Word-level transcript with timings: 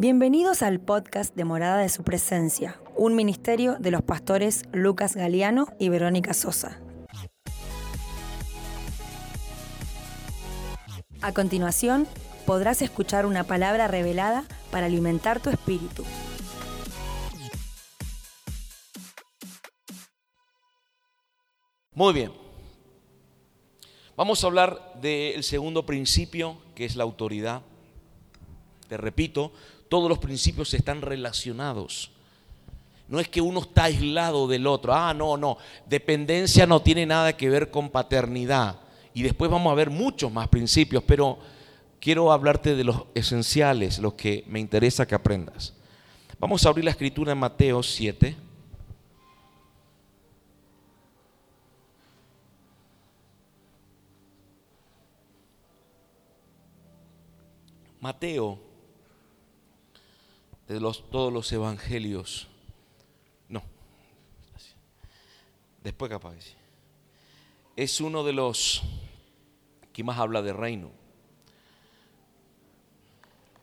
Bienvenidos 0.00 0.62
al 0.62 0.80
podcast 0.80 1.36
de 1.36 1.44
Morada 1.44 1.76
de 1.76 1.90
su 1.90 2.04
Presencia, 2.04 2.80
un 2.96 3.14
ministerio 3.14 3.76
de 3.78 3.90
los 3.90 4.00
pastores 4.00 4.62
Lucas 4.72 5.14
Galeano 5.14 5.66
y 5.78 5.90
Verónica 5.90 6.32
Sosa. 6.32 6.80
A 11.20 11.34
continuación, 11.34 12.08
podrás 12.46 12.80
escuchar 12.80 13.26
una 13.26 13.44
palabra 13.44 13.88
revelada 13.88 14.44
para 14.70 14.86
alimentar 14.86 15.38
tu 15.38 15.50
espíritu. 15.50 16.02
Muy 21.92 22.14
bien. 22.14 22.32
Vamos 24.16 24.42
a 24.42 24.46
hablar 24.46 24.94
del 25.02 25.44
segundo 25.44 25.84
principio, 25.84 26.56
que 26.74 26.86
es 26.86 26.96
la 26.96 27.04
autoridad. 27.04 27.60
Te 28.88 28.96
repito, 28.96 29.52
todos 29.90 30.08
los 30.08 30.20
principios 30.20 30.72
están 30.72 31.02
relacionados. 31.02 32.12
No 33.08 33.18
es 33.18 33.28
que 33.28 33.40
uno 33.40 33.58
está 33.58 33.84
aislado 33.84 34.46
del 34.46 34.68
otro. 34.68 34.94
Ah, 34.94 35.12
no, 35.12 35.36
no. 35.36 35.58
Dependencia 35.84 36.64
no 36.64 36.80
tiene 36.80 37.04
nada 37.04 37.36
que 37.36 37.50
ver 37.50 37.72
con 37.72 37.90
paternidad. 37.90 38.76
Y 39.12 39.24
después 39.24 39.50
vamos 39.50 39.72
a 39.72 39.74
ver 39.74 39.90
muchos 39.90 40.32
más 40.32 40.46
principios, 40.46 41.02
pero 41.04 41.40
quiero 42.00 42.30
hablarte 42.30 42.76
de 42.76 42.84
los 42.84 43.02
esenciales, 43.16 43.98
los 43.98 44.14
que 44.14 44.44
me 44.46 44.60
interesa 44.60 45.08
que 45.08 45.16
aprendas. 45.16 45.74
Vamos 46.38 46.64
a 46.64 46.68
abrir 46.68 46.84
la 46.84 46.92
escritura 46.92 47.32
en 47.32 47.38
Mateo 47.38 47.82
7. 47.82 48.36
Mateo 58.00 58.69
de 60.70 60.78
los, 60.78 61.10
todos 61.10 61.32
los 61.32 61.50
evangelios. 61.50 62.46
No. 63.48 63.60
Después 65.82 66.08
capaz. 66.08 66.36
Es 67.74 68.00
uno 68.00 68.22
de 68.22 68.32
los 68.32 68.80
que 69.92 70.04
más 70.04 70.18
habla 70.18 70.42
de 70.42 70.52
reino. 70.52 70.92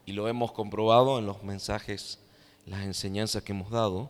Y 0.06 0.12
lo 0.12 0.28
hemos 0.28 0.52
comprobado 0.52 1.18
en 1.18 1.26
los 1.26 1.44
mensajes, 1.44 2.20
las 2.66 2.84
enseñanzas 2.84 3.42
que 3.42 3.54
hemos 3.54 3.72
dado. 3.72 4.10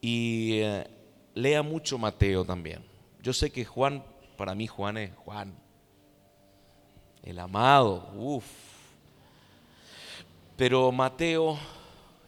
Y 0.00 0.60
eh, 0.60 0.86
lea 1.34 1.62
mucho 1.64 1.98
Mateo 1.98 2.44
también. 2.44 2.84
Yo 3.20 3.32
sé 3.32 3.50
que 3.50 3.64
Juan, 3.64 4.04
para 4.36 4.54
mí 4.54 4.68
Juan 4.68 4.96
es 4.96 5.16
Juan. 5.16 5.58
El 7.24 7.40
amado, 7.40 8.12
uff 8.14 8.65
pero 10.56 10.90
Mateo 10.90 11.58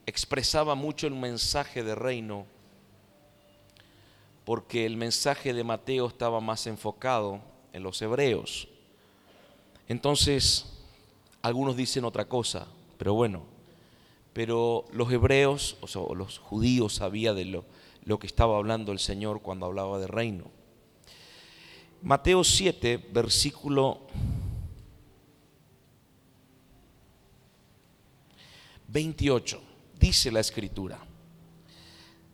expresaba 0.05 0.75
mucho 0.75 1.07
el 1.07 1.15
mensaje 1.15 1.83
de 1.83 1.95
reino, 1.95 2.47
porque 4.45 4.85
el 4.85 4.97
mensaje 4.97 5.55
de 5.55 5.65
Mateo 5.65 6.07
estaba 6.07 6.41
más 6.41 6.67
enfocado 6.67 7.41
en 7.73 7.83
los 7.83 8.01
hebreos. 8.03 8.69
Entonces, 9.89 10.67
algunos 11.41 11.77
dicen 11.77 12.05
otra 12.05 12.27
cosa, 12.27 12.67
pero 12.99 13.15
bueno, 13.15 13.45
pero 14.35 14.85
los 14.93 15.11
hebreos, 15.11 15.79
o 15.81 15.87
sea, 15.87 16.03
los 16.15 16.39
judíos 16.39 16.97
sabían 16.97 17.35
de 17.35 17.47
lo, 17.47 17.65
lo 18.05 18.19
que 18.19 18.27
estaba 18.27 18.59
hablando 18.59 18.93
el 18.93 18.99
Señor 18.99 19.41
cuando 19.41 19.67
hablaba 19.67 19.99
de 19.99 20.07
reino. 20.07 20.45
Mateo 22.03 22.45
7, 22.45 23.09
versículo 23.11 24.03
28, 28.89 29.63
dice 29.99 30.31
la 30.31 30.41
escritura. 30.41 30.99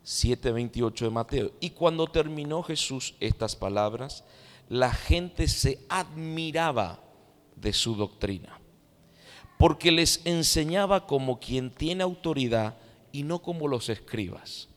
7:28 0.05 1.05
de 1.07 1.11
Mateo. 1.11 1.53
Y 1.61 1.71
cuando 1.71 2.07
terminó 2.07 2.63
Jesús 2.63 3.15
estas 3.21 3.57
palabras, 3.57 4.25
la 4.69 4.93
gente 4.93 5.49
se 5.49 5.81
admiraba 5.89 7.01
de 7.57 7.73
su 7.73 7.95
doctrina, 7.95 8.61
porque 9.59 9.91
les 9.91 10.21
enseñaba 10.25 11.07
como 11.07 11.41
quien 11.41 11.71
tiene 11.71 12.03
autoridad 12.03 12.77
y 13.13 13.23
no 13.23 13.41
como 13.41 13.69
los 13.69 13.89
escribas. 13.89 14.69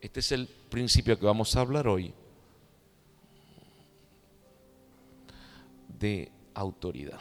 Este 0.00 0.20
es 0.20 0.32
el 0.32 0.46
principio 0.46 1.18
que 1.18 1.26
vamos 1.26 1.54
a 1.56 1.60
hablar 1.60 1.86
hoy 1.88 2.12
de 5.98 6.30
autoridad. 6.54 7.20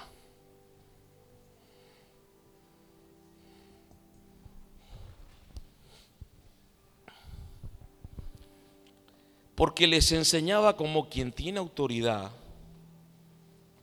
Porque 9.60 9.88
les 9.88 10.14
enseñaba 10.14 10.78
como 10.78 11.10
quien 11.10 11.34
tiene 11.34 11.60
autoridad 11.60 12.32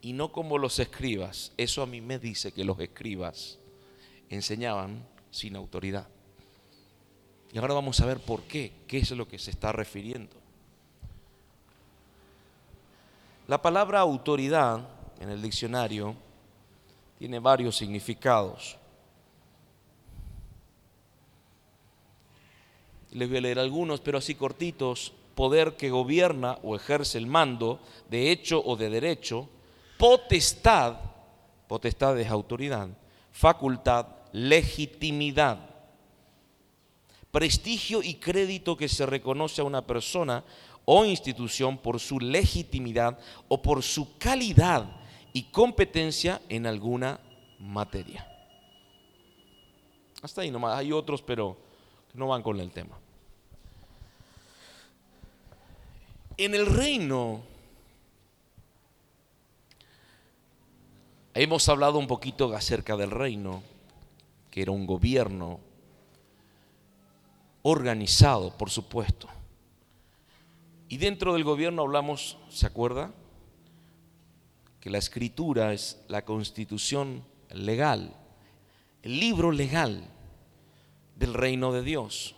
y 0.01 0.15
no 0.15 0.33
como 0.33 0.57
los 0.57 0.79
escribas. 0.79 1.53
Eso 1.59 1.83
a 1.83 1.87
mí 1.87 2.01
me 2.01 2.19
dice 2.19 2.51
que 2.51 2.65
los 2.65 2.81
escribas 2.81 3.59
enseñaban 4.31 5.07
sin 5.31 5.55
autoridad. 5.55 6.09
Y 7.53 7.59
ahora 7.59 7.75
vamos 7.75 8.01
a 8.01 8.07
ver 8.07 8.21
por 8.21 8.45
qué, 8.45 8.73
qué 8.87 8.97
es 8.97 9.11
lo 9.11 9.29
que 9.29 9.39
se 9.39 9.51
está 9.51 9.71
refiriendo. 9.71 10.35
La 13.47 13.61
palabra 13.61 14.01
autoridad 14.01 14.81
en 15.21 15.29
el 15.29 15.43
diccionario 15.43 16.17
tiene 17.19 17.39
varios 17.39 17.77
significados. 17.77 18.79
Les 23.11 23.29
voy 23.29 23.37
a 23.37 23.43
leer 23.43 23.59
algunos, 23.59 24.01
pero 24.01 24.17
así 24.17 24.35
cortitos 24.35 25.13
poder 25.37 25.77
que 25.77 25.91
gobierna 25.91 26.59
o 26.63 26.75
ejerce 26.75 27.19
el 27.19 27.27
mando 27.27 27.79
de 28.11 28.33
hecho 28.33 28.61
o 28.65 28.75
de 28.75 28.89
derecho, 28.89 29.49
potestad, 29.99 30.97
potestad 31.69 32.19
es 32.19 32.29
autoridad, 32.29 32.89
facultad, 33.31 34.07
legitimidad, 34.33 35.59
prestigio 37.31 38.03
y 38.03 38.15
crédito 38.15 38.79
que 38.79 38.89
se 38.89 39.05
reconoce 39.05 39.61
a 39.61 39.65
una 39.65 39.87
persona 39.87 40.43
o 40.87 41.05
institución 41.05 41.77
por 41.77 42.01
su 42.01 42.19
legitimidad 42.19 43.19
o 43.49 43.61
por 43.61 43.83
su 43.83 44.17
calidad 44.17 44.89
y 45.35 45.43
competencia 45.51 46.41
en 46.49 46.67
alguna 46.67 47.21
materia. 47.59 48.27
Hasta 50.23 50.41
ahí 50.41 50.51
nomás, 50.51 50.79
hay 50.79 50.93
otros, 50.93 51.21
pero 51.21 51.59
no 52.15 52.29
van 52.29 52.43
con 52.43 52.59
el 52.59 52.71
tema. 52.71 52.99
En 56.39 56.55
el 56.55 56.67
reino 56.67 57.41
hemos 61.33 61.67
hablado 61.71 61.99
un 61.99 62.07
poquito 62.07 62.55
acerca 62.55 62.95
del 62.97 63.11
reino, 63.11 63.63
que 64.51 64.61
era 64.61 64.71
un 64.71 64.87
gobierno 64.87 65.61
organizado, 67.63 68.57
por 68.57 68.69
supuesto. 68.69 69.29
Y 70.89 70.99
dentro 70.99 71.33
del 71.33 71.43
gobierno 71.43 71.83
hablamos, 71.83 72.37
¿se 72.51 72.67
acuerda? 72.67 73.13
Que 74.81 74.91
la 74.91 74.99
escritura 74.99 75.73
es 75.73 76.01
la 76.07 76.25
constitución 76.25 77.25
legal, 77.51 78.15
el 79.03 79.19
libro 79.19 79.53
legal 79.53 80.05
del 81.17 81.33
reino 81.33 81.73
de 81.73 81.83
Dios. 81.83 82.36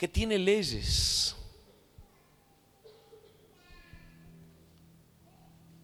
Que 0.00 0.08
tiene 0.08 0.38
leyes. 0.38 1.36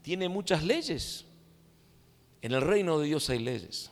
Tiene 0.00 0.26
muchas 0.26 0.64
leyes. 0.64 1.26
En 2.40 2.52
el 2.52 2.62
reino 2.62 2.98
de 2.98 3.08
Dios 3.08 3.28
hay 3.28 3.40
leyes. 3.40 3.90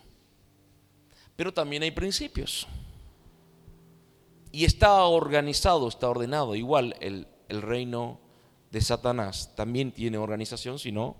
Pero 1.36 1.52
también 1.52 1.82
hay 1.82 1.90
principios. 1.90 2.66
Y 4.50 4.64
está 4.64 5.04
organizado, 5.04 5.88
está 5.88 6.08
ordenado. 6.08 6.54
Igual 6.54 6.96
el, 7.00 7.28
el 7.50 7.60
reino 7.60 8.18
de 8.70 8.80
Satanás 8.80 9.54
también 9.54 9.92
tiene 9.92 10.16
organización, 10.16 10.78
si 10.78 10.90
no, 10.90 11.16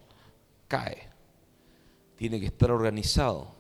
cae. 0.67 1.11
Tiene 2.17 2.41
que 2.41 2.47
estar 2.47 2.71
organizado. 2.71 3.55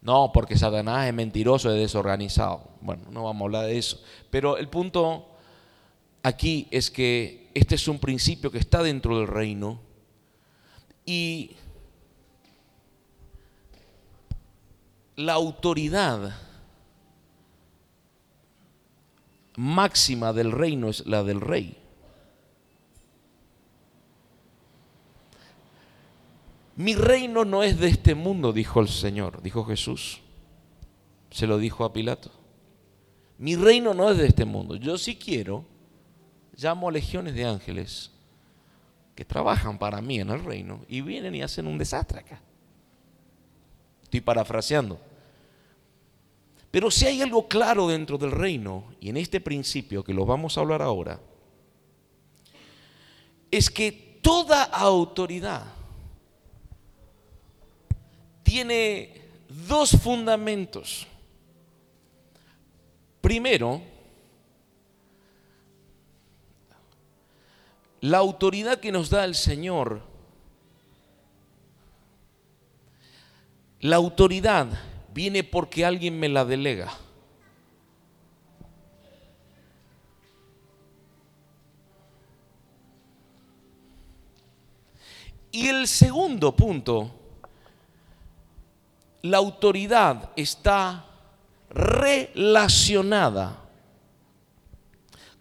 No, 0.00 0.30
porque 0.32 0.56
Satanás 0.56 1.08
es 1.08 1.14
mentiroso 1.14 1.74
y 1.74 1.78
desorganizado. 1.78 2.68
Bueno, 2.80 3.04
no 3.10 3.24
vamos 3.24 3.42
a 3.42 3.44
hablar 3.46 3.66
de 3.66 3.78
eso. 3.78 4.00
Pero 4.30 4.56
el 4.56 4.68
punto 4.68 5.26
aquí 6.22 6.68
es 6.70 6.90
que 6.90 7.50
este 7.54 7.74
es 7.74 7.88
un 7.88 7.98
principio 7.98 8.50
que 8.50 8.58
está 8.58 8.82
dentro 8.82 9.18
del 9.18 9.26
reino 9.26 9.80
y 11.04 11.56
la 15.16 15.32
autoridad 15.32 16.36
máxima 19.56 20.32
del 20.32 20.52
reino 20.52 20.88
es 20.88 21.04
la 21.06 21.24
del 21.24 21.40
rey. 21.40 21.76
Mi 26.78 26.94
reino 26.94 27.44
no 27.44 27.64
es 27.64 27.80
de 27.80 27.88
este 27.88 28.14
mundo, 28.14 28.52
dijo 28.52 28.80
el 28.80 28.86
Señor, 28.86 29.42
dijo 29.42 29.64
Jesús. 29.64 30.20
Se 31.28 31.48
lo 31.48 31.58
dijo 31.58 31.84
a 31.84 31.92
Pilato. 31.92 32.30
Mi 33.36 33.56
reino 33.56 33.94
no 33.94 34.08
es 34.08 34.16
de 34.16 34.28
este 34.28 34.44
mundo. 34.44 34.76
Yo 34.76 34.96
sí 34.96 35.16
quiero, 35.16 35.64
llamo 36.56 36.88
a 36.88 36.92
legiones 36.92 37.34
de 37.34 37.44
ángeles 37.44 38.12
que 39.16 39.24
trabajan 39.24 39.76
para 39.76 40.00
mí 40.00 40.20
en 40.20 40.30
el 40.30 40.44
reino 40.44 40.84
y 40.88 41.00
vienen 41.00 41.34
y 41.34 41.42
hacen 41.42 41.66
un 41.66 41.78
desastre 41.78 42.20
acá. 42.20 42.40
Estoy 44.04 44.20
parafraseando. 44.20 45.00
Pero 46.70 46.92
si 46.92 47.06
hay 47.06 47.22
algo 47.22 47.48
claro 47.48 47.88
dentro 47.88 48.18
del 48.18 48.30
reino, 48.30 48.84
y 49.00 49.08
en 49.08 49.16
este 49.16 49.40
principio 49.40 50.04
que 50.04 50.14
lo 50.14 50.24
vamos 50.24 50.56
a 50.56 50.60
hablar 50.60 50.82
ahora, 50.82 51.18
es 53.50 53.68
que 53.68 54.20
toda 54.22 54.62
autoridad 54.62 55.77
tiene 58.48 59.12
dos 59.68 59.90
fundamentos. 59.90 61.06
Primero, 63.20 63.82
la 68.00 68.16
autoridad 68.16 68.80
que 68.80 68.90
nos 68.90 69.10
da 69.10 69.26
el 69.26 69.34
Señor, 69.34 70.00
la 73.80 73.96
autoridad 73.96 74.66
viene 75.12 75.44
porque 75.44 75.84
alguien 75.84 76.18
me 76.18 76.30
la 76.30 76.46
delega. 76.46 76.90
Y 85.52 85.68
el 85.68 85.86
segundo 85.86 86.56
punto, 86.56 87.17
la 89.28 89.38
autoridad 89.38 90.30
está 90.36 91.04
relacionada 91.70 93.58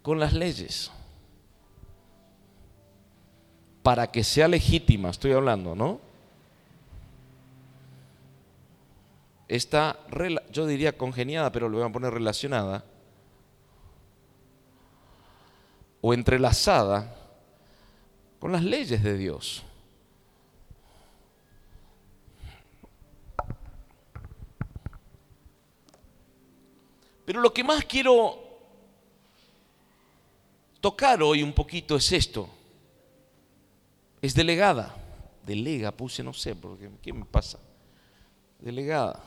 con 0.02 0.20
las 0.20 0.34
leyes. 0.34 0.92
Para 3.82 4.12
que 4.12 4.24
sea 4.24 4.48
legítima, 4.48 5.10
estoy 5.10 5.32
hablando, 5.32 5.76
¿no? 5.76 6.02
Está, 9.48 9.98
yo 10.52 10.66
diría 10.68 10.98
congeniada, 10.98 11.52
pero 11.54 11.70
le 11.70 11.78
voy 11.78 11.88
a 11.88 11.92
poner 11.92 12.14
relacionada, 12.14 12.84
o 16.02 16.14
entrelazada 16.14 17.16
con 18.40 18.52
las 18.52 18.64
leyes 18.64 19.02
de 19.02 19.18
Dios. 19.18 19.64
Pero 27.28 27.42
lo 27.42 27.54
que 27.54 27.62
más 27.62 27.84
quiero 27.84 28.40
tocar 30.80 31.22
hoy 31.22 31.44
un 31.44 31.52
poquito 31.52 31.98
es 31.98 32.10
esto. 32.14 32.50
Es 34.22 34.34
delegada. 34.34 34.96
Delega, 35.46 35.92
puse, 35.92 36.24
no 36.24 36.32
sé, 36.32 36.56
porque 36.56 36.90
¿qué 37.02 37.12
me 37.12 37.26
pasa? 37.26 37.60
Delegada. 38.60 39.22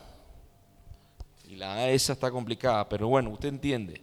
Y 1.47 1.57
la 1.57 1.91
esa 1.91 2.13
está 2.13 2.31
complicada, 2.31 2.89
pero 2.89 3.07
bueno, 3.07 3.29
usted 3.29 3.49
entiende. 3.49 4.01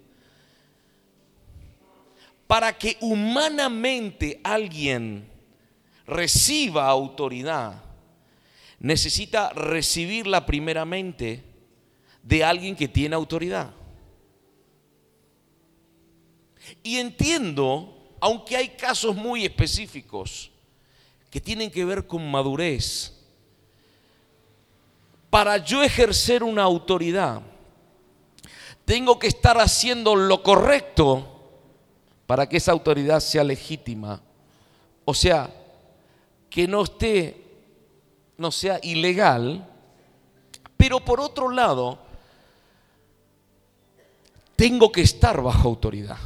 Para 2.46 2.78
que 2.78 2.98
humanamente 3.00 4.40
alguien 4.44 5.28
reciba 6.06 6.86
autoridad, 6.86 7.82
necesita 8.78 9.52
recibirla 9.54 10.46
primeramente 10.46 11.42
de 12.22 12.44
alguien 12.44 12.76
que 12.76 12.86
tiene 12.86 13.16
autoridad. 13.16 13.74
Y 16.82 16.98
entiendo, 16.98 18.16
aunque 18.20 18.56
hay 18.56 18.68
casos 18.70 19.14
muy 19.14 19.44
específicos 19.44 20.50
que 21.30 21.40
tienen 21.40 21.70
que 21.70 21.84
ver 21.84 22.06
con 22.06 22.30
madurez, 22.30 23.14
para 25.30 25.58
yo 25.58 25.82
ejercer 25.82 26.42
una 26.42 26.62
autoridad, 26.62 27.42
tengo 28.84 29.18
que 29.18 29.26
estar 29.26 29.58
haciendo 29.58 30.16
lo 30.16 30.42
correcto 30.42 31.26
para 32.26 32.48
que 32.48 32.56
esa 32.56 32.72
autoridad 32.72 33.20
sea 33.20 33.44
legítima. 33.44 34.20
O 35.04 35.12
sea, 35.12 35.50
que 36.48 36.66
no 36.66 36.82
esté, 36.82 37.44
no 38.38 38.50
sea 38.50 38.80
ilegal, 38.82 39.66
pero 40.76 41.04
por 41.04 41.20
otro 41.20 41.50
lado, 41.50 41.98
tengo 44.56 44.90
que 44.90 45.02
estar 45.02 45.42
bajo 45.42 45.68
autoridad. 45.68 46.18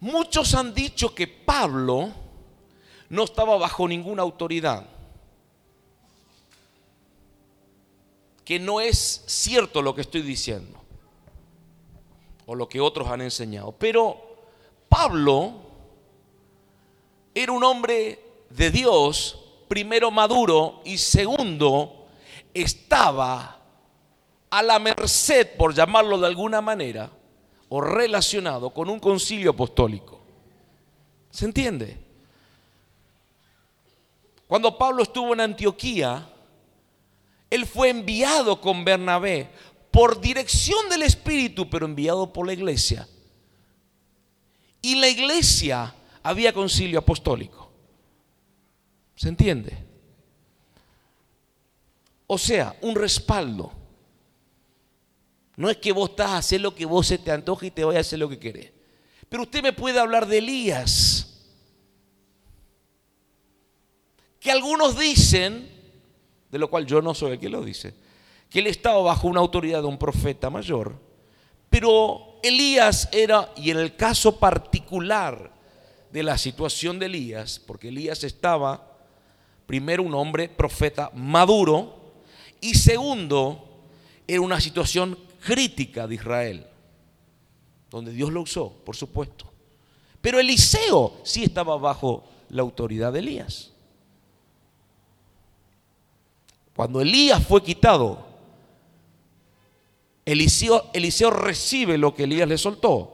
Muchos 0.00 0.54
han 0.54 0.74
dicho 0.74 1.14
que 1.14 1.26
Pablo 1.26 2.10
no 3.08 3.24
estaba 3.24 3.56
bajo 3.56 3.88
ninguna 3.88 4.22
autoridad. 4.22 4.86
Que 8.44 8.58
no 8.58 8.80
es 8.80 9.24
cierto 9.26 9.82
lo 9.82 9.94
que 9.94 10.02
estoy 10.02 10.22
diciendo. 10.22 10.80
O 12.46 12.54
lo 12.54 12.68
que 12.68 12.80
otros 12.80 13.08
han 13.08 13.22
enseñado. 13.22 13.72
Pero 13.72 14.20
Pablo 14.88 15.54
era 17.34 17.52
un 17.52 17.64
hombre 17.64 18.18
de 18.50 18.70
Dios, 18.70 19.38
primero 19.68 20.10
maduro 20.10 20.80
y 20.84 20.98
segundo, 20.98 22.06
estaba 22.54 23.58
a 24.48 24.62
la 24.62 24.78
merced, 24.78 25.56
por 25.56 25.74
llamarlo 25.74 26.18
de 26.18 26.26
alguna 26.26 26.60
manera, 26.60 27.10
o 27.68 27.80
relacionado 27.80 28.70
con 28.70 28.88
un 28.88 29.00
concilio 29.00 29.50
apostólico. 29.50 30.20
¿Se 31.30 31.44
entiende? 31.44 31.98
Cuando 34.46 34.78
Pablo 34.78 35.02
estuvo 35.02 35.32
en 35.34 35.40
Antioquía, 35.40 36.28
él 37.50 37.66
fue 37.66 37.90
enviado 37.90 38.60
con 38.60 38.84
Bernabé 38.84 39.50
por 39.90 40.20
dirección 40.20 40.88
del 40.88 41.02
Espíritu, 41.02 41.68
pero 41.68 41.86
enviado 41.86 42.32
por 42.32 42.46
la 42.46 42.52
iglesia. 42.52 43.08
Y 44.82 44.96
la 44.96 45.08
iglesia 45.08 45.94
había 46.22 46.52
concilio 46.52 47.00
apostólico. 47.00 47.70
¿Se 49.16 49.28
entiende? 49.28 49.76
O 52.26 52.38
sea, 52.38 52.76
un 52.82 52.94
respaldo. 52.94 53.72
No 55.56 55.70
es 55.70 55.78
que 55.78 55.92
vos 55.92 56.10
estás 56.10 56.30
a 56.30 56.36
hacer 56.38 56.60
lo 56.60 56.74
que 56.74 56.84
vos 56.84 57.06
se 57.06 57.18
te 57.18 57.32
antoja 57.32 57.66
y 57.66 57.70
te 57.70 57.84
voy 57.84 57.96
a 57.96 58.00
hacer 58.00 58.18
lo 58.18 58.28
que 58.28 58.38
querés. 58.38 58.72
Pero 59.28 59.44
usted 59.44 59.62
me 59.62 59.72
puede 59.72 59.98
hablar 59.98 60.26
de 60.26 60.38
Elías. 60.38 61.44
Que 64.38 64.50
algunos 64.50 64.98
dicen, 64.98 65.68
de 66.50 66.58
lo 66.58 66.68
cual 66.68 66.86
yo 66.86 67.00
no 67.00 67.14
soy 67.14 67.32
el 67.32 67.40
que 67.40 67.48
lo 67.48 67.64
dice, 67.64 67.94
que 68.50 68.60
él 68.60 68.66
estaba 68.66 69.00
bajo 69.00 69.28
una 69.28 69.40
autoridad 69.40 69.80
de 69.80 69.88
un 69.88 69.98
profeta 69.98 70.50
mayor. 70.50 71.00
Pero 71.70 72.38
Elías 72.42 73.08
era, 73.10 73.52
y 73.56 73.70
en 73.70 73.78
el 73.78 73.96
caso 73.96 74.38
particular 74.38 75.52
de 76.12 76.22
la 76.22 76.38
situación 76.38 76.98
de 76.98 77.06
Elías, 77.06 77.60
porque 77.66 77.88
Elías 77.88 78.22
estaba, 78.24 78.96
primero, 79.66 80.02
un 80.02 80.14
hombre 80.14 80.48
profeta 80.48 81.10
maduro, 81.14 82.14
y 82.60 82.74
segundo, 82.74 83.84
era 84.28 84.40
una 84.40 84.60
situación 84.60 85.18
crítica 85.40 86.06
de 86.06 86.14
Israel, 86.14 86.66
donde 87.90 88.12
Dios 88.12 88.32
lo 88.32 88.42
usó, 88.42 88.70
por 88.84 88.96
supuesto. 88.96 89.46
Pero 90.20 90.40
Eliseo 90.40 91.18
sí 91.22 91.44
estaba 91.44 91.76
bajo 91.76 92.24
la 92.50 92.62
autoridad 92.62 93.12
de 93.12 93.20
Elías. 93.20 93.72
Cuando 96.74 97.00
Elías 97.00 97.46
fue 97.46 97.62
quitado, 97.62 98.26
Eliseo, 100.24 100.90
Eliseo 100.92 101.30
recibe 101.30 101.96
lo 101.96 102.14
que 102.14 102.24
Elías 102.24 102.48
le 102.48 102.58
soltó. 102.58 103.12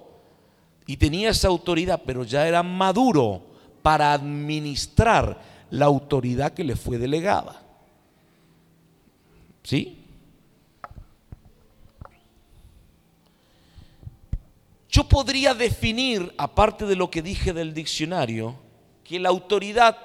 Y 0.86 0.96
tenía 0.96 1.30
esa 1.30 1.48
autoridad, 1.48 2.02
pero 2.04 2.24
ya 2.24 2.48
era 2.48 2.62
maduro 2.62 3.42
para 3.82 4.12
administrar 4.12 5.40
la 5.70 5.86
autoridad 5.86 6.52
que 6.52 6.64
le 6.64 6.74
fue 6.76 6.98
delegada. 6.98 7.62
¿Sí? 9.62 10.01
Yo 14.92 15.04
podría 15.04 15.54
definir, 15.54 16.34
aparte 16.36 16.84
de 16.84 16.96
lo 16.96 17.10
que 17.10 17.22
dije 17.22 17.54
del 17.54 17.72
diccionario, 17.72 18.56
que 19.02 19.18
la 19.18 19.30
autoridad 19.30 19.96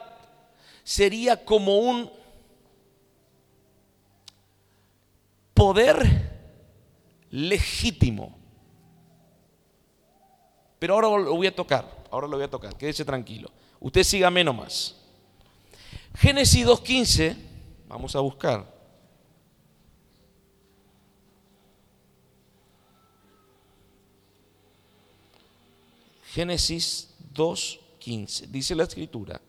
sería 0.81 1.43
como 1.43 1.77
un 1.79 2.09
poder 5.53 6.55
legítimo. 7.29 8.37
Pero 10.79 10.93
ahora 10.93 11.25
lo 11.25 11.35
voy 11.35 11.47
a 11.47 11.55
tocar. 11.55 12.05
ahora 12.09 12.25
lo 12.25 12.37
voy 12.37 12.45
a 12.45 12.49
tocar, 12.49 12.73
quédese 12.77 13.03
tranquilo. 13.03 13.51
Usted 13.81 14.03
sígame 14.03 14.41
nomás. 14.41 14.95
Génesis 16.15 16.65
2.15, 16.65 17.35
vamos 17.89 18.15
a 18.15 18.21
buscar. 18.21 18.76
Génesis 26.33 27.15
2.15, 27.33 28.47
dice 28.47 28.75
la 28.75 28.83
escritura. 28.83 29.41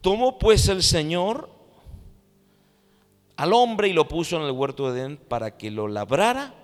Tomó 0.00 0.38
pues 0.38 0.68
el 0.68 0.82
Señor 0.82 1.50
al 3.36 3.52
hombre 3.52 3.88
y 3.88 3.92
lo 3.92 4.08
puso 4.08 4.36
en 4.36 4.42
el 4.42 4.52
huerto 4.52 4.90
de 4.90 5.00
Edén 5.00 5.16
para 5.16 5.56
que 5.56 5.70
lo 5.70 5.88
labrara 5.88 6.54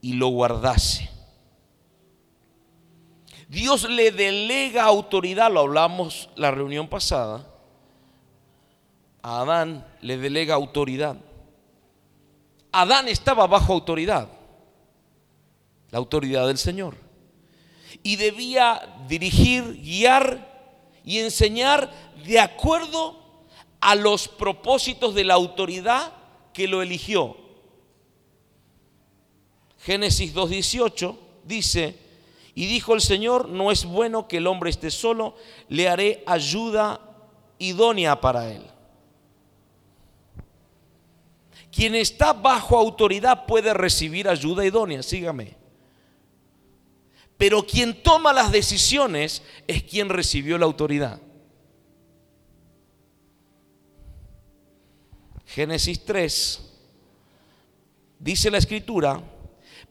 y 0.00 0.14
lo 0.14 0.28
guardase. 0.28 1.10
Dios 3.48 3.88
le 3.88 4.10
delega 4.10 4.84
autoridad, 4.84 5.50
lo 5.50 5.60
hablamos 5.60 6.28
la 6.36 6.50
reunión 6.50 6.88
pasada. 6.88 7.46
A 9.22 9.40
Adán 9.40 9.86
le 10.00 10.18
delega 10.18 10.54
autoridad. 10.54 11.16
Adán 12.72 13.08
estaba 13.08 13.46
bajo 13.46 13.72
autoridad, 13.72 14.28
la 15.90 15.98
autoridad 15.98 16.48
del 16.48 16.58
Señor. 16.58 17.03
Y 18.04 18.14
debía 18.14 18.94
dirigir, 19.08 19.80
guiar 19.82 20.54
y 21.04 21.18
enseñar 21.18 21.90
de 22.24 22.38
acuerdo 22.38 23.18
a 23.80 23.96
los 23.96 24.28
propósitos 24.28 25.16
de 25.16 25.24
la 25.24 25.34
autoridad 25.34 26.12
que 26.52 26.68
lo 26.68 26.80
eligió. 26.80 27.36
Génesis 29.80 30.34
2.18 30.34 31.16
dice, 31.44 31.98
y 32.54 32.66
dijo 32.66 32.94
el 32.94 33.00
Señor, 33.00 33.48
no 33.48 33.70
es 33.72 33.84
bueno 33.84 34.28
que 34.28 34.36
el 34.36 34.46
hombre 34.46 34.70
esté 34.70 34.90
solo, 34.90 35.34
le 35.68 35.88
haré 35.88 36.22
ayuda 36.26 37.00
idónea 37.58 38.20
para 38.20 38.50
él. 38.50 38.64
Quien 41.70 41.96
está 41.96 42.32
bajo 42.32 42.78
autoridad 42.78 43.46
puede 43.46 43.74
recibir 43.74 44.28
ayuda 44.28 44.64
idónea, 44.64 45.02
sígame. 45.02 45.63
Pero 47.44 47.66
quien 47.66 48.02
toma 48.02 48.32
las 48.32 48.50
decisiones 48.50 49.42
es 49.66 49.82
quien 49.82 50.08
recibió 50.08 50.56
la 50.56 50.64
autoridad. 50.64 51.20
Génesis 55.44 56.02
3, 56.06 56.72
dice 58.18 58.50
la 58.50 58.56
escritura, 58.56 59.22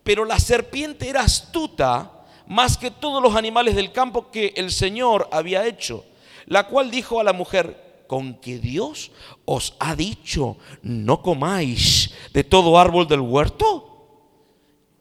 pero 0.03 0.25
la 0.25 0.39
serpiente 0.39 1.07
era 1.07 1.21
astuta 1.21 2.25
más 2.47 2.75
que 2.75 2.89
todos 2.89 3.21
los 3.21 3.35
animales 3.35 3.75
del 3.75 3.91
campo 3.91 4.31
que 4.31 4.53
el 4.55 4.71
Señor 4.71 5.29
había 5.31 5.67
hecho, 5.67 6.05
la 6.47 6.65
cual 6.65 6.89
dijo 6.89 7.19
a 7.19 7.23
la 7.23 7.33
mujer, 7.33 8.05
con 8.07 8.33
que 8.33 8.57
Dios 8.57 9.11
os 9.45 9.75
ha 9.79 9.95
dicho, 9.95 10.57
no 10.81 11.21
comáis 11.21 12.15
de 12.33 12.43
todo 12.43 12.79
árbol 12.79 13.07
del 13.07 13.19
huerto. 13.19 13.92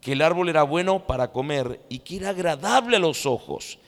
que 0.00 0.12
el 0.12 0.22
árbol 0.22 0.48
era 0.48 0.62
bueno 0.62 1.06
para 1.06 1.32
comer 1.32 1.80
y 1.88 2.00
que 2.00 2.16
era 2.16 2.30
agradable 2.30 2.96
a 2.96 3.00
los 3.00 3.26
ojos 3.26 3.78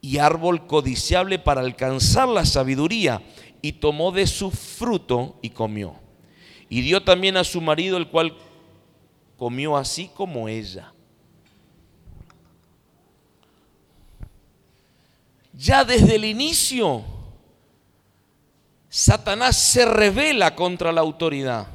y 0.00 0.18
árbol 0.18 0.66
codiciable 0.66 1.38
para 1.38 1.60
alcanzar 1.60 2.28
la 2.28 2.46
sabiduría 2.46 3.22
y 3.62 3.72
tomó 3.72 4.12
de 4.12 4.26
su 4.26 4.50
fruto 4.50 5.36
y 5.42 5.50
comió. 5.50 5.94
Y 6.68 6.80
dio 6.82 7.02
también 7.02 7.36
a 7.36 7.44
su 7.44 7.60
marido 7.60 7.96
el 7.96 8.08
cual 8.08 8.36
comió 9.36 9.76
así 9.76 10.10
como 10.14 10.48
ella. 10.48 10.92
Ya 15.52 15.84
desde 15.84 16.14
el 16.14 16.24
inicio, 16.24 17.04
Satanás 18.88 19.56
se 19.56 19.84
revela 19.84 20.54
contra 20.54 20.90
la 20.90 21.00
autoridad, 21.00 21.66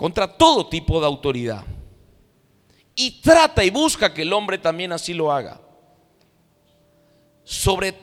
contra 0.00 0.26
todo 0.26 0.66
tipo 0.66 0.98
de 0.98 1.04
autoridad. 1.04 1.62
Y 2.94 3.20
trata 3.20 3.62
y 3.62 3.68
busca 3.68 4.14
que 4.14 4.22
el 4.22 4.32
hombre 4.32 4.56
también 4.56 4.92
así 4.92 5.12
lo 5.12 5.30
haga. 5.30 5.60
Sobre 7.44 7.94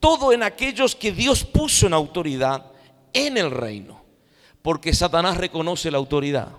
todo 0.00 0.32
en 0.32 0.42
aquellos 0.42 0.96
que 0.96 1.12
Dios 1.12 1.44
puso 1.44 1.88
en 1.88 1.92
autoridad 1.92 2.64
en 3.12 3.36
el 3.36 3.50
reino. 3.50 4.02
Porque 4.62 4.94
Satanás 4.94 5.36
reconoce 5.36 5.90
la 5.90 5.98
autoridad. 5.98 6.52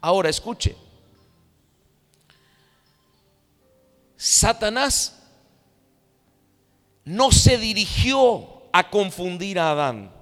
Ahora 0.00 0.30
escuche. 0.30 0.74
Satanás 4.16 5.22
no 7.04 7.30
se 7.30 7.56
dirigió 7.56 8.64
a 8.72 8.90
confundir 8.90 9.60
a 9.60 9.70
Adán, 9.70 10.12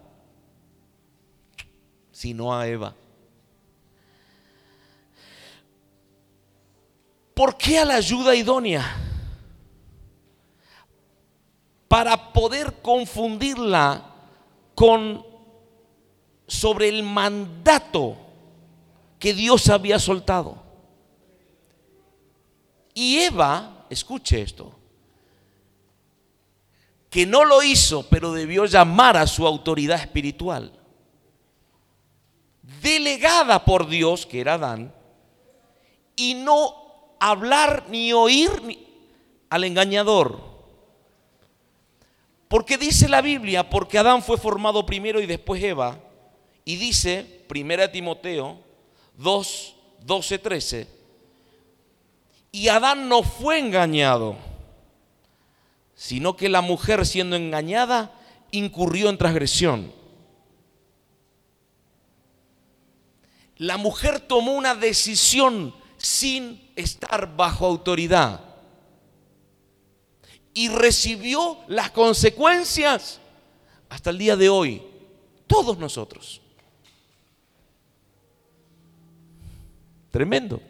sino 2.12 2.54
a 2.54 2.68
Eva. 2.68 2.94
¿Por 7.40 7.56
qué 7.56 7.78
a 7.78 7.86
la 7.86 7.94
ayuda 7.94 8.34
idónea? 8.34 8.84
Para 11.88 12.34
poder 12.34 12.82
confundirla 12.82 14.12
con 14.74 15.24
sobre 16.46 16.90
el 16.90 17.02
mandato 17.02 18.14
que 19.18 19.32
Dios 19.32 19.70
había 19.70 19.98
soltado. 19.98 20.62
Y 22.92 23.20
Eva, 23.20 23.86
escuche 23.88 24.42
esto, 24.42 24.74
que 27.08 27.24
no 27.24 27.46
lo 27.46 27.62
hizo, 27.62 28.06
pero 28.10 28.34
debió 28.34 28.66
llamar 28.66 29.16
a 29.16 29.26
su 29.26 29.46
autoridad 29.46 29.98
espiritual, 29.98 30.78
delegada 32.82 33.64
por 33.64 33.88
Dios, 33.88 34.26
que 34.26 34.42
era 34.42 34.54
Adán, 34.54 34.94
y 36.16 36.34
no 36.34 36.79
hablar 37.20 37.84
ni 37.88 38.12
oír 38.12 38.50
al 39.48 39.64
engañador. 39.64 40.40
Porque 42.48 42.76
dice 42.76 43.08
la 43.08 43.22
Biblia, 43.22 43.70
porque 43.70 43.98
Adán 43.98 44.22
fue 44.22 44.36
formado 44.36 44.84
primero 44.84 45.20
y 45.20 45.26
después 45.26 45.62
Eva, 45.62 46.00
y 46.64 46.74
dice, 46.76 47.44
1 47.48 47.90
Timoteo 47.90 48.58
2, 49.16 49.76
12, 50.04 50.38
13, 50.38 50.88
y 52.50 52.66
Adán 52.66 53.08
no 53.08 53.22
fue 53.22 53.60
engañado 53.60 54.50
sino 56.00 56.34
que 56.34 56.48
la 56.48 56.62
mujer 56.62 57.04
siendo 57.04 57.36
engañada 57.36 58.18
incurrió 58.52 59.10
en 59.10 59.18
transgresión. 59.18 59.92
La 63.58 63.76
mujer 63.76 64.18
tomó 64.20 64.54
una 64.54 64.74
decisión 64.74 65.74
sin 65.98 66.69
estar 66.80 67.36
bajo 67.36 67.66
autoridad 67.66 68.40
y 70.52 70.68
recibió 70.68 71.58
las 71.68 71.90
consecuencias 71.90 73.20
hasta 73.88 74.10
el 74.10 74.18
día 74.18 74.36
de 74.36 74.48
hoy, 74.48 74.82
todos 75.46 75.78
nosotros. 75.78 76.40
Tremendo. 80.10 80.60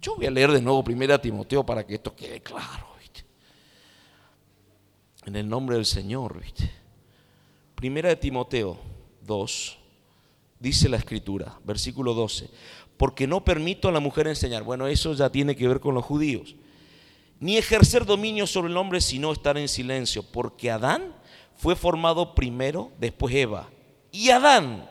Yo 0.00 0.16
voy 0.16 0.26
a 0.26 0.30
leer 0.30 0.50
de 0.50 0.62
nuevo 0.62 0.82
primero 0.82 1.14
a 1.14 1.20
Timoteo 1.20 1.64
para 1.64 1.86
que 1.86 1.94
esto 1.94 2.14
quede 2.14 2.40
claro 2.40 2.94
en 5.26 5.36
el 5.36 5.48
nombre 5.48 5.76
del 5.76 5.86
Señor. 5.86 6.40
¿viste? 6.40 6.70
Primera 7.74 8.08
de 8.08 8.16
Timoteo 8.16 8.78
2, 9.22 9.78
dice 10.60 10.88
la 10.88 10.96
escritura, 10.96 11.58
versículo 11.64 12.14
12, 12.14 12.48
porque 12.96 13.26
no 13.26 13.44
permito 13.44 13.88
a 13.88 13.92
la 13.92 14.00
mujer 14.00 14.26
enseñar. 14.26 14.62
Bueno, 14.62 14.86
eso 14.86 15.12
ya 15.14 15.30
tiene 15.30 15.56
que 15.56 15.68
ver 15.68 15.80
con 15.80 15.94
los 15.94 16.04
judíos. 16.04 16.54
Ni 17.40 17.56
ejercer 17.56 18.06
dominio 18.06 18.46
sobre 18.46 18.70
el 18.70 18.76
hombre, 18.76 19.00
sino 19.00 19.32
estar 19.32 19.58
en 19.58 19.68
silencio, 19.68 20.22
porque 20.22 20.70
Adán 20.70 21.14
fue 21.56 21.76
formado 21.76 22.34
primero, 22.34 22.92
después 22.98 23.34
Eva. 23.34 23.68
Y 24.12 24.30
Adán 24.30 24.88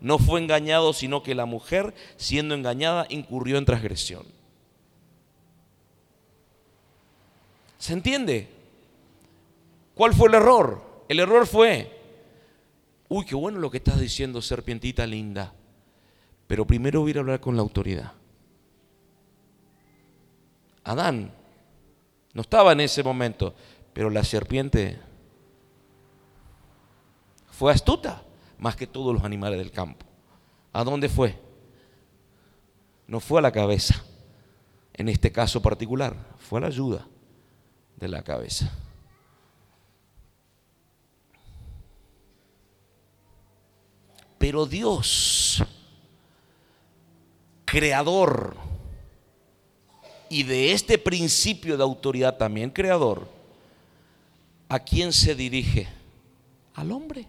no 0.00 0.18
fue 0.18 0.40
engañado, 0.40 0.92
sino 0.92 1.22
que 1.22 1.34
la 1.34 1.46
mujer, 1.46 1.94
siendo 2.16 2.54
engañada, 2.54 3.06
incurrió 3.08 3.58
en 3.58 3.64
transgresión. 3.64 4.24
¿Se 7.78 7.94
entiende? 7.94 8.48
¿Cuál 9.94 10.14
fue 10.14 10.28
el 10.28 10.34
error? 10.34 10.82
El 11.08 11.20
error 11.20 11.46
fue, 11.46 11.90
uy, 13.08 13.24
qué 13.24 13.34
bueno 13.34 13.58
lo 13.58 13.70
que 13.70 13.78
estás 13.78 13.98
diciendo, 13.98 14.40
serpientita 14.40 15.06
linda, 15.06 15.54
pero 16.50 16.66
primero 16.66 17.02
voy 17.02 17.12
a 17.16 17.20
hablar 17.20 17.38
con 17.38 17.54
la 17.54 17.62
autoridad. 17.62 18.12
Adán 20.82 21.32
no 22.32 22.42
estaba 22.42 22.72
en 22.72 22.80
ese 22.80 23.04
momento, 23.04 23.54
pero 23.92 24.10
la 24.10 24.24
serpiente 24.24 24.98
fue 27.52 27.72
astuta 27.72 28.24
más 28.58 28.74
que 28.74 28.88
todos 28.88 29.14
los 29.14 29.22
animales 29.22 29.60
del 29.60 29.70
campo. 29.70 30.04
¿A 30.72 30.82
dónde 30.82 31.08
fue? 31.08 31.38
No 33.06 33.20
fue 33.20 33.38
a 33.38 33.42
la 33.42 33.52
cabeza, 33.52 34.02
en 34.94 35.08
este 35.08 35.30
caso 35.30 35.62
particular, 35.62 36.16
fue 36.40 36.58
a 36.58 36.62
la 36.62 36.66
ayuda 36.66 37.06
de 37.94 38.08
la 38.08 38.22
cabeza. 38.22 38.76
Pero 44.36 44.66
Dios, 44.66 45.62
creador, 47.70 48.56
y 50.28 50.42
de 50.42 50.72
este 50.72 50.98
principio 50.98 51.76
de 51.76 51.84
autoridad 51.84 52.36
también 52.36 52.70
creador, 52.70 53.28
¿a 54.68 54.80
quién 54.80 55.12
se 55.12 55.36
dirige? 55.36 55.88
Al 56.74 56.90
hombre, 56.90 57.28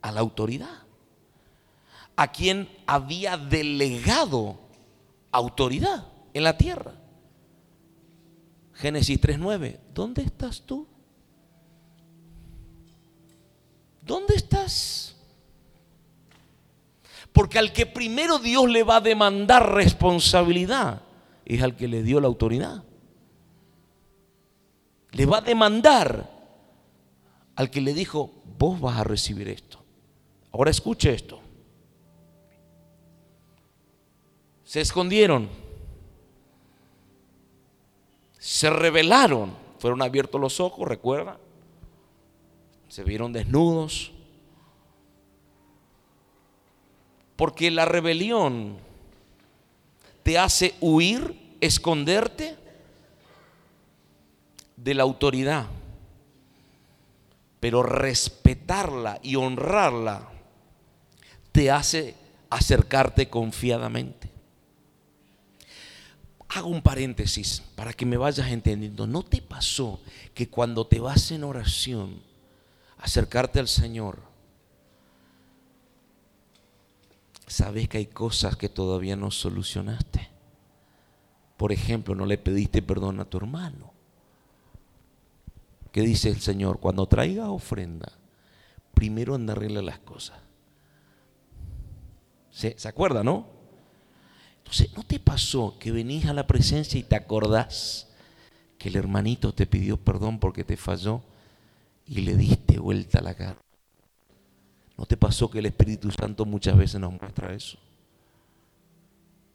a 0.00 0.10
la 0.12 0.20
autoridad, 0.20 0.82
a 2.14 2.32
quien 2.32 2.68
había 2.86 3.36
delegado 3.36 4.58
autoridad 5.30 6.06
en 6.32 6.44
la 6.44 6.56
tierra. 6.56 6.94
Génesis 8.72 9.20
3.9, 9.20 9.78
¿dónde 9.92 10.22
estás 10.22 10.62
tú? 10.62 10.86
¿Dónde 14.00 14.36
estás? 14.36 15.05
Porque 17.36 17.58
al 17.58 17.70
que 17.70 17.84
primero 17.84 18.38
Dios 18.38 18.66
le 18.66 18.82
va 18.82 18.96
a 18.96 19.00
demandar 19.02 19.74
responsabilidad 19.74 21.02
es 21.44 21.62
al 21.62 21.76
que 21.76 21.86
le 21.86 22.02
dio 22.02 22.18
la 22.18 22.28
autoridad. 22.28 22.82
Le 25.10 25.26
va 25.26 25.36
a 25.36 25.40
demandar 25.42 26.30
al 27.54 27.70
que 27.70 27.82
le 27.82 27.92
dijo, 27.92 28.32
vos 28.58 28.80
vas 28.80 28.96
a 28.96 29.04
recibir 29.04 29.50
esto. 29.50 29.84
Ahora 30.50 30.70
escuche 30.70 31.12
esto. 31.12 31.38
Se 34.64 34.80
escondieron. 34.80 35.50
Se 38.38 38.70
rebelaron. 38.70 39.52
Fueron 39.78 40.00
abiertos 40.00 40.40
los 40.40 40.58
ojos, 40.58 40.88
recuerda. 40.88 41.38
Se 42.88 43.04
vieron 43.04 43.34
desnudos. 43.34 44.15
Porque 47.36 47.70
la 47.70 47.84
rebelión 47.84 48.78
te 50.22 50.38
hace 50.38 50.74
huir, 50.80 51.56
esconderte 51.60 52.56
de 54.76 54.94
la 54.94 55.02
autoridad. 55.02 55.66
Pero 57.60 57.82
respetarla 57.82 59.20
y 59.22 59.36
honrarla 59.36 60.28
te 61.52 61.70
hace 61.70 62.14
acercarte 62.50 63.28
confiadamente. 63.28 64.30
Hago 66.48 66.68
un 66.68 66.82
paréntesis 66.82 67.62
para 67.74 67.92
que 67.92 68.06
me 68.06 68.16
vayas 68.16 68.48
entendiendo. 68.50 69.06
¿No 69.06 69.22
te 69.22 69.42
pasó 69.42 70.00
que 70.34 70.48
cuando 70.48 70.86
te 70.86 71.00
vas 71.00 71.30
en 71.30 71.44
oración, 71.44 72.22
acercarte 72.98 73.58
al 73.58 73.68
Señor, 73.68 74.20
sabes 77.46 77.88
que 77.88 77.98
hay 77.98 78.06
cosas 78.06 78.56
que 78.56 78.68
todavía 78.68 79.16
no 79.16 79.30
solucionaste. 79.30 80.28
Por 81.56 81.72
ejemplo, 81.72 82.14
no 82.14 82.26
le 82.26 82.38
pediste 82.38 82.82
perdón 82.82 83.20
a 83.20 83.24
tu 83.24 83.38
hermano. 83.38 83.92
¿Qué 85.92 86.02
dice 86.02 86.28
el 86.28 86.40
Señor? 86.40 86.80
Cuando 86.80 87.06
traiga 87.06 87.50
ofrenda, 87.50 88.12
primero 88.92 89.34
anda 89.34 89.54
arregla 89.54 89.80
las 89.80 89.98
cosas. 90.00 90.38
¿Se, 92.50 92.78
¿Se 92.78 92.88
acuerda, 92.88 93.24
no? 93.24 93.46
Entonces, 94.58 94.94
¿no 94.96 95.04
te 95.04 95.18
pasó 95.20 95.78
que 95.78 95.92
venís 95.92 96.26
a 96.26 96.34
la 96.34 96.46
presencia 96.46 96.98
y 96.98 97.04
te 97.04 97.16
acordás 97.16 98.08
que 98.78 98.88
el 98.88 98.96
hermanito 98.96 99.54
te 99.54 99.66
pidió 99.66 99.96
perdón 99.96 100.38
porque 100.38 100.64
te 100.64 100.76
falló 100.76 101.22
y 102.04 102.20
le 102.22 102.36
diste 102.36 102.78
vuelta 102.78 103.20
a 103.20 103.22
la 103.22 103.34
cara? 103.34 103.65
¿No 104.96 105.04
te 105.04 105.16
pasó 105.16 105.50
que 105.50 105.58
el 105.58 105.66
Espíritu 105.66 106.10
Santo 106.10 106.44
muchas 106.46 106.76
veces 106.76 107.00
nos 107.00 107.12
muestra 107.20 107.52
eso? 107.52 107.76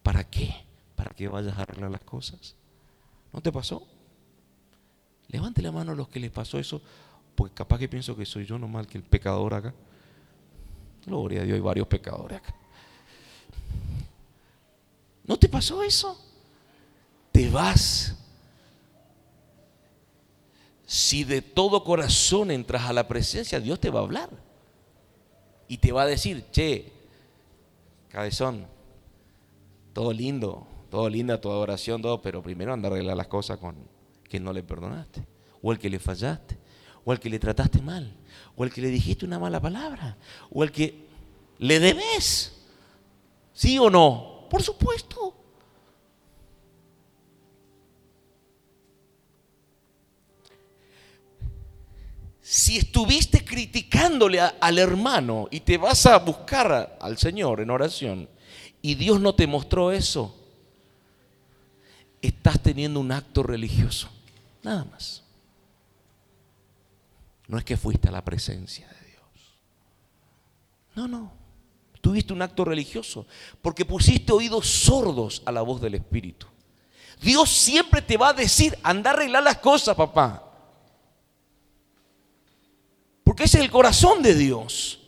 ¿Para 0.03 0.23
qué? 0.23 0.53
¿Para 0.95 1.11
que 1.11 1.27
vayas 1.27 1.57
a 1.57 1.63
arreglar 1.63 1.89
las 1.89 2.01
cosas? 2.01 2.55
¿No 3.33 3.41
te 3.41 3.51
pasó? 3.51 3.87
Levante 5.29 5.61
la 5.61 5.71
mano 5.71 5.93
a 5.93 5.95
los 5.95 6.09
que 6.09 6.19
les 6.19 6.29
pasó 6.29 6.59
eso, 6.59 6.81
porque 7.35 7.55
capaz 7.55 7.79
que 7.79 7.89
pienso 7.89 8.15
que 8.15 8.25
soy 8.25 8.45
yo 8.45 8.59
nomás 8.59 8.85
que 8.85 8.97
el 8.97 9.03
pecador 9.03 9.53
acá. 9.53 9.73
Gloria 11.05 11.41
a 11.41 11.43
Dios, 11.43 11.55
hay 11.55 11.61
varios 11.61 11.87
pecadores 11.87 12.37
acá. 12.37 12.53
¿No 15.23 15.37
te 15.37 15.49
pasó 15.49 15.81
eso? 15.81 16.19
Te 17.31 17.49
vas. 17.49 18.15
Si 20.85 21.23
de 21.23 21.41
todo 21.41 21.83
corazón 21.83 22.51
entras 22.51 22.83
a 22.83 22.93
la 22.93 23.07
presencia, 23.07 23.59
Dios 23.59 23.79
te 23.79 23.89
va 23.89 24.01
a 24.01 24.03
hablar 24.03 24.29
y 25.71 25.77
te 25.77 25.93
va 25.93 26.01
a 26.01 26.05
decir, 26.05 26.43
che, 26.51 26.91
cabezón, 28.09 28.67
todo 29.93 30.11
lindo, 30.11 30.67
todo 30.89 31.07
linda 31.07 31.39
tu 31.39 31.49
adoración, 31.49 32.01
todo, 32.01 32.21
pero 32.21 32.43
primero 32.43 32.73
anda 32.73 32.89
a 32.89 32.91
arreglar 32.91 33.15
las 33.15 33.27
cosas 33.27 33.57
con 33.57 33.77
quien 34.27 34.43
no 34.43 34.51
le 34.51 34.63
perdonaste, 34.63 35.25
o 35.61 35.71
el 35.71 35.79
que 35.79 35.89
le 35.89 35.97
fallaste, 35.97 36.57
o 37.05 37.13
el 37.13 37.21
que 37.21 37.29
le 37.29 37.39
trataste 37.39 37.81
mal, 37.81 38.13
o 38.57 38.65
el 38.65 38.73
que 38.73 38.81
le 38.81 38.89
dijiste 38.89 39.25
una 39.25 39.39
mala 39.39 39.61
palabra, 39.61 40.17
o 40.51 40.61
el 40.61 40.73
que 40.73 41.05
le 41.59 41.79
debes. 41.79 42.51
¿Sí 43.53 43.79
o 43.79 43.89
no? 43.89 44.47
Por 44.49 44.61
supuesto. 44.61 45.33
Si 52.41 52.77
estuviste 52.77 53.45
criticándole 53.45 54.39
al 54.41 54.79
hermano 54.79 55.47
y 55.51 55.59
te 55.59 55.77
vas 55.77 56.05
a 56.05 56.17
buscar 56.17 56.97
al 56.99 57.17
Señor 57.17 57.61
en 57.61 57.69
oración 57.69 58.27
y 58.81 58.95
Dios 58.95 59.21
no 59.21 59.35
te 59.35 59.45
mostró 59.45 59.91
eso, 59.91 60.35
estás 62.21 62.59
teniendo 62.61 62.99
un 62.99 63.11
acto 63.11 63.43
religioso. 63.43 64.09
Nada 64.63 64.85
más. 64.85 65.23
No 67.47 67.57
es 67.57 67.63
que 67.63 67.77
fuiste 67.77 68.07
a 68.07 68.11
la 68.11 68.23
presencia 68.23 68.87
de 68.87 69.07
Dios. 69.07 69.55
No, 70.95 71.07
no. 71.07 71.31
Tuviste 71.99 72.33
un 72.33 72.41
acto 72.41 72.65
religioso 72.65 73.27
porque 73.61 73.85
pusiste 73.85 74.31
oídos 74.31 74.67
sordos 74.67 75.43
a 75.45 75.51
la 75.51 75.61
voz 75.61 75.79
del 75.79 75.95
Espíritu. 75.95 76.47
Dios 77.21 77.51
siempre 77.51 78.01
te 78.01 78.17
va 78.17 78.29
a 78.29 78.33
decir, 78.33 78.77
anda 78.81 79.11
a 79.11 79.13
arreglar 79.13 79.43
las 79.43 79.57
cosas, 79.57 79.95
papá. 79.95 80.50
Es 83.41 83.55
el 83.55 83.71
corazón 83.71 84.21
de 84.21 84.35
Dios. 84.35 84.99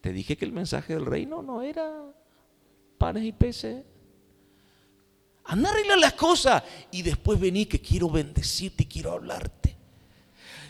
Te 0.00 0.12
dije 0.12 0.36
que 0.36 0.44
el 0.44 0.52
mensaje 0.52 0.94
del 0.94 1.04
reino 1.04 1.42
no 1.42 1.62
era 1.62 1.90
panes 2.96 3.24
y 3.24 3.32
peces. 3.32 3.84
Anda 5.44 5.68
a 5.68 5.72
arreglar 5.72 5.98
las 5.98 6.12
cosas 6.12 6.62
y 6.92 7.02
después 7.02 7.40
vení 7.40 7.66
que 7.66 7.80
quiero 7.80 8.08
bendecirte 8.08 8.84
y 8.84 8.86
quiero 8.86 9.12
hablarte. 9.12 9.76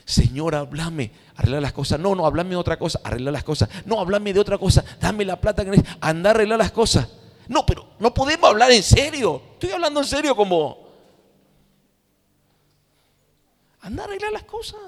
Señor, 0.07 0.55
háblame, 0.55 1.11
arregla 1.35 1.61
las 1.61 1.75
cosas. 1.75 2.01
No, 2.01 2.15
no, 2.15 2.25
háblame 2.25 2.51
de 2.51 2.57
otra 2.57 2.79
cosa, 2.79 3.01
arregla 3.05 3.31
las 3.31 3.45
cosas. 3.45 3.69
No, 3.85 4.01
háblame 4.01 4.33
de 4.33 4.41
otra 4.41 4.57
cosa, 4.57 4.83
dame 4.99 5.27
la 5.27 5.39
plata 5.39 5.63
que 5.63 5.73
necesitas. 5.73 5.99
Anda 6.01 6.31
a 6.31 6.33
arreglar 6.33 6.59
las 6.59 6.73
cosas. 6.73 7.07
No, 7.49 7.67
pero 7.67 7.91
no 7.99 8.15
podemos 8.15 8.49
hablar 8.49 8.73
en 8.73 8.83
serio. 8.83 9.43
Estoy 9.53 9.73
hablando 9.73 10.01
en 10.01 10.07
serio 10.07 10.35
como 10.35 10.86
Anda 13.87 14.03
a 14.03 14.07
arreglar 14.07 14.33
las 14.33 14.43
cosas. 14.43 14.81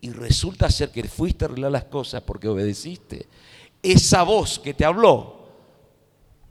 Y 0.00 0.10
resulta 0.10 0.70
ser 0.70 0.90
que 0.90 1.04
fuiste 1.04 1.44
a 1.44 1.48
arreglar 1.48 1.70
las 1.70 1.84
cosas 1.84 2.22
porque 2.22 2.48
obedeciste 2.48 3.28
esa 3.82 4.22
voz 4.22 4.58
que 4.58 4.72
te 4.72 4.86
habló. 4.86 5.48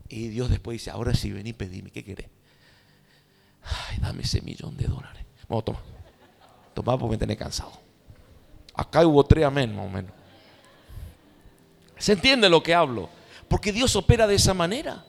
Y 0.08 0.28
Dios 0.28 0.48
después 0.48 0.76
dice, 0.76 0.90
ahora 0.90 1.12
sí, 1.12 1.32
ven 1.32 1.46
y 1.48 1.52
pedime, 1.52 1.90
¿qué 1.90 2.04
querés? 2.04 2.28
Ay, 3.64 3.98
dame 4.00 4.22
ese 4.22 4.42
millón 4.42 4.76
de 4.76 4.86
dólares. 4.86 5.24
Vamos, 5.48 5.64
toma. 5.64 5.80
Toma 6.72 6.96
porque 6.96 7.12
me 7.14 7.18
tenés 7.18 7.36
cansado. 7.36 7.72
Acá 8.72 9.04
hubo 9.04 9.24
tres 9.24 9.44
amén, 9.44 9.74
más 9.74 9.86
o 9.86 9.90
menos. 9.90 10.12
¿Se 11.98 12.12
entiende 12.12 12.48
lo 12.48 12.62
que 12.62 12.74
hablo? 12.74 13.08
Porque 13.48 13.72
Dios 13.72 13.96
opera 13.96 14.28
de 14.28 14.36
esa 14.36 14.54
manera. 14.54 15.04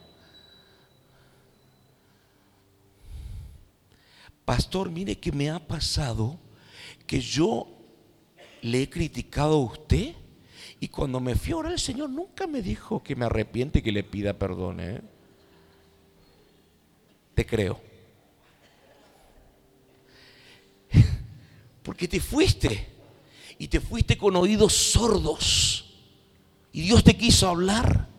Pastor, 4.45 4.89
mire 4.89 5.17
que 5.17 5.31
me 5.31 5.49
ha 5.49 5.60
pasado 5.60 6.39
que 7.05 7.19
yo 7.19 7.67
le 8.62 8.84
he 8.84 8.89
criticado 8.89 9.55
a 9.55 9.65
usted 9.65 10.15
y 10.79 10.88
cuando 10.88 11.19
me 11.19 11.36
fui 11.36 11.53
a 11.53 11.58
orar 11.58 11.73
el 11.73 11.79
Señor 11.79 12.10
nunca 12.10 12.47
me 12.47 12.62
dijo 12.62 13.03
que 13.03 13.15
me 13.15 13.25
arrepiente 13.25 13.79
y 13.79 13.81
que 13.81 13.91
le 13.91 14.03
pida 14.03 14.34
perdón. 14.34 14.79
¿eh? 14.79 15.01
Te 17.34 17.45
creo. 17.45 17.79
Porque 21.84 22.08
te 22.08 22.19
fuiste 22.19 22.88
y 23.58 23.67
te 23.67 23.79
fuiste 23.79 24.17
con 24.17 24.36
oídos 24.36 24.73
sordos 24.73 25.93
y 26.71 26.81
Dios 26.81 27.03
te 27.03 27.15
quiso 27.15 27.47
hablar, 27.47 28.10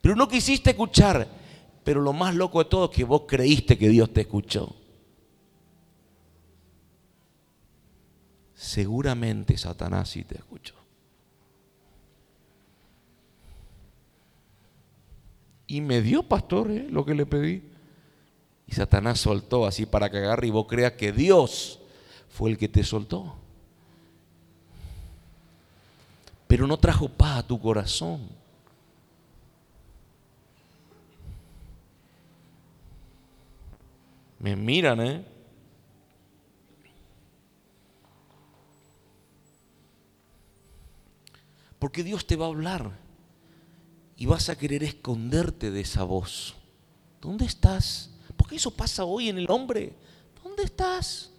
pero 0.00 0.14
no 0.14 0.28
quisiste 0.28 0.70
escuchar. 0.70 1.40
Pero 1.84 2.00
lo 2.00 2.12
más 2.12 2.34
loco 2.34 2.62
de 2.62 2.70
todo 2.70 2.84
es 2.84 2.90
que 2.96 3.02
vos 3.02 3.22
creíste 3.26 3.76
que 3.76 3.88
Dios 3.88 4.12
te 4.12 4.20
escuchó. 4.20 4.76
Seguramente 8.62 9.58
Satanás 9.58 10.10
sí 10.10 10.22
te 10.22 10.36
escuchó. 10.36 10.76
Y 15.66 15.80
me 15.80 16.00
dio, 16.00 16.22
pastor, 16.22 16.70
¿eh? 16.70 16.86
lo 16.88 17.04
que 17.04 17.16
le 17.16 17.26
pedí. 17.26 17.64
Y 18.68 18.72
Satanás 18.72 19.18
soltó 19.18 19.66
así 19.66 19.84
para 19.84 20.08
que 20.08 20.18
agarre 20.18 20.46
y 20.46 20.50
vos 20.50 20.66
creas 20.68 20.92
que 20.92 21.10
Dios 21.10 21.80
fue 22.28 22.50
el 22.50 22.56
que 22.56 22.68
te 22.68 22.84
soltó. 22.84 23.34
Pero 26.46 26.68
no 26.68 26.76
trajo 26.76 27.08
paz 27.08 27.38
a 27.38 27.46
tu 27.48 27.58
corazón. 27.58 28.28
Me 34.38 34.54
miran, 34.54 35.00
¿eh? 35.00 35.31
Porque 41.82 42.04
Dios 42.04 42.24
te 42.24 42.36
va 42.36 42.44
a 42.44 42.48
hablar 42.48 42.96
y 44.16 44.24
vas 44.26 44.48
a 44.48 44.56
querer 44.56 44.84
esconderte 44.84 45.72
de 45.72 45.80
esa 45.80 46.04
voz. 46.04 46.54
¿Dónde 47.20 47.44
estás? 47.44 48.08
Porque 48.36 48.54
eso 48.54 48.70
pasa 48.70 49.02
hoy 49.02 49.30
en 49.30 49.36
el 49.36 49.50
hombre. 49.50 49.92
¿Dónde 50.44 50.62
estás? 50.62 51.32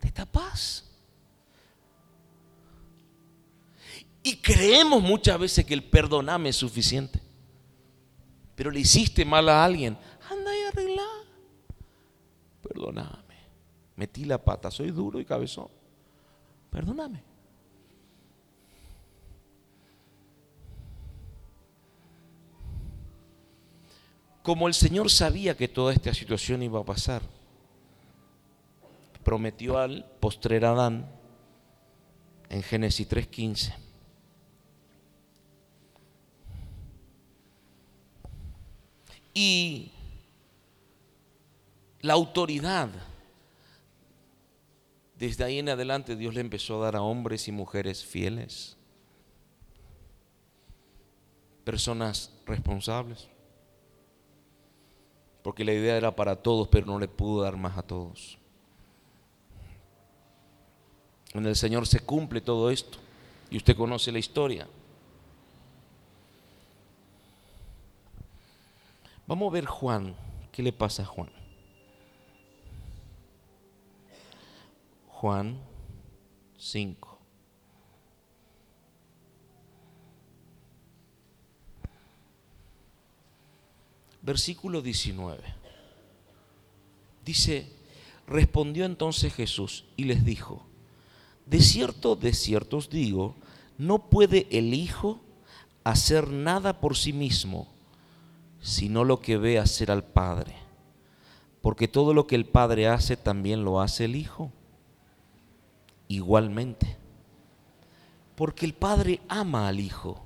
Te 0.00 0.10
tapas. 0.10 0.82
Y 4.22 4.38
creemos 4.38 5.02
muchas 5.02 5.38
veces 5.38 5.66
que 5.66 5.74
el 5.74 5.84
perdoname 5.84 6.48
es 6.48 6.56
suficiente. 6.56 7.20
Pero 8.54 8.70
le 8.70 8.80
hiciste 8.80 9.26
mal 9.26 9.50
a 9.50 9.62
alguien. 9.62 9.98
Anda 10.30 10.56
y 10.56 10.62
arregla. 10.62 11.06
Perdóname. 12.62 13.36
Metí 13.94 14.24
la 14.24 14.42
pata. 14.42 14.70
Soy 14.70 14.90
duro 14.90 15.20
y 15.20 15.26
cabezón. 15.26 15.77
Perdóname. 16.70 17.22
Como 24.42 24.66
el 24.66 24.74
Señor 24.74 25.10
sabía 25.10 25.56
que 25.56 25.68
toda 25.68 25.92
esta 25.92 26.14
situación 26.14 26.62
iba 26.62 26.80
a 26.80 26.84
pasar, 26.84 27.20
prometió 29.22 29.76
al 29.76 30.06
postrer 30.20 30.64
Adán 30.64 31.06
en 32.48 32.62
Génesis 32.62 33.06
3:15. 33.06 33.74
Y 39.34 39.92
la 42.00 42.14
autoridad, 42.14 42.88
desde 45.18 45.44
ahí 45.44 45.58
en 45.58 45.68
adelante 45.68 46.16
Dios 46.16 46.34
le 46.34 46.40
empezó 46.40 46.80
a 46.80 46.86
dar 46.86 46.96
a 46.96 47.02
hombres 47.02 47.48
y 47.48 47.52
mujeres 47.52 48.04
fieles, 48.04 48.76
personas 51.64 52.32
responsables 52.46 53.28
porque 55.48 55.64
la 55.64 55.72
idea 55.72 55.96
era 55.96 56.14
para 56.14 56.36
todos, 56.36 56.68
pero 56.68 56.84
no 56.84 56.98
le 56.98 57.08
pudo 57.08 57.42
dar 57.42 57.56
más 57.56 57.78
a 57.78 57.82
todos. 57.82 58.36
En 61.32 61.46
el 61.46 61.56
Señor 61.56 61.86
se 61.86 62.00
cumple 62.00 62.42
todo 62.42 62.70
esto 62.70 62.98
y 63.48 63.56
usted 63.56 63.74
conoce 63.74 64.12
la 64.12 64.18
historia. 64.18 64.68
Vamos 69.26 69.50
a 69.50 69.54
ver 69.54 69.64
Juan, 69.64 70.14
¿qué 70.52 70.62
le 70.62 70.72
pasa 70.74 71.02
a 71.02 71.06
Juan? 71.06 71.30
Juan 75.20 75.58
5. 76.58 77.18
versículo 84.22 84.80
19. 84.80 85.42
Dice, 87.24 87.66
respondió 88.28 88.84
entonces 88.84 89.34
Jesús 89.34 89.86
y 89.96 90.04
les 90.04 90.24
dijo, 90.24 90.62
de 91.46 91.60
cierto, 91.62 92.14
de 92.14 92.32
cierto 92.32 92.76
os 92.76 92.88
digo, 92.88 93.34
no 93.76 94.10
puede 94.10 94.46
el 94.50 94.72
Hijo 94.72 95.18
hacer 95.82 96.28
nada 96.28 96.80
por 96.80 96.96
sí 96.96 97.12
mismo, 97.12 97.66
sino 98.60 99.02
lo 99.02 99.18
que 99.18 99.36
ve 99.36 99.58
hacer 99.58 99.90
al 99.90 100.04
Padre. 100.04 100.54
Porque 101.60 101.88
todo 101.88 102.14
lo 102.14 102.28
que 102.28 102.36
el 102.36 102.44
Padre 102.44 102.86
hace 102.86 103.16
también 103.16 103.64
lo 103.64 103.80
hace 103.80 104.04
el 104.04 104.14
Hijo. 104.14 104.52
Igualmente. 106.08 106.96
Porque 108.34 108.66
el 108.66 108.74
Padre 108.74 109.20
ama 109.28 109.68
al 109.68 109.80
Hijo 109.80 110.24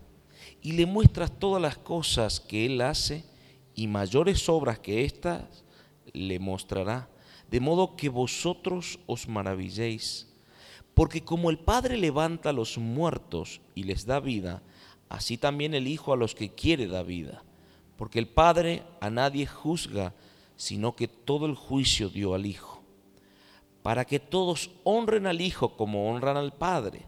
y 0.60 0.72
le 0.72 0.86
muestra 0.86 1.28
todas 1.28 1.60
las 1.60 1.76
cosas 1.76 2.40
que 2.40 2.66
Él 2.66 2.80
hace 2.80 3.24
y 3.74 3.86
mayores 3.86 4.48
obras 4.48 4.78
que 4.78 5.04
éstas 5.04 5.64
le 6.12 6.38
mostrará, 6.38 7.08
de 7.50 7.60
modo 7.60 7.96
que 7.96 8.08
vosotros 8.08 8.98
os 9.06 9.28
maravilléis. 9.28 10.28
Porque 10.94 11.24
como 11.24 11.50
el 11.50 11.58
Padre 11.58 11.96
levanta 11.96 12.50
a 12.50 12.52
los 12.52 12.78
muertos 12.78 13.60
y 13.74 13.84
les 13.84 14.04
da 14.04 14.20
vida, 14.20 14.62
así 15.08 15.38
también 15.38 15.74
el 15.74 15.88
Hijo 15.88 16.12
a 16.12 16.16
los 16.16 16.34
que 16.34 16.50
quiere 16.50 16.86
da 16.86 17.02
vida. 17.02 17.42
Porque 17.96 18.18
el 18.18 18.28
Padre 18.28 18.82
a 19.00 19.10
nadie 19.10 19.46
juzga, 19.46 20.14
sino 20.56 20.94
que 20.94 21.08
todo 21.08 21.46
el 21.46 21.54
juicio 21.54 22.08
dio 22.08 22.34
al 22.34 22.46
Hijo, 22.46 22.81
para 23.82 24.04
que 24.04 24.20
todos 24.20 24.70
honren 24.84 25.26
al 25.26 25.40
Hijo 25.40 25.76
como 25.76 26.10
honran 26.10 26.36
al 26.36 26.52
Padre. 26.52 27.06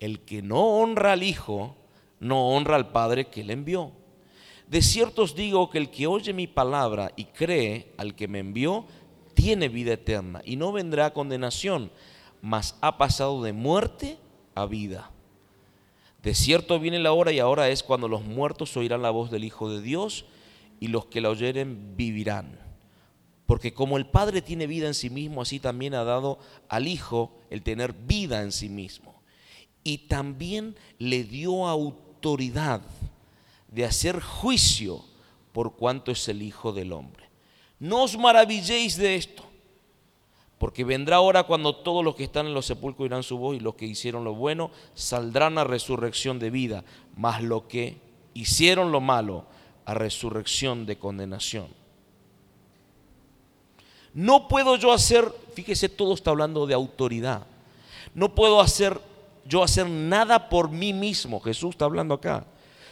El 0.00 0.20
que 0.20 0.42
no 0.42 0.78
honra 0.78 1.12
al 1.12 1.22
Hijo, 1.22 1.76
no 2.20 2.48
honra 2.50 2.76
al 2.76 2.90
Padre 2.92 3.26
que 3.26 3.44
le 3.44 3.54
envió. 3.54 3.92
De 4.68 4.82
cierto 4.82 5.22
os 5.22 5.34
digo 5.34 5.68
que 5.70 5.78
el 5.78 5.90
que 5.90 6.06
oye 6.06 6.32
mi 6.32 6.46
palabra 6.46 7.12
y 7.16 7.24
cree 7.24 7.92
al 7.98 8.14
que 8.14 8.28
me 8.28 8.38
envió, 8.38 8.86
tiene 9.34 9.68
vida 9.68 9.94
eterna 9.94 10.40
y 10.44 10.56
no 10.56 10.72
vendrá 10.72 11.06
a 11.06 11.12
condenación, 11.12 11.90
mas 12.40 12.78
ha 12.80 12.96
pasado 12.96 13.42
de 13.42 13.52
muerte 13.52 14.18
a 14.54 14.66
vida. 14.66 15.10
De 16.22 16.34
cierto 16.34 16.78
viene 16.78 17.00
la 17.00 17.12
hora 17.12 17.32
y 17.32 17.40
ahora 17.40 17.68
es 17.68 17.82
cuando 17.82 18.08
los 18.08 18.22
muertos 18.22 18.76
oirán 18.76 19.02
la 19.02 19.10
voz 19.10 19.30
del 19.30 19.44
Hijo 19.44 19.68
de 19.70 19.82
Dios 19.82 20.24
y 20.78 20.88
los 20.88 21.06
que 21.06 21.20
la 21.20 21.30
oyeren 21.30 21.96
vivirán. 21.96 22.61
Porque 23.52 23.74
como 23.74 23.98
el 23.98 24.06
Padre 24.06 24.40
tiene 24.40 24.66
vida 24.66 24.86
en 24.86 24.94
sí 24.94 25.10
mismo, 25.10 25.42
así 25.42 25.60
también 25.60 25.92
ha 25.92 26.04
dado 26.04 26.38
al 26.70 26.88
Hijo 26.88 27.36
el 27.50 27.60
tener 27.62 27.92
vida 27.92 28.40
en 28.40 28.50
sí 28.50 28.70
mismo. 28.70 29.20
Y 29.84 30.08
también 30.08 30.74
le 30.98 31.22
dio 31.22 31.68
autoridad 31.68 32.80
de 33.68 33.84
hacer 33.84 34.22
juicio 34.22 35.04
por 35.52 35.76
cuanto 35.76 36.12
es 36.12 36.26
el 36.28 36.40
Hijo 36.40 36.72
del 36.72 36.94
Hombre. 36.94 37.28
No 37.78 38.04
os 38.04 38.16
maravilléis 38.16 38.96
de 38.96 39.16
esto, 39.16 39.44
porque 40.56 40.82
vendrá 40.82 41.20
hora 41.20 41.42
cuando 41.42 41.76
todos 41.76 42.02
los 42.02 42.16
que 42.16 42.24
están 42.24 42.46
en 42.46 42.54
los 42.54 42.64
sepulcros 42.64 43.04
irán 43.04 43.22
su 43.22 43.36
voz 43.36 43.54
y 43.54 43.60
los 43.60 43.74
que 43.74 43.84
hicieron 43.84 44.24
lo 44.24 44.34
bueno 44.34 44.70
saldrán 44.94 45.58
a 45.58 45.64
resurrección 45.64 46.38
de 46.38 46.48
vida, 46.48 46.84
mas 47.18 47.42
los 47.42 47.64
que 47.64 48.00
hicieron 48.32 48.92
lo 48.92 49.02
malo 49.02 49.44
a 49.84 49.92
resurrección 49.92 50.86
de 50.86 50.96
condenación. 50.96 51.81
No 54.14 54.48
puedo 54.48 54.76
yo 54.76 54.92
hacer, 54.92 55.32
fíjese, 55.54 55.88
todo 55.88 56.14
está 56.14 56.30
hablando 56.30 56.66
de 56.66 56.74
autoridad. 56.74 57.46
No 58.14 58.34
puedo 58.34 58.60
hacer 58.60 59.00
yo 59.44 59.62
hacer 59.62 59.88
nada 59.88 60.48
por 60.48 60.70
mí 60.70 60.92
mismo. 60.92 61.40
Jesús 61.40 61.70
está 61.70 61.86
hablando 61.86 62.14
acá. 62.14 62.46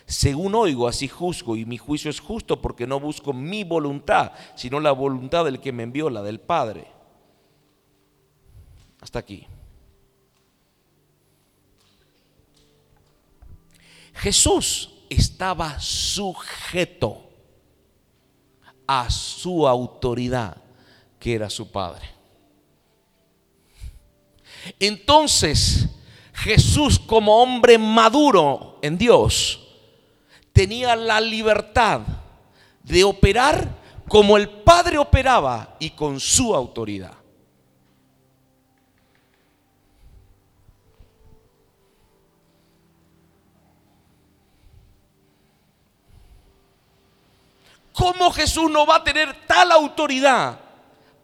Según 0.06 0.54
oigo, 0.54 0.88
así 0.88 1.06
juzgo, 1.06 1.56
y 1.56 1.64
mi 1.64 1.78
juicio 1.78 2.10
es 2.10 2.18
justo 2.18 2.60
porque 2.60 2.86
no 2.86 2.98
busco 2.98 3.32
mi 3.32 3.62
voluntad, 3.62 4.32
sino 4.56 4.80
la 4.80 4.90
voluntad 4.90 5.44
del 5.44 5.60
que 5.60 5.72
me 5.72 5.84
envió, 5.84 6.10
la 6.10 6.22
del 6.22 6.40
Padre. 6.40 6.88
Hasta 9.00 9.20
aquí. 9.20 9.46
Jesús 14.14 14.92
estaba 15.08 15.78
sujeto 15.78 17.30
a 18.86 19.08
su 19.08 19.66
autoridad, 19.68 20.56
que 21.20 21.34
era 21.34 21.50
su 21.50 21.70
Padre. 21.70 22.08
Entonces, 24.80 25.88
Jesús 26.32 26.98
como 26.98 27.42
hombre 27.42 27.78
maduro 27.78 28.78
en 28.82 28.96
Dios, 28.96 29.68
tenía 30.52 30.96
la 30.96 31.20
libertad 31.20 32.00
de 32.82 33.04
operar 33.04 33.78
como 34.08 34.36
el 34.36 34.48
Padre 34.48 34.98
operaba 34.98 35.76
y 35.78 35.90
con 35.90 36.18
su 36.18 36.54
autoridad. 36.54 37.14
¿Cómo 47.92 48.30
Jesús 48.30 48.70
no 48.70 48.86
va 48.86 48.96
a 48.96 49.04
tener 49.04 49.46
tal 49.46 49.70
autoridad 49.72 50.69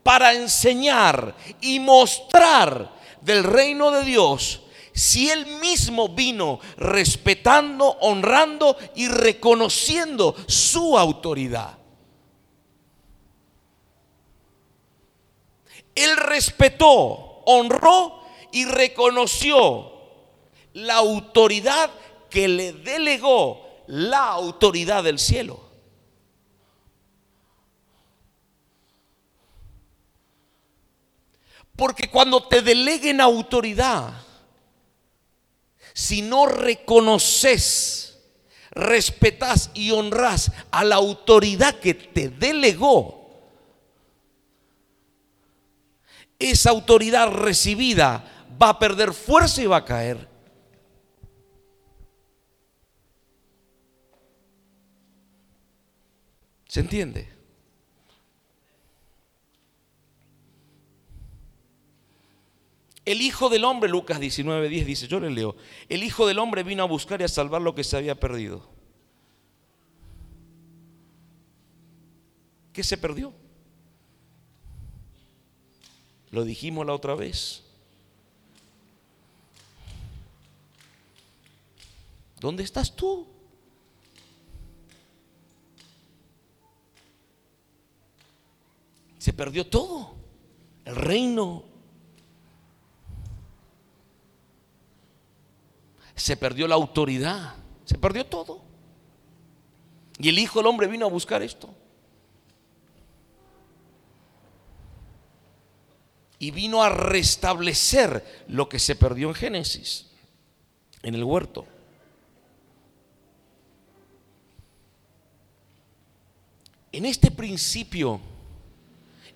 para 0.07 0.35
enseñar 0.35 1.35
y 1.61 1.81
mostrar 1.81 2.93
del 3.23 3.43
reino 3.43 3.91
de 3.91 4.05
Dios 4.05 4.61
si 4.93 5.29
Él 5.29 5.45
mismo 5.61 6.11
vino 6.11 6.61
respetando, 6.77 7.89
honrando 8.03 8.77
y 8.95 9.09
reconociendo 9.09 10.37
su 10.47 10.97
autoridad? 10.97 11.77
Él 15.93 16.17
respetó, 16.19 17.43
honró 17.45 18.21
y 18.53 18.65
reconoció 18.65 19.91
la 20.75 20.95
autoridad 20.95 21.91
que 22.31 22.47
le 22.47 22.73
delegó 22.75 23.83
la 23.89 24.29
autoridad 24.29 25.03
del 25.03 25.19
cielo. 25.19 25.66
Porque 31.77 32.11
cuando 32.11 32.49
te 32.49 32.63
deleguen 32.63 33.21
autoridad, 33.21 34.15
si 35.93 36.23
no 36.23 36.47
reconoces, 36.47 38.19
respetas 38.71 39.71
y 39.75 39.91
honras 39.91 40.53
a 40.71 40.85
la 40.85 40.97
autoridad 40.97 41.79
que 41.79 41.95
te 41.95 42.31
delegó, 42.31 43.27
esa 46.39 46.71
autoridad 46.71 47.29
recibida 47.29 48.47
va 48.61 48.71
a 48.71 48.79
perder 48.79 49.13
fuerza 49.13 49.63
y 49.63 49.67
va 49.67 49.79
a 49.79 49.85
caer. 49.85 50.29
¿Se 56.69 56.81
entiende? 56.81 57.36
El 63.07 63.23
Hijo 63.23 63.49
del 63.49 63.65
Hombre, 63.65 63.89
Lucas 63.89 64.19
19, 64.19 64.69
10 64.69 64.85
dice, 64.85 65.07
yo 65.07 65.21
le 65.21 65.31
leo, 65.31 65.55
el 65.89 66.03
Hijo 66.03 66.27
del 66.27 66.41
Hombre 66.41 66.65
vino 66.65 66.83
a 66.83 66.87
buscar 66.87 67.21
y 67.21 67.25
a 67.25 67.29
salvar 67.29 67.63
lo 67.63 67.73
que 67.73 67.85
se 67.85 67.97
había 67.97 68.19
perdido. 68.19 68.69
¿Qué 72.73 72.83
se 72.83 72.99
perdió? 72.99 73.33
Lo 76.33 76.45
dijimos 76.45 76.85
la 76.85 76.95
otra 76.95 77.15
vez. 77.15 77.63
¿Dónde 82.41 82.65
estás 82.65 82.95
tú? 82.95 83.29
Se 89.19 89.33
perdió 89.33 89.65
todo. 89.65 90.17
El 90.85 90.97
reino, 90.97 91.76
se 96.17 96.37
perdió 96.37 96.67
la 96.67 96.75
autoridad, 96.75 97.55
se 97.85 97.99
perdió 97.99 98.27
todo. 98.27 98.63
Y 100.19 100.31
el 100.31 100.39
Hijo 100.39 100.59
del 100.59 100.67
Hombre 100.67 100.89
vino 100.89 101.05
a 101.05 101.11
buscar 101.11 101.43
esto. 101.43 101.73
Y 106.39 106.51
vino 106.51 106.83
a 106.83 106.89
restablecer 106.89 108.45
lo 108.49 108.69
que 108.69 108.79
se 108.79 108.97
perdió 108.97 109.29
en 109.29 109.35
Génesis, 109.35 110.07
en 111.03 111.15
el 111.15 111.23
huerto. 111.23 111.67
En 116.93 117.05
este 117.05 117.31
principio 117.31 118.21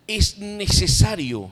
es 0.07 0.38
necesario 0.38 1.51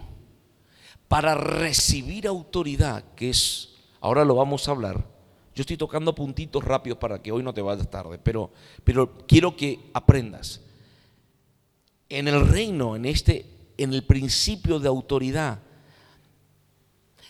para 1.07 1.35
recibir 1.35 2.27
autoridad, 2.27 3.05
que 3.15 3.31
es, 3.31 3.75
ahora 4.01 4.25
lo 4.25 4.35
vamos 4.35 4.69
a 4.69 4.71
hablar, 4.71 5.18
yo 5.59 5.63
estoy 5.63 5.77
tocando 5.77 6.15
puntitos 6.15 6.63
rápidos 6.63 6.99
para 6.99 7.21
que 7.21 7.33
hoy 7.33 7.43
no 7.43 7.53
te 7.53 7.61
vayas 7.61 7.91
tarde, 7.91 8.17
pero, 8.17 8.53
pero 8.85 9.19
quiero 9.27 9.57
que 9.57 9.91
aprendas. 9.93 10.61
En 12.09 12.29
el 12.29 12.47
reino, 12.47 12.95
en 12.95 13.05
este, 13.07 13.45
en 13.77 13.93
el 13.93 14.05
principio 14.05 14.79
de 14.79 14.87
autoridad, 14.87 15.59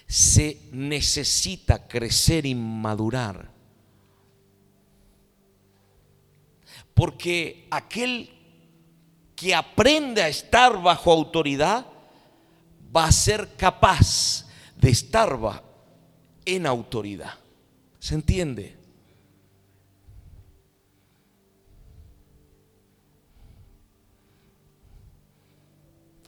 se 0.07 0.61
necesita 0.73 1.89
crecer 1.89 2.45
y 2.45 2.55
madurar. 2.55 3.51
Porque 6.93 7.67
aquel 7.71 8.29
que 9.35 9.55
aprende 9.55 10.23
a 10.23 10.29
estar 10.29 10.83
bajo 10.83 11.11
autoridad 11.11 11.87
va 12.95 13.07
a 13.07 13.13
ser 13.13 13.57
capaz 13.57 14.47
de 14.77 14.91
estar 14.91 15.39
en 16.45 16.67
autoridad. 16.67 17.48
¿Se 18.09 18.15
entiende? 18.15 18.75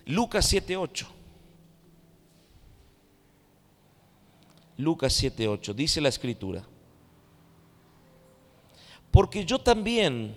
Lucas 0.05 0.53
7:8. 0.53 1.07
Lucas 4.77 5.23
7:8 5.23 5.73
dice 5.73 6.03
la 6.03 6.11
escritura. 6.11 6.69
Porque 9.11 9.47
yo 9.47 9.59
también 9.59 10.37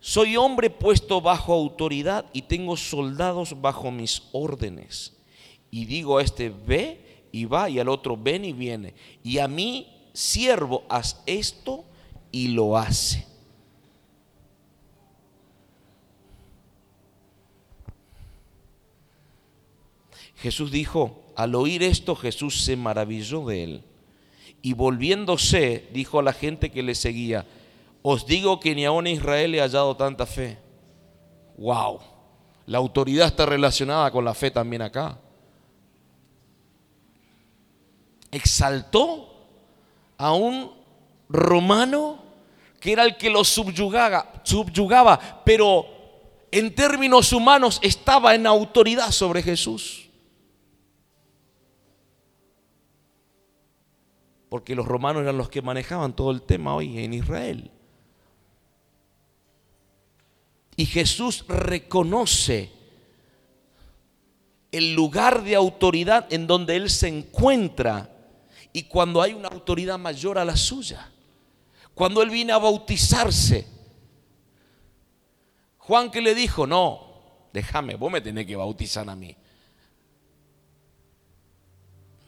soy 0.00 0.38
hombre 0.38 0.70
puesto 0.70 1.20
bajo 1.20 1.52
autoridad 1.52 2.24
y 2.32 2.40
tengo 2.40 2.74
soldados 2.78 3.60
bajo 3.60 3.90
mis 3.90 4.30
órdenes. 4.32 5.14
Y 5.70 5.84
digo 5.84 6.16
a 6.16 6.22
este, 6.22 6.48
ve 6.48 7.11
y 7.32 7.46
va, 7.46 7.68
y 7.70 7.80
al 7.80 7.88
otro 7.88 8.16
ven 8.16 8.44
y 8.44 8.52
viene. 8.52 8.94
Y 9.24 9.38
a 9.38 9.48
mí, 9.48 9.88
siervo, 10.12 10.84
haz 10.88 11.22
esto 11.26 11.84
y 12.30 12.48
lo 12.48 12.76
hace. 12.76 13.26
Jesús 20.36 20.70
dijo, 20.70 21.22
al 21.36 21.54
oír 21.54 21.82
esto 21.82 22.14
Jesús 22.16 22.62
se 22.62 22.76
maravilló 22.76 23.46
de 23.46 23.64
él. 23.64 23.84
Y 24.60 24.74
volviéndose, 24.74 25.88
dijo 25.92 26.18
a 26.18 26.22
la 26.22 26.32
gente 26.32 26.70
que 26.70 26.82
le 26.82 26.94
seguía, 26.94 27.46
os 28.02 28.26
digo 28.26 28.60
que 28.60 28.74
ni 28.74 28.84
aún 28.84 29.06
en 29.06 29.14
Israel 29.14 29.54
he 29.54 29.60
hallado 29.60 29.96
tanta 29.96 30.26
fe. 30.26 30.58
Wow, 31.56 32.00
la 32.66 32.78
autoridad 32.78 33.28
está 33.28 33.46
relacionada 33.46 34.10
con 34.10 34.24
la 34.24 34.34
fe 34.34 34.50
también 34.50 34.82
acá. 34.82 35.18
Exaltó 38.32 39.28
a 40.16 40.32
un 40.32 40.72
romano 41.28 42.22
que 42.80 42.92
era 42.92 43.04
el 43.04 43.16
que 43.16 43.30
lo 43.30 43.44
subyugaba, 43.44 44.42
subyugaba, 44.42 45.42
pero 45.44 45.86
en 46.50 46.74
términos 46.74 47.32
humanos 47.32 47.78
estaba 47.82 48.34
en 48.34 48.46
autoridad 48.46 49.12
sobre 49.12 49.42
Jesús. 49.42 50.08
Porque 54.48 54.74
los 54.74 54.86
romanos 54.86 55.22
eran 55.22 55.38
los 55.38 55.48
que 55.48 55.62
manejaban 55.62 56.14
todo 56.14 56.30
el 56.32 56.42
tema 56.42 56.74
hoy 56.74 56.98
en 56.98 57.14
Israel. 57.14 57.70
Y 60.76 60.86
Jesús 60.86 61.44
reconoce 61.46 62.70
el 64.72 64.94
lugar 64.94 65.44
de 65.44 65.54
autoridad 65.54 66.26
en 66.32 66.46
donde 66.46 66.76
Él 66.76 66.90
se 66.90 67.08
encuentra 67.08 68.10
y 68.72 68.84
cuando 68.84 69.20
hay 69.20 69.34
una 69.34 69.48
autoridad 69.48 69.98
mayor 69.98 70.38
a 70.38 70.44
la 70.44 70.56
suya. 70.56 71.10
Cuando 71.94 72.22
él 72.22 72.30
viene 72.30 72.52
a 72.52 72.58
bautizarse, 72.58 73.66
Juan 75.78 76.10
que 76.10 76.22
le 76.22 76.34
dijo, 76.34 76.66
no, 76.66 77.00
déjame, 77.52 77.96
vos 77.96 78.10
me 78.10 78.20
tenés 78.20 78.46
que 78.46 78.56
bautizar 78.56 79.08
a 79.10 79.14
mí. 79.14 79.36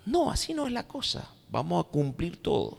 No, 0.07 0.31
así 0.31 0.53
no 0.53 0.67
es 0.67 0.73
la 0.73 0.87
cosa. 0.87 1.31
Vamos 1.49 1.85
a 1.85 1.89
cumplir 1.89 2.43
todo. 2.43 2.79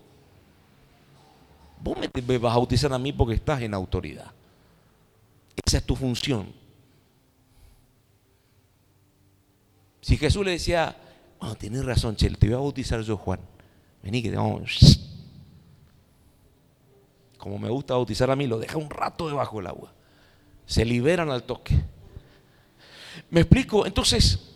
Vos 1.82 1.98
me, 1.98 2.38
vas 2.38 2.52
a 2.52 2.58
bautizar 2.58 2.94
a 2.94 3.00
mí 3.00 3.12
porque 3.14 3.36
estás 3.36 3.62
en 3.62 3.74
autoridad. 3.74 4.32
Esa 5.66 5.78
es 5.78 5.86
tu 5.86 5.96
función. 5.96 6.54
Si 10.02 10.18
Jesús 10.18 10.46
le 10.46 10.52
decía, 10.52 10.96
bueno, 11.40 11.56
tienes 11.56 11.84
razón, 11.84 12.16
Chel, 12.16 12.38
te 12.38 12.48
voy 12.48 12.56
a 12.56 12.60
bautizar 12.60 13.02
yo, 13.02 13.18
Juan. 13.18 13.40
Vení 14.06 14.22
que 14.22 14.30
vamos. 14.30 15.00
Como 17.40 17.58
me 17.58 17.70
gusta 17.70 17.96
bautizar 17.96 18.30
a 18.30 18.36
mí, 18.36 18.46
lo 18.46 18.60
deja 18.60 18.78
un 18.78 18.90
rato 18.90 19.28
debajo 19.28 19.58
del 19.58 19.68
agua. 19.68 19.92
Se 20.68 20.86
liberan 20.86 21.32
al 21.32 21.44
toque. 21.44 21.76
¿Me 23.32 23.42
explico? 23.42 23.88
Entonces, 23.88 24.54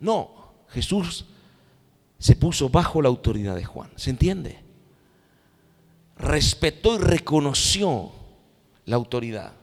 no, 0.00 0.52
Jesús 0.68 1.24
se 2.18 2.36
puso 2.36 2.68
bajo 2.68 3.00
la 3.00 3.08
autoridad 3.08 3.56
de 3.56 3.64
Juan. 3.64 3.90
¿Se 3.96 4.10
entiende? 4.10 4.60
Respetó 6.18 6.96
y 6.96 6.98
reconoció 6.98 8.12
la 8.84 8.96
autoridad. 8.96 9.54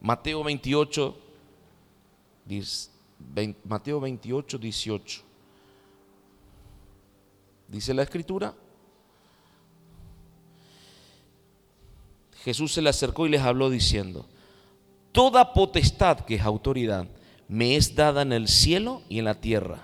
Mateo 0.00 0.44
28, 0.44 1.16
Mateo 3.64 4.00
28, 4.00 4.58
18. 4.58 5.22
Dice 7.68 7.94
la 7.94 8.02
escritura. 8.02 8.54
Jesús 12.44 12.72
se 12.72 12.82
le 12.82 12.88
acercó 12.88 13.26
y 13.26 13.30
les 13.30 13.42
habló 13.42 13.68
diciendo, 13.68 14.26
toda 15.12 15.52
potestad 15.52 16.20
que 16.20 16.36
es 16.36 16.42
autoridad 16.42 17.08
me 17.48 17.76
es 17.76 17.94
dada 17.94 18.22
en 18.22 18.32
el 18.32 18.46
cielo 18.46 19.02
y 19.08 19.18
en 19.18 19.24
la 19.24 19.40
tierra. 19.40 19.82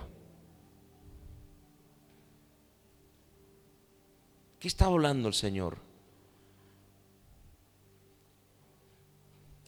¿Qué 4.59 4.67
está 4.67 4.85
hablando 4.85 5.27
el 5.27 5.33
Señor? 5.33 5.77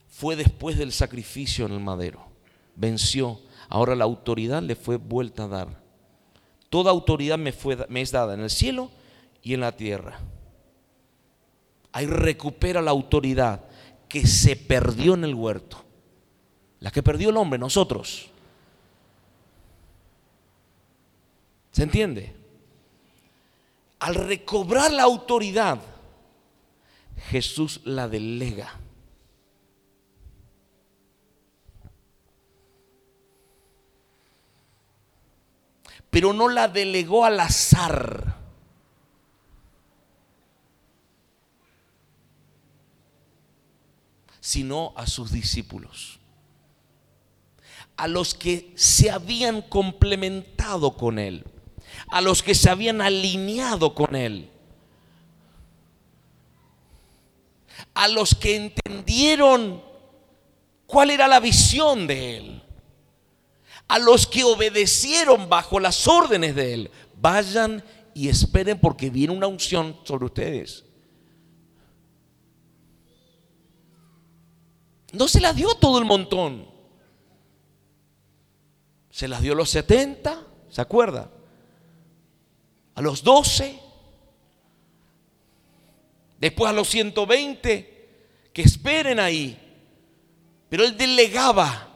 Fue 0.08 0.36
después 0.36 0.78
del 0.78 0.92
sacrificio 0.92 1.66
en 1.66 1.74
el 1.74 1.80
madero. 1.80 2.26
Venció. 2.76 3.40
Ahora 3.70 3.96
la 3.96 4.06
autoridad 4.06 4.62
le 4.62 4.76
fue 4.76 4.98
vuelta 4.98 5.44
a 5.44 5.48
dar. 5.48 5.88
Toda 6.70 6.92
autoridad 6.92 7.38
me, 7.38 7.54
es 8.02 8.12
dada 8.12 8.34
en 8.34 8.42
el 8.42 8.50
cielo 8.50 8.90
y 9.42 9.54
en 9.54 9.62
la 9.62 9.72
tierra. 9.74 10.20
Ahí 11.92 12.06
recupera 12.06 12.82
la 12.82 12.92
autoridad 12.92 13.66
que 14.08 14.26
se 14.28 14.56
perdió 14.56 15.14
en 15.14 15.24
el 15.24 15.36
huerto. 15.36 15.84
La 16.80 16.92
que 16.92 17.04
perdió 17.04 17.30
el 17.30 17.38
hombre, 17.38 17.58
nosotros. 17.58 18.30
¿Se 21.72 21.84
entiende? 21.84 22.36
Al 24.00 24.16
recobrar 24.16 24.92
la 24.92 25.04
autoridad, 25.04 25.80
Jesús 27.30 27.82
la 27.84 28.08
delega. 28.08 28.80
Pero 36.18 36.34
no 36.34 36.50
la 36.50 36.68
delegó 36.68 37.26
al 37.26 37.40
azar. 37.40 38.36
sino 44.40 44.94
a 44.96 45.06
sus 45.06 45.32
discípulos, 45.32 46.18
a 47.98 48.08
los 48.08 48.34
que 48.34 48.72
se 48.76 49.12
habían 49.12 49.62
complementado 49.62 50.96
con 50.98 51.20
Él, 51.20 51.46
a 52.10 52.22
los 52.22 52.42
que 52.42 52.56
se 52.56 52.72
habían 52.72 53.02
alineado 53.02 53.94
con 53.94 54.16
Él, 54.16 54.50
a 57.94 58.08
los 58.08 58.34
que 58.34 58.56
entendieron 58.56 59.84
cuál 60.88 61.12
era 61.12 61.28
la 61.28 61.40
visión 61.40 62.08
de 62.08 62.38
Él, 62.38 62.67
a 63.88 64.00
los 64.00 64.28
que 64.28 64.44
obedecieron 64.44 65.50
bajo 65.50 65.80
las 65.80 66.08
órdenes 66.08 66.56
de 66.56 66.74
Él. 66.74 66.92
Vayan 67.20 67.84
y 68.14 68.30
esperen 68.30 68.80
porque 68.80 69.10
viene 69.10 69.34
una 69.34 69.48
unción 69.48 69.98
sobre 70.04 70.26
ustedes. 70.26 70.84
No 75.14 75.28
se 75.28 75.40
las 75.40 75.56
dio 75.56 75.74
todo 75.76 76.00
el 76.00 76.06
montón. 76.06 76.68
Se 79.10 79.28
las 79.28 79.42
dio 79.42 79.54
a 79.54 79.56
los 79.56 79.70
70, 79.70 80.46
¿se 80.70 80.82
acuerda? 80.82 81.32
A 82.94 83.02
los 83.02 83.24
12. 83.24 83.80
Después 86.40 86.70
a 86.70 86.74
los 86.74 86.90
120. 86.90 88.50
Que 88.54 88.62
esperen 88.62 89.20
ahí. 89.20 89.58
Pero 90.70 90.84
él 90.84 90.98
delegaba. 90.98 91.87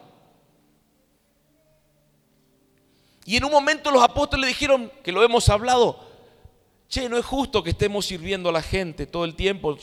Y 3.32 3.38
en 3.38 3.46
un 3.46 3.52
momento 3.52 3.92
los 3.92 4.04
apóstoles 4.04 4.42
le 4.42 4.48
dijeron, 4.48 4.92
que 5.02 5.14
lo 5.14 5.24
hemos 5.24 5.48
hablado, 5.48 5.98
che, 6.90 7.08
no 7.08 7.18
es 7.18 7.26
justo 7.26 7.64
que 7.64 7.70
estemos 7.70 8.06
sirviendo 8.06 8.50
a 8.50 8.52
la 8.52 8.62
gente 8.62 9.06
todo 9.08 9.24
el 9.24 9.36
tiempo, 9.36 9.78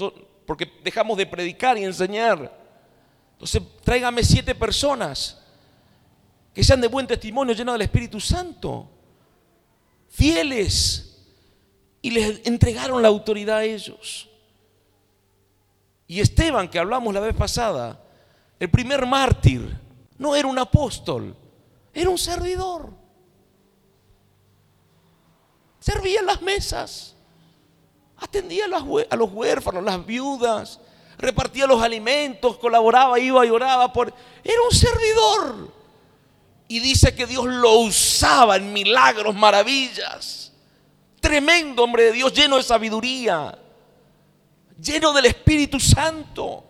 porque 0.44 0.70
dejamos 0.84 1.16
de 1.16 1.24
predicar 1.24 1.78
y 1.78 1.84
enseñar. 1.84 2.54
Entonces, 3.32 3.62
tráigame 3.82 4.22
siete 4.22 4.54
personas 4.54 5.42
que 6.52 6.62
sean 6.62 6.82
de 6.82 6.88
buen 6.88 7.06
testimonio, 7.06 7.54
llenos 7.54 7.72
del 7.72 7.80
Espíritu 7.80 8.20
Santo, 8.20 8.86
fieles, 10.10 11.18
y 12.02 12.10
les 12.10 12.46
entregaron 12.46 13.00
la 13.00 13.08
autoridad 13.08 13.56
a 13.56 13.64
ellos. 13.64 14.28
Y 16.06 16.20
Esteban, 16.20 16.68
que 16.68 16.78
hablamos 16.78 17.14
la 17.14 17.20
vez 17.20 17.34
pasada, 17.34 17.98
el 18.60 18.68
primer 18.68 19.06
mártir, 19.06 19.74
no 20.18 20.36
era 20.36 20.46
un 20.46 20.58
apóstol, 20.58 21.34
era 21.94 22.10
un 22.10 22.18
servidor. 22.18 22.97
Servía 25.88 26.20
en 26.20 26.26
las 26.26 26.42
mesas, 26.42 27.14
atendía 28.18 28.66
a 28.66 29.16
los 29.16 29.32
huérfanos, 29.32 29.82
las 29.82 30.04
viudas, 30.04 30.80
repartía 31.16 31.66
los 31.66 31.82
alimentos, 31.82 32.58
colaboraba, 32.58 33.18
iba 33.18 33.46
y 33.46 33.48
oraba 33.48 33.90
por... 33.90 34.12
Era 34.44 34.60
un 34.70 34.76
servidor. 34.76 35.72
Y 36.68 36.80
dice 36.80 37.14
que 37.14 37.26
Dios 37.26 37.46
lo 37.46 37.78
usaba 37.78 38.56
en 38.56 38.70
milagros, 38.70 39.34
maravillas. 39.34 40.52
Tremendo 41.20 41.84
hombre 41.84 42.02
de 42.02 42.12
Dios, 42.12 42.34
lleno 42.34 42.58
de 42.58 42.64
sabiduría, 42.64 43.58
lleno 44.78 45.14
del 45.14 45.24
Espíritu 45.24 45.80
Santo. 45.80 46.64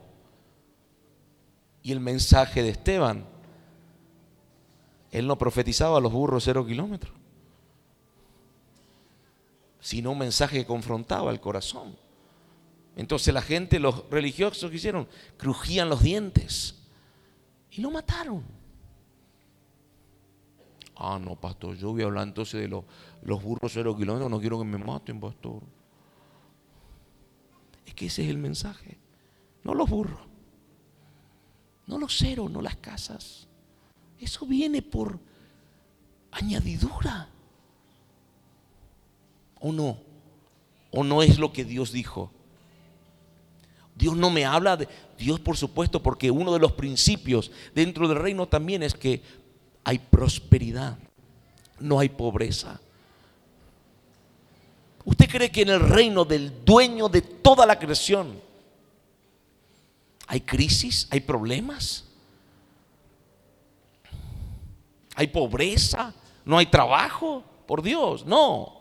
Y 1.83 1.91
el 1.91 1.99
mensaje 1.99 2.63
de 2.63 2.69
Esteban, 2.69 3.27
él 5.11 5.27
no 5.27 5.37
profetizaba 5.37 5.99
a 5.99 6.01
los 6.01 6.13
burros 6.13 6.45
cero 6.45 6.65
kilómetros, 6.65 7.18
sino 9.81 10.13
un 10.13 10.19
mensaje 10.19 10.59
que 10.59 10.67
confrontaba 10.67 11.31
el 11.31 11.41
corazón. 11.41 11.97
Entonces 12.97 13.33
la 13.33 13.43
gente, 13.43 13.79
los 13.79 14.09
religiosos 14.11 14.71
que 14.71 14.77
hicieron, 14.77 15.09
crujían 15.37 15.89
los 15.89 16.03
dientes 16.03 16.75
y 17.71 17.81
lo 17.81 17.91
mataron. 17.91 18.43
Ah, 20.97 21.19
no, 21.23 21.37
pastor, 21.37 21.77
yo 21.77 21.93
voy 21.93 22.03
a 22.03 22.07
hablar 22.07 22.27
entonces 22.27 22.61
de 22.61 22.67
los, 22.67 22.85
los 23.23 23.41
burros 23.41 23.71
cero 23.73 23.97
kilómetros, 23.97 24.29
no 24.29 24.41
quiero 24.41 24.59
que 24.59 24.65
me 24.65 24.79
maten, 24.79 25.21
pastor. 25.21 25.63
Es 27.87 27.95
que 27.95 28.07
ese 28.07 28.25
es 28.25 28.31
el 28.31 28.39
mensaje. 28.39 28.99
No 29.63 29.75
los 29.75 29.89
burros, 29.89 30.27
no 31.87 31.99
los 31.99 32.19
ceros, 32.19 32.51
no 32.51 32.61
las 32.61 32.77
casas. 32.77 33.47
Eso 34.19 34.45
viene 34.45 34.83
por 34.83 35.21
añadidura. 36.33 37.29
¿O 39.61 39.73
no? 39.73 39.99
¿O 40.91 41.05
no 41.05 41.23
es 41.23 41.39
lo 41.39 41.53
que 41.53 41.65
Dios 41.65 41.93
dijo? 41.93 42.31
Dios 43.95 44.17
no 44.17 44.31
me 44.31 44.45
habla 44.45 44.77
de 44.77 44.89
Dios, 45.19 45.41
por 45.41 45.57
supuesto, 45.57 46.01
porque 46.03 46.31
uno 46.31 46.53
de 46.53 46.61
los 46.61 46.73
principios 46.73 47.51
dentro 47.75 48.07
del 48.07 48.19
reino 48.19 48.47
también 48.47 48.85
es 48.85 48.95
que 48.95 49.23
hay 49.83 49.99
prosperidad, 49.99 50.97
no 51.81 51.99
hay 51.99 52.09
pobreza. 52.09 52.81
¿Usted 55.05 55.29
cree 55.29 55.51
que 55.51 55.63
en 55.63 55.71
el 55.71 55.81
reino 55.81 56.25
del 56.25 56.65
dueño 56.65 57.09
de 57.09 57.23
toda 57.23 57.67
la 57.67 57.79
creación 57.79 58.41
hay 60.29 60.43
crisis, 60.43 61.09
hay 61.11 61.21
problemas? 61.21 62.05
¿Hay 65.17 65.27
pobreza? 65.27 66.15
¿No 66.45 66.59
hay 66.59 66.67
trabajo? 66.67 67.43
Por 67.67 67.83
Dios, 67.83 68.25
no. 68.25 68.78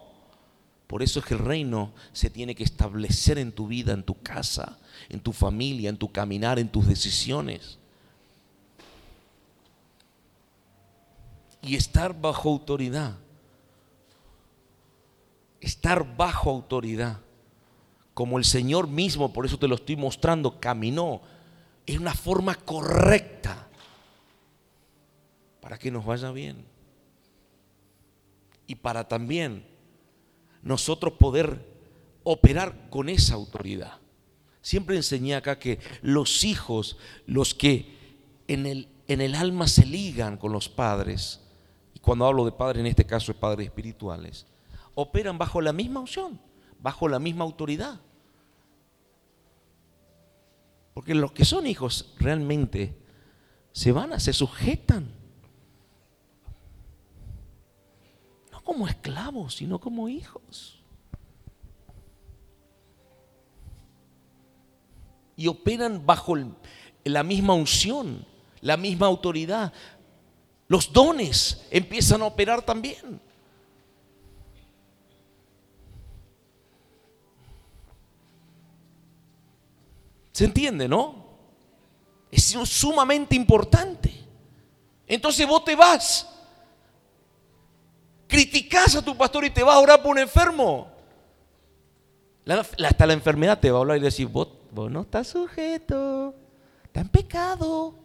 Por 0.88 1.04
eso 1.04 1.20
es 1.20 1.26
que 1.26 1.34
el 1.34 1.42
reino 1.42 1.94
se 2.14 2.30
tiene 2.30 2.56
que 2.56 2.64
establecer 2.64 3.38
en 3.38 3.52
tu 3.52 3.68
vida, 3.68 3.94
en 3.94 4.04
tu 4.04 4.16
casa, 4.22 4.80
en 5.10 5.20
tu 5.20 5.34
familia, 5.34 5.90
en 5.90 5.98
tu 5.98 6.12
caminar, 6.12 6.60
en 6.60 6.70
tus 6.70 6.88
decisiones. 6.88 7.78
Y 11.62 11.76
estar 11.76 12.20
bajo 12.20 12.50
autoridad 12.50 13.18
estar 15.62 16.16
bajo 16.16 16.50
autoridad, 16.50 17.20
como 18.14 18.38
el 18.38 18.46
Señor 18.46 18.88
mismo, 18.88 19.32
por 19.34 19.46
eso 19.46 19.60
te 19.60 19.68
lo 19.68 19.76
estoy 19.76 19.96
mostrando, 19.96 20.60
caminó, 20.60 21.22
es 21.86 22.00
una 22.00 22.14
forma 22.14 22.56
correcta 22.56 23.68
para 25.62 25.78
que 25.78 25.92
nos 25.92 26.06
vaya 26.06 26.32
bien. 26.32 26.66
Y 28.66 28.76
para 28.76 29.08
también 29.08 29.66
nosotros 30.68 31.14
poder 31.14 31.66
operar 32.24 32.90
con 32.90 33.08
esa 33.08 33.36
autoridad. 33.36 34.00
Siempre 34.62 34.98
enseñé 34.98 35.36
acá 35.36 35.58
que 35.58 35.80
los 36.02 36.44
hijos, 36.44 36.98
los 37.26 37.56
que 37.56 37.96
en 38.48 38.66
el, 38.66 38.90
en 39.08 39.22
el 39.22 39.34
alma 39.34 39.68
se 39.68 39.86
ligan 39.86 40.36
con 40.38 40.52
los 40.52 40.68
padres, 40.68 41.40
y 41.94 42.00
cuando 42.00 42.26
hablo 42.26 42.44
de 42.44 42.52
padres 42.52 42.82
en 42.82 42.88
este 42.88 43.06
caso 43.06 43.32
es 43.32 43.38
padres 43.38 43.68
espirituales, 43.68 44.46
operan 44.94 45.38
bajo 45.38 45.62
la 45.62 45.72
misma 45.72 46.02
unción, 46.02 46.40
bajo 46.82 47.08
la 47.08 47.20
misma 47.20 47.46
autoridad. 47.46 48.02
Porque 50.94 51.16
los 51.16 51.32
que 51.32 51.46
son 51.46 51.66
hijos 51.66 52.14
realmente 52.20 52.98
se 53.72 53.94
van 53.94 54.12
a, 54.12 54.20
se 54.20 54.34
sujetan. 54.34 55.14
No 58.52 58.57
como 58.68 58.86
esclavos, 58.86 59.56
sino 59.56 59.80
como 59.80 60.10
hijos. 60.10 60.78
Y 65.38 65.48
operan 65.48 66.06
bajo 66.06 66.36
la 67.06 67.24
misma 67.24 67.54
unción, 67.54 68.26
la 68.60 68.76
misma 68.76 69.08
autoridad. 69.08 69.72
Los 70.68 70.92
dones 70.92 71.66
empiezan 71.72 72.22
a 72.22 72.26
operar 72.26 72.62
también. 72.62 73.22
¿Se 80.34 80.44
entiende, 80.44 80.90
no? 80.90 81.26
Es 82.30 82.44
sumamente 82.66 83.34
importante. 83.34 84.14
Entonces 85.08 85.48
vos 85.48 85.64
te 85.64 85.74
vas, 85.74 86.37
criticas 88.28 88.96
a 88.96 89.02
tu 89.02 89.16
pastor 89.18 89.46
y 89.46 89.50
te 89.50 89.64
vas 89.64 89.76
a 89.76 89.80
orar 89.80 90.02
por 90.02 90.12
un 90.12 90.20
enfermo. 90.20 90.92
hasta 92.46 93.06
la 93.06 93.14
enfermedad 93.14 93.60
te 93.60 93.72
va 93.72 93.80
a 93.80 93.82
hablar 93.82 93.98
y 93.98 94.02
decir, 94.02 94.28
vos, 94.28 94.50
vos 94.72 94.92
no 94.92 95.02
estás 95.02 95.28
sujeto, 95.28 96.36
está 96.84 97.02
en 97.02 97.10
pecado. 97.10 97.96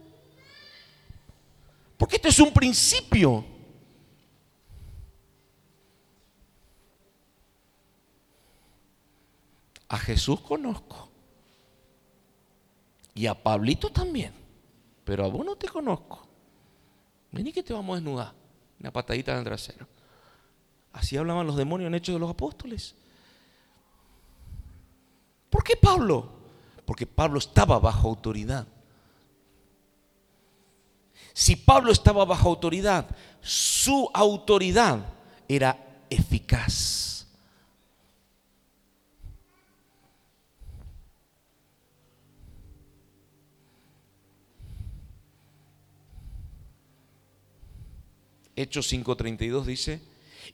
Porque 1.97 2.15
esto 2.17 2.27
es 2.27 2.39
un 2.39 2.51
principio. 2.51 3.45
A 9.87 9.97
Jesús 9.97 10.41
conozco. 10.41 11.09
Y 13.13 13.27
a 13.27 13.35
Pablito 13.35 13.91
también. 13.91 14.33
Pero 15.05 15.23
a 15.23 15.27
vos 15.27 15.45
no 15.45 15.55
te 15.55 15.67
conozco. 15.67 16.27
Vení 17.31 17.53
que 17.53 17.63
te 17.63 17.73
vamos 17.73 17.93
a 17.93 17.95
desnudar. 17.97 18.33
Una 18.79 18.91
patadita 18.91 19.31
en 19.33 19.37
el 19.37 19.43
trasero. 19.43 19.87
Así 20.93 21.17
hablaban 21.17 21.47
los 21.47 21.57
demonios 21.57 21.87
en 21.87 21.95
Hechos 21.95 22.13
de 22.15 22.19
los 22.19 22.29
Apóstoles. 22.29 22.95
¿Por 25.49 25.63
qué 25.63 25.75
Pablo? 25.75 26.31
Porque 26.85 27.05
Pablo 27.05 27.39
estaba 27.39 27.79
bajo 27.79 28.07
autoridad. 28.07 28.67
Si 31.33 31.55
Pablo 31.55 31.91
estaba 31.91 32.25
bajo 32.25 32.49
autoridad, 32.49 33.07
su 33.41 34.09
autoridad 34.13 35.03
era 35.47 36.05
eficaz. 36.09 37.27
Hechos 48.55 48.91
5:32 48.93 49.65
dice, 49.65 50.12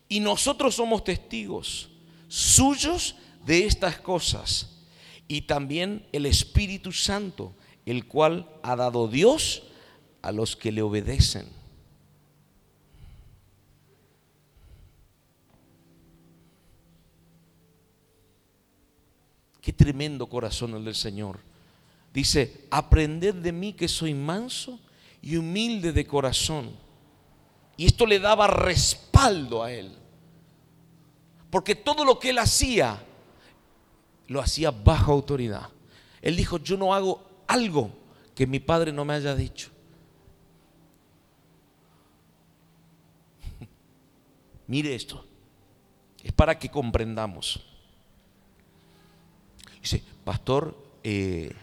y 0.10 0.20
nosotros 0.20 0.76
somos 0.76 1.03
testigos 1.03 1.89
suyos 2.28 3.16
de 3.45 3.66
estas 3.66 3.99
cosas, 3.99 4.76
y 5.28 5.41
también 5.41 6.05
el 6.12 6.26
Espíritu 6.26 6.91
Santo, 6.91 7.53
el 7.86 8.05
cual 8.05 8.49
ha 8.64 8.76
dado 8.76 9.07
Dios 9.07 9.64
a 10.22 10.32
los 10.32 10.55
que 10.55 10.72
le 10.72 10.82
obedecen. 10.82 11.47
Qué 19.62 19.74
tremendo 19.74 20.28
corazón 20.28 20.76
el 20.76 20.86
del 20.86 20.95
Señor. 20.95 21.39
Dice, 22.14 22.66
aprended 22.72 23.36
de 23.36 23.51
mí 23.51 23.74
que 23.74 23.88
soy 23.88 24.16
manso 24.16 24.80
y 25.22 25.36
humilde 25.36 25.93
de 25.93 26.07
corazón 26.07 26.72
y 27.80 27.86
esto 27.86 28.05
le 28.05 28.20
daba 28.20 28.45
respaldo 28.45 29.64
a 29.64 29.72
él. 29.72 29.89
Porque 31.50 31.76
todo 31.76 32.06
lo 32.06 32.20
que 32.20 32.30
él 32.30 32.38
hacía, 32.38 33.04
lo 34.28 34.39
hacía 34.39 34.72
bajo 34.72 35.12
autoridad. 35.12 35.70
Él 36.22 36.36
dijo, 36.36 36.58
yo 36.60 36.78
no 36.78 36.93
hago 36.93 37.24
algo 37.47 37.91
que 38.36 38.45
mi 38.45 38.60
padre 38.60 38.93
no 38.93 39.04
me 39.06 39.14
haya 39.14 39.36
dicho. 39.36 39.72
Mire 44.68 44.93
esto, 44.93 45.26
es 46.24 46.32
para 46.32 46.58
que 46.60 46.70
comprendamos. 46.70 47.66
Dice, 49.82 50.04
pastor, 50.24 50.78
eh, 51.04 51.54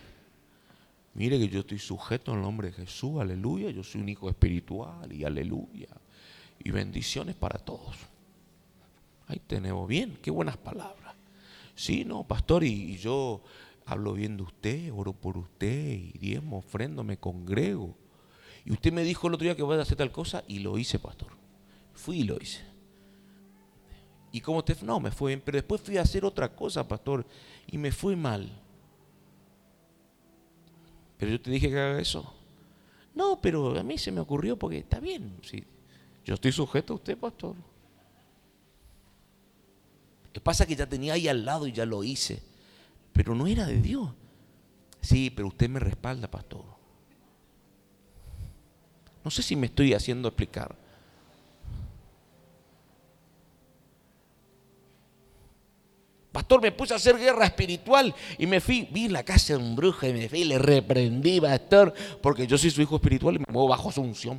mire 1.13 1.39
que 1.39 1.49
yo 1.49 1.61
estoy 1.61 1.79
sujeto 1.79 2.33
al 2.33 2.41
nombre 2.41 2.69
de 2.69 2.75
Jesús, 2.75 3.21
aleluya, 3.21 3.71
yo 3.71 3.83
soy 3.85 4.01
un 4.01 4.09
hijo 4.09 4.31
espiritual 4.31 5.13
y 5.13 5.25
aleluya 5.25 5.89
y 6.65 6.71
bendiciones 6.71 7.35
para 7.35 7.59
todos. 7.59 7.97
Ahí 9.27 9.41
tenemos 9.47 9.89
bien, 9.89 10.19
qué 10.23 10.31
buenas 10.31 10.57
palabras. 10.57 11.15
Sí, 11.75 12.05
no, 12.05 12.27
pastor, 12.27 12.65
y, 12.65 12.97
yo 12.97 13.43
hablo 13.85 14.15
bien 14.15 14.37
de 14.37 14.45
usted, 14.45 14.93
oro 14.93 15.13
por 15.13 15.37
usted, 15.37 15.93
y 15.93 16.19
diezmo, 16.19 16.59
ofrendo, 16.59 17.05
me 17.05 17.19
congrego. 17.19 17.95
Y 18.65 18.73
usted 18.73 18.93
me 18.93 19.05
dijo 19.05 19.29
el 19.29 19.35
otro 19.35 19.45
día 19.45 19.57
que 19.57 19.63
voy 19.63 19.79
a 19.79 19.83
hacer 19.83 19.97
tal 19.97 20.11
cosa 20.11 20.43
y 20.49 20.61
lo 20.61 20.79
hice, 20.79 20.99
pastor. 20.99 21.33
Fui 21.93 22.21
y 22.21 22.25
lo 22.25 22.37
hice. 22.41 22.63
¿Y 24.33 24.41
cómo 24.41 24.65
te 24.65 24.77
No, 24.83 25.01
me 25.01 25.11
fue 25.11 25.31
bien, 25.31 25.43
pero 25.45 25.57
después 25.57 25.81
fui 25.81 25.97
a 25.97 26.03
hacer 26.03 26.25
otra 26.25 26.55
cosa, 26.55 26.87
pastor, 26.87 27.27
y 27.67 27.79
me 27.79 27.93
fue 27.93 28.17
mal. 28.17 28.51
Pero 31.19 31.33
yo 31.33 31.41
te 31.41 31.51
dije 31.51 31.71
que 31.71 31.79
haga 31.79 32.01
eso. 32.01 32.35
No, 33.15 33.41
pero 33.41 33.79
a 33.79 33.83
mí 33.83 33.97
se 33.97 34.13
me 34.13 34.21
ocurrió 34.21 34.59
porque 34.59 34.79
está 34.79 35.01
bien. 35.01 35.39
Yo 36.25 36.35
estoy 36.35 36.53
sujeto 36.53 36.93
a 36.93 36.97
usted, 36.97 37.17
pastor. 37.17 37.57
Que 40.37 40.41
pasa 40.43 40.67
que 40.67 40.77
ya 40.77 40.87
tenía 40.87 41.15
ahí 41.15 41.29
al 41.29 41.47
lado 41.47 41.67
y 41.67 41.73
ya 41.73 41.87
lo 41.87 42.05
hice. 42.05 42.43
Pero 43.15 43.35
no 43.35 43.47
era 43.47 43.65
de 43.65 43.81
Dios. 43.81 44.11
Sí, 45.01 45.31
pero 45.31 45.49
usted 45.49 45.67
me 45.71 45.81
respalda, 45.81 46.31
pastor. 46.31 46.63
No 49.25 49.31
sé 49.31 49.43
si 49.43 49.57
me 49.57 49.69
estoy 49.69 49.95
haciendo 49.95 50.29
explicar. 50.29 50.77
Pastor, 56.33 56.61
me 56.61 56.71
puse 56.71 56.93
a 56.93 56.97
hacer 56.97 57.17
guerra 57.17 57.47
espiritual 57.47 58.15
y 58.37 58.47
me 58.47 58.61
fui, 58.61 58.87
vi 58.93 59.09
la 59.09 59.23
casa 59.23 59.55
de 59.55 59.65
un 59.65 59.75
brujo 59.75 60.07
y 60.07 60.13
me 60.13 60.29
fui 60.29 60.41
y 60.41 60.45
le 60.45 60.59
reprendí, 60.59 61.41
pastor, 61.41 61.95
porque 62.21 62.47
yo 62.47 62.59
soy 62.59 62.71
su 62.71 62.83
hijo 62.83 62.97
espiritual 62.97 63.37
y 63.37 63.39
me 63.39 63.47
muevo 63.49 63.69
bajo 63.69 63.91
su 63.91 64.03
unción. 64.03 64.39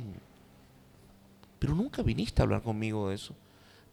Pero 1.58 1.74
nunca 1.74 2.02
viniste 2.02 2.40
a 2.40 2.44
hablar 2.44 2.62
conmigo 2.62 3.08
de 3.08 3.16
eso. 3.16 3.34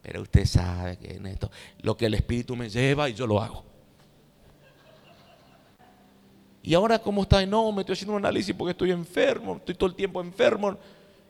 Pero 0.06 0.22
usted 0.22 0.45
sabe 0.45 0.97
que 0.97 1.16
en 1.16 1.26
esto, 1.26 1.49
lo 1.82 1.97
que 1.97 2.06
el 2.06 2.14
Espíritu 2.14 2.56
me 2.56 2.70
lleva 2.70 3.10
y 3.10 3.16
yo 3.16 3.26
lo 3.26 3.41
hago. 3.41 3.64
Y 6.62 6.76
ahora, 6.76 6.99
¿cómo 6.99 7.24
está? 7.24 7.43
No, 7.47 7.72
me 7.72 7.82
estoy 7.82 7.93
haciendo 7.93 8.14
un 8.14 8.24
análisis 8.24 8.53
porque 8.56 8.72
estoy 8.72 8.91
enfermo, 8.91 9.56
estoy 9.56 9.74
todo 9.74 9.89
el 9.89 9.95
tiempo 9.95 10.22
enfermo. 10.22 10.78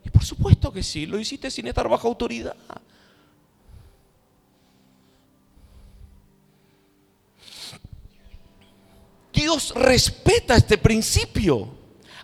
Y 0.04 0.10
por 0.10 0.26
supuesto 0.26 0.74
que 0.74 0.84
sí, 0.84 1.06
lo 1.06 1.18
hiciste 1.18 1.50
sin 1.50 1.68
estar 1.68 1.88
bajo 1.88 2.10
autoridad. 2.10 2.58
Dios 9.32 9.74
respeta 9.74 10.58
este 10.58 10.78
principio 10.78 11.70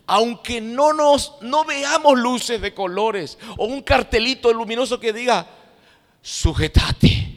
aunque 0.06 0.60
no 0.60 0.91
nos 0.91 1.36
no 1.41 1.64
veamos 1.64 2.20
luces 2.20 2.60
de 2.60 2.74
colores 2.74 3.38
o 3.58 3.66
un 3.66 3.82
cartelito 3.82 4.52
luminoso 4.52 4.99
que 4.99 5.14
diga 5.14 5.47
sujetate. 6.22 7.28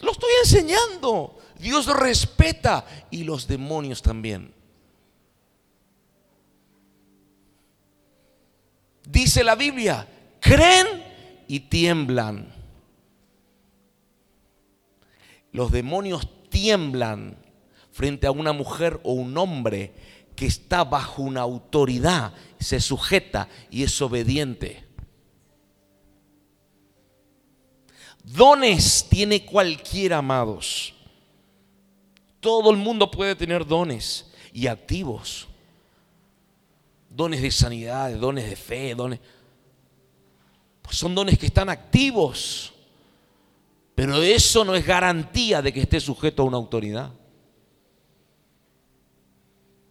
Lo 0.00 0.12
estoy 0.12 0.30
enseñando. 0.42 1.38
Dios 1.58 1.86
respeta 1.86 2.86
y 3.10 3.24
los 3.24 3.46
demonios 3.46 4.02
también. 4.02 4.52
Dice 9.08 9.42
la 9.42 9.54
Biblia, 9.54 10.06
creen 10.40 10.86
y 11.48 11.60
tiemblan. 11.60 12.56
los 15.56 15.72
demonios 15.72 16.28
tiemblan 16.50 17.38
frente 17.90 18.26
a 18.26 18.30
una 18.30 18.52
mujer 18.52 19.00
o 19.04 19.14
un 19.14 19.38
hombre 19.38 19.94
que 20.36 20.44
está 20.44 20.84
bajo 20.84 21.22
una 21.22 21.40
autoridad, 21.40 22.34
se 22.60 22.78
sujeta 22.78 23.48
y 23.70 23.82
es 23.82 24.02
obediente. 24.02 24.85
Dones 28.26 29.06
tiene 29.08 29.46
cualquiera, 29.46 30.18
amados. 30.18 30.92
Todo 32.40 32.72
el 32.72 32.76
mundo 32.76 33.08
puede 33.08 33.36
tener 33.36 33.64
dones 33.64 34.32
y 34.52 34.66
activos. 34.66 35.46
Dones 37.08 37.40
de 37.40 37.50
sanidad, 37.52 38.12
dones 38.16 38.50
de 38.50 38.56
fe, 38.56 38.96
dones. 38.96 39.20
Pues 40.82 40.98
son 40.98 41.14
dones 41.14 41.38
que 41.38 41.46
están 41.46 41.68
activos. 41.68 42.72
Pero 43.94 44.20
eso 44.20 44.64
no 44.64 44.74
es 44.74 44.84
garantía 44.84 45.62
de 45.62 45.72
que 45.72 45.82
esté 45.82 46.00
sujeto 46.00 46.42
a 46.42 46.46
una 46.46 46.56
autoridad. 46.56 47.12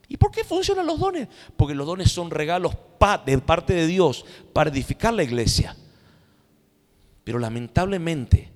¿Y 0.09 0.17
por 0.17 0.29
qué 0.29 0.43
funcionan 0.43 0.85
los 0.85 0.99
dones? 0.99 1.29
Porque 1.55 1.73
los 1.73 1.87
dones 1.87 2.11
son 2.11 2.29
regalos 2.29 2.73
de 3.25 3.37
parte 3.39 3.73
de 3.73 3.87
Dios 3.87 4.25
para 4.51 4.69
edificar 4.69 5.13
la 5.13 5.23
iglesia. 5.23 5.75
Pero 7.25 7.39
lamentablemente 7.39 8.49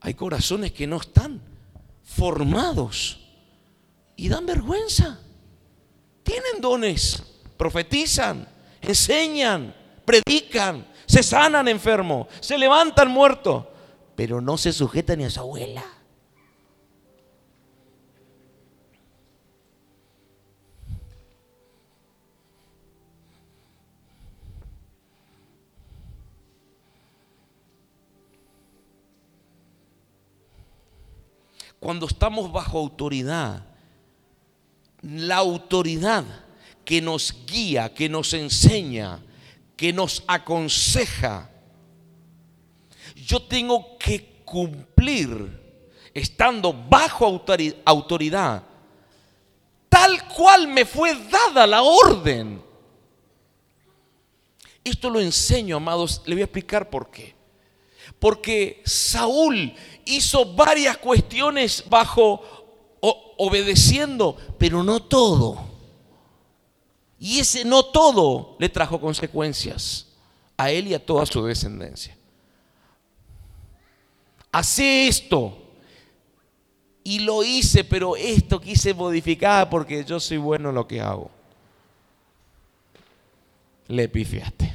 hay 0.00 0.14
corazones 0.14 0.70
que 0.72 0.86
no 0.86 0.98
están 0.98 1.40
formados 2.04 3.18
y 4.14 4.28
dan 4.28 4.44
vergüenza. 4.46 5.18
Tienen 6.22 6.60
dones, 6.60 7.22
profetizan, 7.56 8.46
enseñan, 8.82 9.74
predican, 10.04 10.86
se 11.06 11.22
sanan 11.22 11.66
enfermos, 11.66 12.28
se 12.40 12.58
levantan 12.58 13.10
muertos, 13.10 13.64
pero 14.14 14.40
no 14.40 14.58
se 14.58 14.72
sujetan 14.72 15.18
ni 15.18 15.24
a 15.24 15.30
su 15.30 15.40
abuela. 15.40 15.95
Cuando 31.86 32.06
estamos 32.06 32.50
bajo 32.50 32.80
autoridad, 32.80 33.64
la 35.02 35.36
autoridad 35.36 36.24
que 36.84 37.00
nos 37.00 37.46
guía, 37.46 37.94
que 37.94 38.08
nos 38.08 38.34
enseña, 38.34 39.20
que 39.76 39.92
nos 39.92 40.24
aconseja, 40.26 41.48
yo 43.14 43.40
tengo 43.40 43.96
que 43.98 44.42
cumplir 44.44 45.88
estando 46.12 46.72
bajo 46.72 47.24
autoridad, 47.84 48.64
tal 49.88 50.26
cual 50.26 50.66
me 50.66 50.84
fue 50.84 51.14
dada 51.30 51.68
la 51.68 51.82
orden. 51.82 52.64
Esto 54.82 55.08
lo 55.08 55.20
enseño, 55.20 55.76
amados, 55.76 56.20
le 56.26 56.34
voy 56.34 56.42
a 56.42 56.46
explicar 56.46 56.90
por 56.90 57.12
qué. 57.12 57.35
Porque 58.18 58.82
Saúl 58.84 59.74
hizo 60.04 60.54
varias 60.54 60.96
cuestiones 60.98 61.84
bajo 61.88 62.42
obedeciendo, 63.38 64.36
pero 64.58 64.82
no 64.82 65.02
todo. 65.02 65.64
Y 67.18 67.38
ese 67.38 67.64
no 67.64 67.84
todo 67.84 68.56
le 68.58 68.68
trajo 68.68 69.00
consecuencias 69.00 70.06
a 70.56 70.70
él 70.70 70.88
y 70.88 70.94
a 70.94 71.04
toda 71.04 71.26
su 71.26 71.44
descendencia. 71.44 72.16
Hace 74.52 75.08
esto. 75.08 75.62
Y 77.04 77.20
lo 77.20 77.44
hice, 77.44 77.84
pero 77.84 78.16
esto 78.16 78.60
quise 78.60 78.92
modificar 78.92 79.70
porque 79.70 80.04
yo 80.04 80.18
soy 80.18 80.38
bueno 80.38 80.70
en 80.70 80.74
lo 80.74 80.88
que 80.88 81.00
hago. 81.00 81.30
Le 83.88 84.08
pifiaste. 84.08 84.74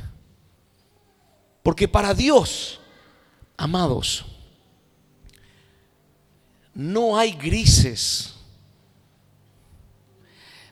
Porque 1.62 1.88
para 1.88 2.14
Dios, 2.14 2.81
amados, 3.62 4.26
no 6.74 7.18
hay 7.18 7.34
grises. 7.34 8.34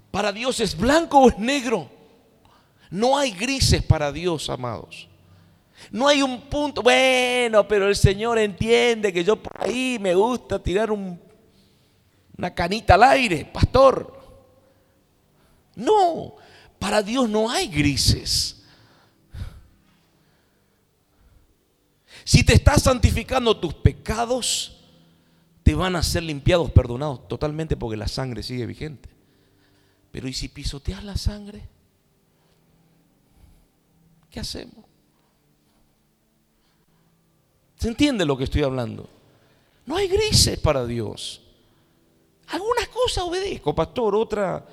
Para 0.10 0.32
Dios 0.32 0.60
es 0.60 0.76
blanco 0.76 1.20
o 1.20 1.30
es 1.30 1.38
negro. 1.38 1.90
No 2.90 3.16
hay 3.16 3.32
grises 3.32 3.84
para 3.84 4.12
Dios, 4.12 4.50
amados. 4.50 5.08
No 5.92 6.08
hay 6.08 6.24
un 6.24 6.42
punto, 6.42 6.82
bueno, 6.82 7.68
pero 7.68 7.88
el 7.88 7.96
Señor 7.96 8.40
entiende 8.40 9.14
que 9.14 9.24
yo 9.24 9.36
por 9.36 9.64
ahí 9.64 9.98
me 10.00 10.16
gusta 10.16 10.58
tirar 10.62 10.92
una 10.92 12.56
canita 12.56 12.96
al 12.96 13.04
aire, 13.04 13.46
pastor. 13.46 14.20
No, 15.76 16.36
para 16.80 17.04
Dios 17.04 17.30
no 17.30 17.52
hay 17.52 17.68
grises. 17.68 18.59
Si 22.30 22.44
te 22.44 22.54
estás 22.54 22.84
santificando 22.84 23.58
tus 23.58 23.74
pecados, 23.74 24.78
te 25.64 25.74
van 25.74 25.96
a 25.96 26.04
ser 26.04 26.22
limpiados, 26.22 26.70
perdonados 26.70 27.28
totalmente 27.28 27.76
porque 27.76 27.98
la 27.98 28.08
sangre 28.08 28.44
sigue 28.44 28.68
vigente. 28.68 29.10
Pero 30.12 30.28
¿y 30.28 30.34
si 30.34 30.48
pisoteas 30.48 31.04
la 31.04 31.18
sangre? 31.18 31.68
¿Qué 34.30 34.40
hacemos? 34.40 34.86
¿Se 37.80 37.88
entiende 37.88 38.24
lo 38.26 38.38
que 38.38 38.44
estoy 38.44 38.62
hablando? 38.62 39.10
No 39.88 39.98
hay 39.98 40.08
grises 40.08 40.60
para 40.60 40.86
Dios. 40.86 41.42
Algunas 42.50 42.90
cosas 42.90 43.24
obedezco, 43.24 43.74
pastor, 43.74 44.14
otra, 44.14 44.68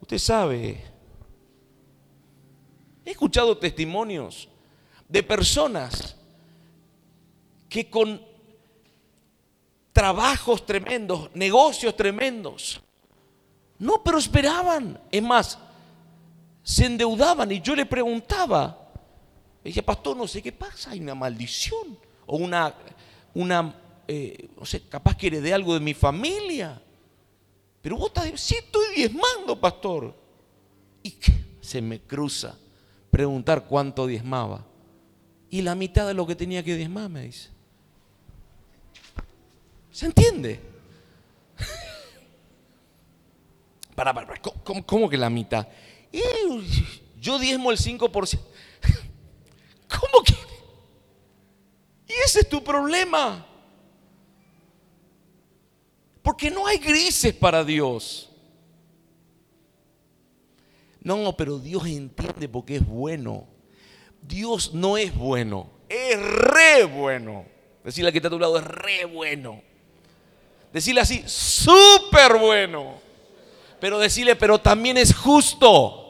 usted 0.00 0.18
sabe. 0.18 0.80
He 3.04 3.10
escuchado 3.10 3.58
testimonios 3.58 4.48
de 5.08 5.24
personas 5.24 6.19
que 7.70 7.88
con 7.88 8.20
trabajos 9.92 10.66
tremendos, 10.66 11.30
negocios 11.34 11.96
tremendos, 11.96 12.82
no 13.78 14.02
prosperaban. 14.02 15.00
Es 15.10 15.22
más, 15.22 15.58
se 16.62 16.84
endeudaban 16.84 17.50
y 17.50 17.60
yo 17.60 17.74
le 17.74 17.86
preguntaba, 17.86 18.92
dije, 19.64 19.82
pastor, 19.82 20.16
no 20.16 20.26
sé 20.26 20.42
qué 20.42 20.52
pasa, 20.52 20.90
hay 20.90 21.00
una 21.00 21.14
maldición 21.14 21.98
o 22.26 22.36
una, 22.36 22.74
una 23.32 23.74
eh, 24.12 24.48
no 24.58 24.66
sé, 24.66 24.82
capaz 24.88 25.16
que 25.16 25.28
heredé 25.28 25.54
algo 25.54 25.72
de 25.72 25.80
mi 25.80 25.94
familia. 25.94 26.82
Pero 27.80 27.96
vos 27.96 28.08
estás, 28.08 28.40
sí 28.40 28.56
estoy 28.56 28.96
diezmando, 28.96 29.58
pastor. 29.60 30.12
Y 31.04 31.14
se 31.60 31.80
me 31.80 32.00
cruza 32.00 32.58
preguntar 33.10 33.66
cuánto 33.66 34.08
diezmaba. 34.08 34.66
Y 35.48 35.62
la 35.62 35.76
mitad 35.76 36.08
de 36.08 36.14
lo 36.14 36.26
que 36.26 36.34
tenía 36.34 36.64
que 36.64 36.76
diezmar, 36.76 37.08
me 37.08 37.22
dice. 37.22 37.50
¿Se 39.90 40.06
entiende? 40.06 40.60
para, 43.94 44.14
para, 44.14 44.40
¿cómo, 44.40 44.86
¿cómo, 44.86 45.08
que 45.08 45.16
la 45.16 45.30
mitad? 45.30 45.66
yo 47.20 47.38
diezmo 47.38 47.70
el 47.70 47.78
5%. 47.78 48.40
¿Cómo 49.88 50.24
que? 50.24 50.34
Y 52.08 52.12
ese 52.24 52.40
es 52.40 52.48
tu 52.48 52.64
problema. 52.64 53.46
Porque 56.22 56.50
no 56.50 56.66
hay 56.66 56.78
grises 56.78 57.34
para 57.34 57.64
Dios. 57.64 58.30
No, 61.02 61.34
pero 61.36 61.58
Dios 61.58 61.86
entiende 61.86 62.48
porque 62.48 62.76
es 62.76 62.86
bueno. 62.86 63.46
Dios 64.22 64.74
no 64.74 64.98
es 64.98 65.14
bueno, 65.14 65.70
es 65.88 66.20
re 66.20 66.84
bueno. 66.84 67.46
Decirle 67.82 68.12
que 68.12 68.18
está 68.18 68.28
a 68.28 68.30
tu 68.30 68.38
lado 68.38 68.58
es 68.58 68.64
re 68.64 69.06
bueno. 69.06 69.62
Decirle 70.72 71.00
así, 71.00 71.24
súper 71.26 72.38
bueno. 72.38 72.94
Pero 73.80 73.98
decirle, 73.98 74.36
pero 74.36 74.58
también 74.60 74.96
es 74.98 75.14
justo. 75.14 76.00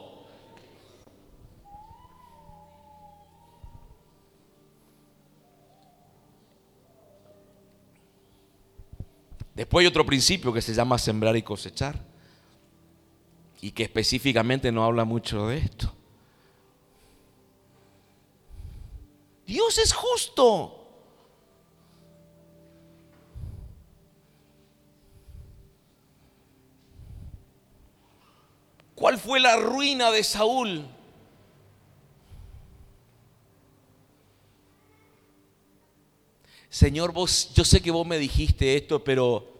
Después 9.55 9.83
hay 9.83 9.87
otro 9.87 10.05
principio 10.05 10.53
que 10.53 10.61
se 10.61 10.73
llama 10.73 10.97
sembrar 10.97 11.35
y 11.35 11.43
cosechar. 11.43 11.99
Y 13.61 13.71
que 13.71 13.83
específicamente 13.83 14.71
no 14.71 14.83
habla 14.83 15.05
mucho 15.05 15.47
de 15.47 15.59
esto. 15.59 15.93
Dios 19.45 19.77
es 19.77 19.93
justo. 19.93 20.80
¿Cuál 29.01 29.17
fue 29.17 29.39
la 29.39 29.55
ruina 29.55 30.11
de 30.11 30.23
Saúl? 30.23 30.85
Señor, 36.69 37.11
vos, 37.11 37.51
yo 37.55 37.65
sé 37.65 37.81
que 37.81 37.89
vos 37.89 38.05
me 38.05 38.19
dijiste 38.19 38.77
esto, 38.77 39.03
pero 39.03 39.55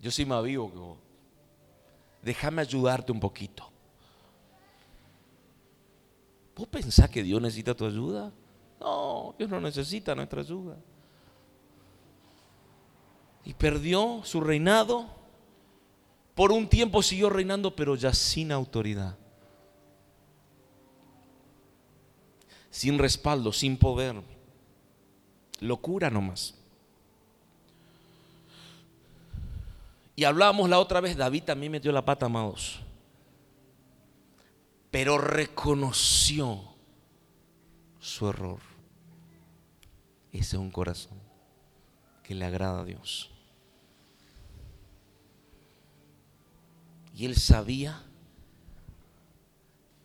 yo 0.00 0.10
soy 0.10 0.26
más 0.26 0.42
vivo 0.42 0.72
que 0.72 0.78
vos. 0.78 0.98
Déjame 2.20 2.62
ayudarte 2.62 3.12
un 3.12 3.20
poquito. 3.20 3.70
¿Vos 6.56 6.66
pensás 6.66 7.08
que 7.08 7.22
Dios 7.22 7.40
necesita 7.40 7.76
tu 7.76 7.86
ayuda? 7.86 8.32
No, 8.80 9.36
Dios 9.38 9.48
no 9.48 9.60
necesita 9.60 10.16
nuestra 10.16 10.40
ayuda. 10.40 10.76
Y 13.44 13.54
perdió 13.54 14.22
su 14.24 14.40
reinado. 14.40 15.19
Por 16.34 16.52
un 16.52 16.68
tiempo 16.68 17.02
siguió 17.02 17.30
reinando, 17.30 17.74
pero 17.74 17.96
ya 17.96 18.12
sin 18.12 18.52
autoridad. 18.52 19.16
Sin 22.70 22.98
respaldo, 22.98 23.52
sin 23.52 23.76
poder. 23.76 24.22
Locura 25.60 26.10
nomás. 26.10 26.54
Y 30.16 30.24
hablábamos 30.24 30.68
la 30.68 30.78
otra 30.78 31.00
vez, 31.00 31.16
David 31.16 31.44
también 31.44 31.72
metió 31.72 31.92
la 31.92 32.04
pata, 32.04 32.26
amados 32.26 32.80
pero 34.90 35.18
reconoció 35.18 36.60
su 38.00 38.28
error. 38.28 38.58
Ese 40.32 40.56
es 40.56 40.60
un 40.60 40.70
corazón 40.70 41.18
que 42.24 42.34
le 42.34 42.44
agrada 42.44 42.80
a 42.80 42.84
Dios. 42.84 43.29
Y 47.20 47.26
él 47.26 47.36
sabía 47.36 48.02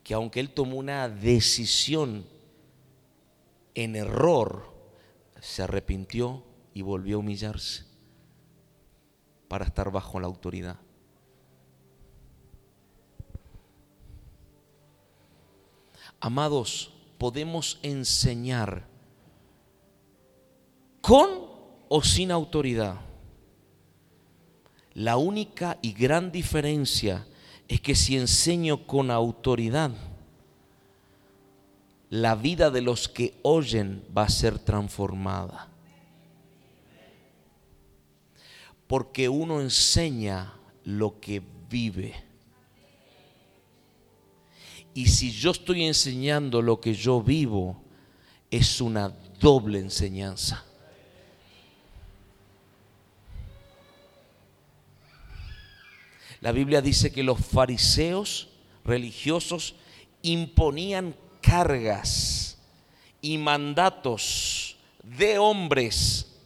que 0.03 0.13
aunque 0.13 0.41
él 0.41 0.49
tomó 0.49 0.75
una 0.75 1.07
decisión 1.07 2.25
en 3.73 3.95
error, 3.95 4.69
se 5.39 5.63
arrepintió 5.63 6.43
y 6.73 6.81
volvió 6.81 7.15
a 7.15 7.19
humillarse 7.19 7.85
para 9.47 9.63
estar 9.63 9.89
bajo 9.91 10.19
la 10.19 10.27
autoridad. 10.27 10.77
Amados, 16.19 16.91
podemos 17.17 17.79
enseñar 17.81 18.89
con 20.99 21.29
o 21.87 22.03
sin 22.03 22.29
autoridad. 22.31 22.99
La 24.95 25.17
única 25.17 25.77
y 25.81 25.91
gran 25.91 26.31
diferencia 26.31 27.27
es 27.67 27.81
que 27.81 27.95
si 27.95 28.15
enseño 28.15 28.87
con 28.87 29.11
autoridad, 29.11 29.91
la 32.09 32.35
vida 32.35 32.71
de 32.71 32.81
los 32.81 33.09
que 33.09 33.37
oyen 33.41 34.05
va 34.17 34.23
a 34.23 34.29
ser 34.29 34.57
transformada. 34.57 35.67
Porque 38.87 39.27
uno 39.27 39.59
enseña 39.59 40.53
lo 40.85 41.19
que 41.19 41.41
vive. 41.69 42.13
Y 44.93 45.07
si 45.07 45.29
yo 45.29 45.51
estoy 45.51 45.83
enseñando 45.83 46.61
lo 46.61 46.79
que 46.79 46.93
yo 46.93 47.21
vivo, 47.21 47.81
es 48.49 48.79
una 48.79 49.09
doble 49.41 49.79
enseñanza. 49.79 50.63
La 56.45 56.51
Biblia 56.51 56.79
dice 56.79 57.11
que 57.11 57.23
los 57.23 57.43
fariseos 57.43 58.49
religiosos 58.83 59.73
imponían 60.21 61.15
cargas 61.41 62.59
y 63.19 63.39
mandatos 63.39 64.77
de 65.01 65.39
hombres 65.39 66.37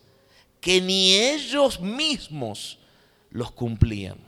que 0.62 0.80
ni 0.80 1.16
ellos 1.16 1.82
mismos 1.82 2.80
los 3.30 3.52
cumplían 3.52 4.20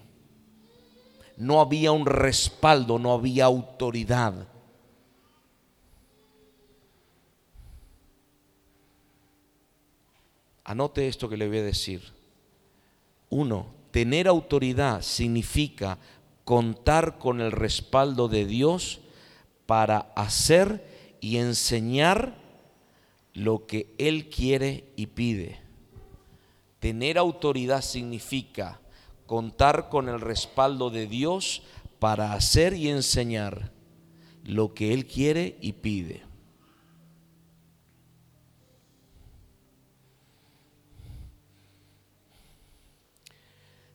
no 1.38 1.62
había 1.62 1.94
un 1.94 2.06
respaldo, 2.06 3.00
no 3.00 3.14
había 3.14 3.46
autoridad. 3.46 4.46
Anote 10.66 11.08
esto 11.08 11.30
que 11.30 11.38
le 11.38 11.48
voy 11.48 11.60
a 11.60 11.64
decir. 11.64 12.02
Uno, 13.30 13.80
tener 13.92 14.28
autoridad 14.28 15.02
significa 15.02 16.00
contar 16.44 17.20
con 17.20 17.42
el 17.42 17.52
respaldo 17.52 18.28
de 18.28 18.46
Dios 18.46 19.02
para 19.66 20.00
hacer 20.16 21.18
y 21.22 21.38
enseñar 21.38 22.36
lo 23.34 23.68
que 23.68 23.94
Él 23.98 24.30
quiere 24.30 24.86
y 24.96 25.08
pide. 25.08 25.60
Tener 26.80 27.18
autoridad 27.18 27.82
significa 27.82 28.82
contar 29.26 29.90
con 29.90 30.10
el 30.10 30.20
respaldo 30.20 30.90
de 30.90 31.08
Dios 31.08 31.62
para 32.00 32.34
hacer 32.34 32.74
y 32.74 32.90
enseñar 32.90 33.72
lo 34.44 34.74
que 34.74 34.94
Él 34.94 35.06
quiere 35.06 35.58
y 35.62 35.74
pide. 35.74 36.24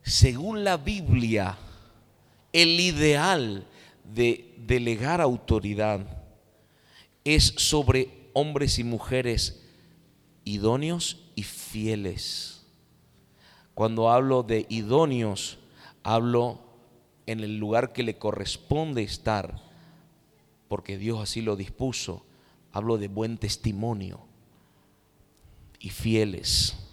Según 0.07 0.63
la 0.63 0.77
Biblia, 0.77 1.57
el 2.53 2.79
ideal 2.79 3.67
de 4.03 4.55
delegar 4.57 5.21
autoridad 5.21 6.23
es 7.23 7.53
sobre 7.57 8.29
hombres 8.33 8.79
y 8.79 8.83
mujeres 8.83 9.63
idóneos 10.45 11.29
y 11.35 11.43
fieles 11.43 12.57
cuando 13.77 14.09
hablo 14.09 14.41
de 14.41 14.65
idóneos, 14.69 15.59
hablo 16.01 16.59
en 17.27 17.41
el 17.41 17.59
lugar 17.59 17.93
que 17.93 18.01
le 18.01 18.17
corresponde 18.17 19.03
estar, 19.03 19.61
porque 20.67 20.97
Dios 20.97 21.21
así 21.21 21.43
lo 21.43 21.55
dispuso. 21.55 22.25
Hablo 22.71 22.97
de 22.97 23.07
buen 23.07 23.37
testimonio 23.37 24.21
y 25.79 25.89
fieles. 25.89 26.86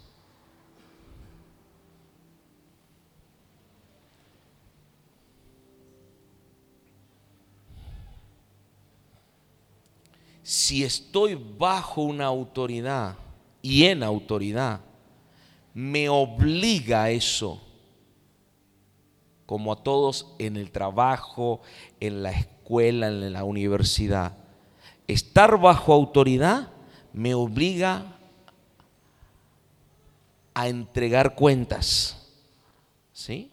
Si 10.47 10.83
estoy 10.83 11.33
bajo 11.33 12.03
una 12.03 12.25
autoridad 12.25 13.15
y 13.63 13.85
en 13.85 14.03
autoridad, 14.03 14.79
me 15.73 16.07
obliga 16.07 17.05
a 17.05 17.09
eso, 17.09 17.59
como 19.47 19.73
a 19.73 19.75
todos 19.77 20.35
en 20.37 20.55
el 20.55 20.69
trabajo, 20.69 21.61
en 21.99 22.21
la 22.21 22.29
escuela, 22.29 23.07
en 23.07 23.33
la 23.33 23.43
universidad. 23.43 24.37
Estar 25.07 25.59
bajo 25.59 25.91
autoridad 25.91 26.69
me 27.11 27.33
obliga 27.33 28.19
a 30.53 30.67
entregar 30.67 31.33
cuentas. 31.33 32.23
¿Sí? 33.13 33.51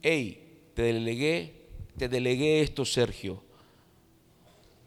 Hey, 0.00 0.41
te 0.74 0.82
delegué, 0.82 1.68
te 1.96 2.08
delegué 2.08 2.62
esto, 2.62 2.84
Sergio. 2.84 3.42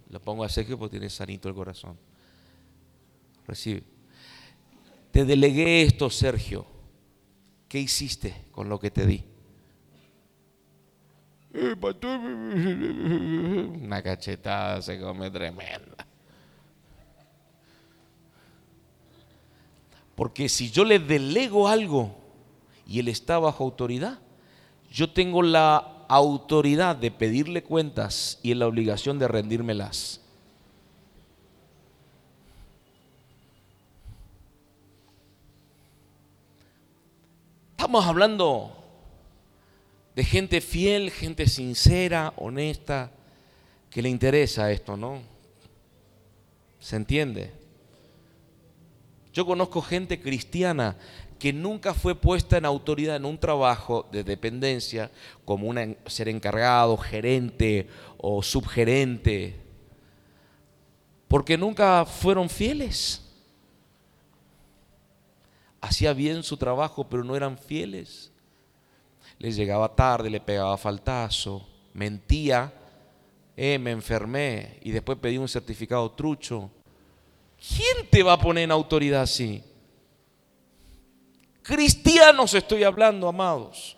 Lo 0.10 0.20
pongo 0.20 0.44
a 0.44 0.50
Sergio 0.50 0.78
porque 0.78 0.92
tiene 0.92 1.10
sanito 1.10 1.50
el 1.50 1.56
corazón. 1.56 1.98
Recibe. 3.48 3.84
Te 5.12 5.26
delegué 5.26 5.84
esto, 5.84 6.10
Sergio. 6.10 6.66
¿Qué 7.68 7.80
hiciste 7.80 8.46
con 8.52 8.70
lo 8.70 8.80
que 8.80 8.92
te 8.92 9.06
di? 9.06 9.24
Una 13.84 14.02
cachetada 14.04 14.82
se 14.82 15.00
come 15.00 15.32
tremenda. 15.32 16.06
Porque 20.16 20.50
si 20.50 20.70
yo 20.70 20.84
le 20.84 21.00
delego 21.00 21.68
algo 21.68 22.16
y 22.88 23.00
él 23.00 23.08
está 23.08 23.40
bajo 23.40 23.64
autoridad, 23.64 24.20
yo 24.96 25.10
tengo 25.10 25.42
la 25.42 26.06
autoridad 26.08 26.96
de 26.96 27.12
pedirle 27.12 27.62
cuentas 27.64 28.40
y 28.42 28.54
la 28.54 28.66
obligación 28.66 29.20
de 29.20 29.28
rendírmelas. 29.28 30.22
Estamos 37.72 38.06
hablando 38.06 38.72
de 40.16 40.24
gente 40.24 40.62
fiel, 40.62 41.12
gente 41.12 41.46
sincera, 41.48 42.32
honesta, 42.38 43.12
que 43.90 44.02
le 44.02 44.08
interesa 44.08 44.72
esto, 44.72 44.96
¿no? 44.96 45.20
¿Se 46.80 46.96
entiende? 46.96 47.52
Yo 49.34 49.46
conozco 49.46 49.82
gente 49.82 50.22
cristiana 50.22 50.96
que 51.40 51.52
nunca 51.52 51.94
fue 51.94 52.16
puesta 52.16 52.58
en 52.58 52.66
autoridad 52.66 53.18
en 53.18 53.26
un 53.26 53.38
trabajo 53.38 54.08
de 54.12 54.24
dependencia 54.24 55.12
como 55.44 55.68
un 55.68 55.98
ser 56.06 56.30
encargado, 56.30 56.98
gerente 56.98 57.88
o 58.18 58.42
subgerente, 58.42 59.56
porque 61.28 61.58
nunca 61.58 62.06
fueron 62.06 62.50
fieles. 62.50 63.22
Hacía 65.82 66.14
bien 66.14 66.42
su 66.42 66.58
trabajo, 66.58 67.08
pero 67.08 67.24
no 67.24 67.36
eran 67.36 67.58
fieles. 67.58 68.32
Les 69.38 69.56
llegaba 69.56 69.94
tarde, 69.94 70.30
le 70.30 70.40
pegaba 70.40 70.78
faltazo, 70.78 71.68
mentía, 71.94 72.74
eh, 73.58 73.78
me 73.78 73.92
enfermé 73.92 74.80
y 74.82 74.92
después 74.92 75.18
pedí 75.20 75.38
un 75.38 75.48
certificado 75.48 76.10
trucho. 76.12 76.72
¿Quién 77.58 78.10
te 78.10 78.24
va 78.24 78.34
a 78.34 78.40
poner 78.40 78.64
en 78.64 78.72
autoridad 78.72 79.22
así? 79.22 79.64
Cristianos 81.66 82.54
estoy 82.54 82.84
hablando, 82.84 83.28
amados. 83.28 83.98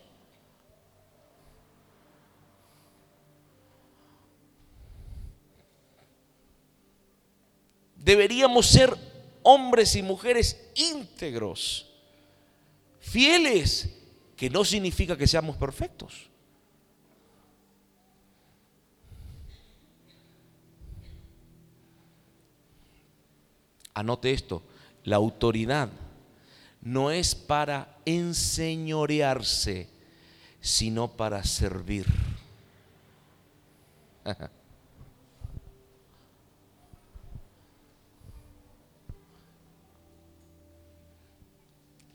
Deberíamos 7.97 8.68
ser 8.68 8.95
hombres 9.43 9.97
y 9.97 10.01
mujeres 10.01 10.72
íntegros, 10.76 11.93
fieles, 13.01 13.89
que 14.38 14.49
no 14.49 14.63
significa 14.63 15.18
que 15.18 15.28
seamos 15.28 15.57
perfectos. 15.57 16.30
Anote 23.93 24.32
esto, 24.32 24.63
la 25.03 25.18
autoridad 25.18 25.89
no 26.88 27.11
es 27.11 27.35
para 27.35 27.97
enseñorearse, 28.05 29.89
sino 30.61 31.09
para 31.09 31.43
servir. 31.43 32.05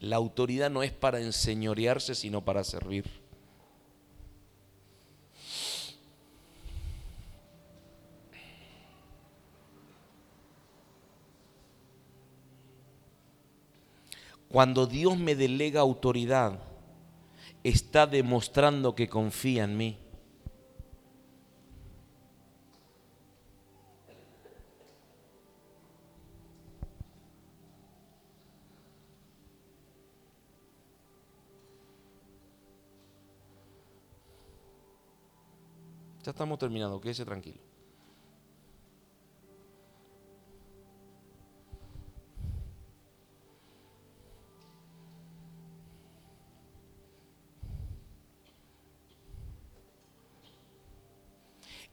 La 0.00 0.16
autoridad 0.16 0.70
no 0.70 0.82
es 0.82 0.90
para 0.90 1.20
enseñorearse, 1.20 2.14
sino 2.14 2.42
para 2.42 2.64
servir. 2.64 3.21
Cuando 14.52 14.86
Dios 14.86 15.16
me 15.16 15.34
delega 15.34 15.80
autoridad, 15.80 16.58
está 17.64 18.06
demostrando 18.06 18.94
que 18.94 19.08
confía 19.08 19.64
en 19.64 19.78
mí. 19.78 19.98
Ya 36.22 36.30
estamos 36.30 36.58
terminando, 36.58 37.00
quédese 37.00 37.24
tranquilo. 37.24 37.71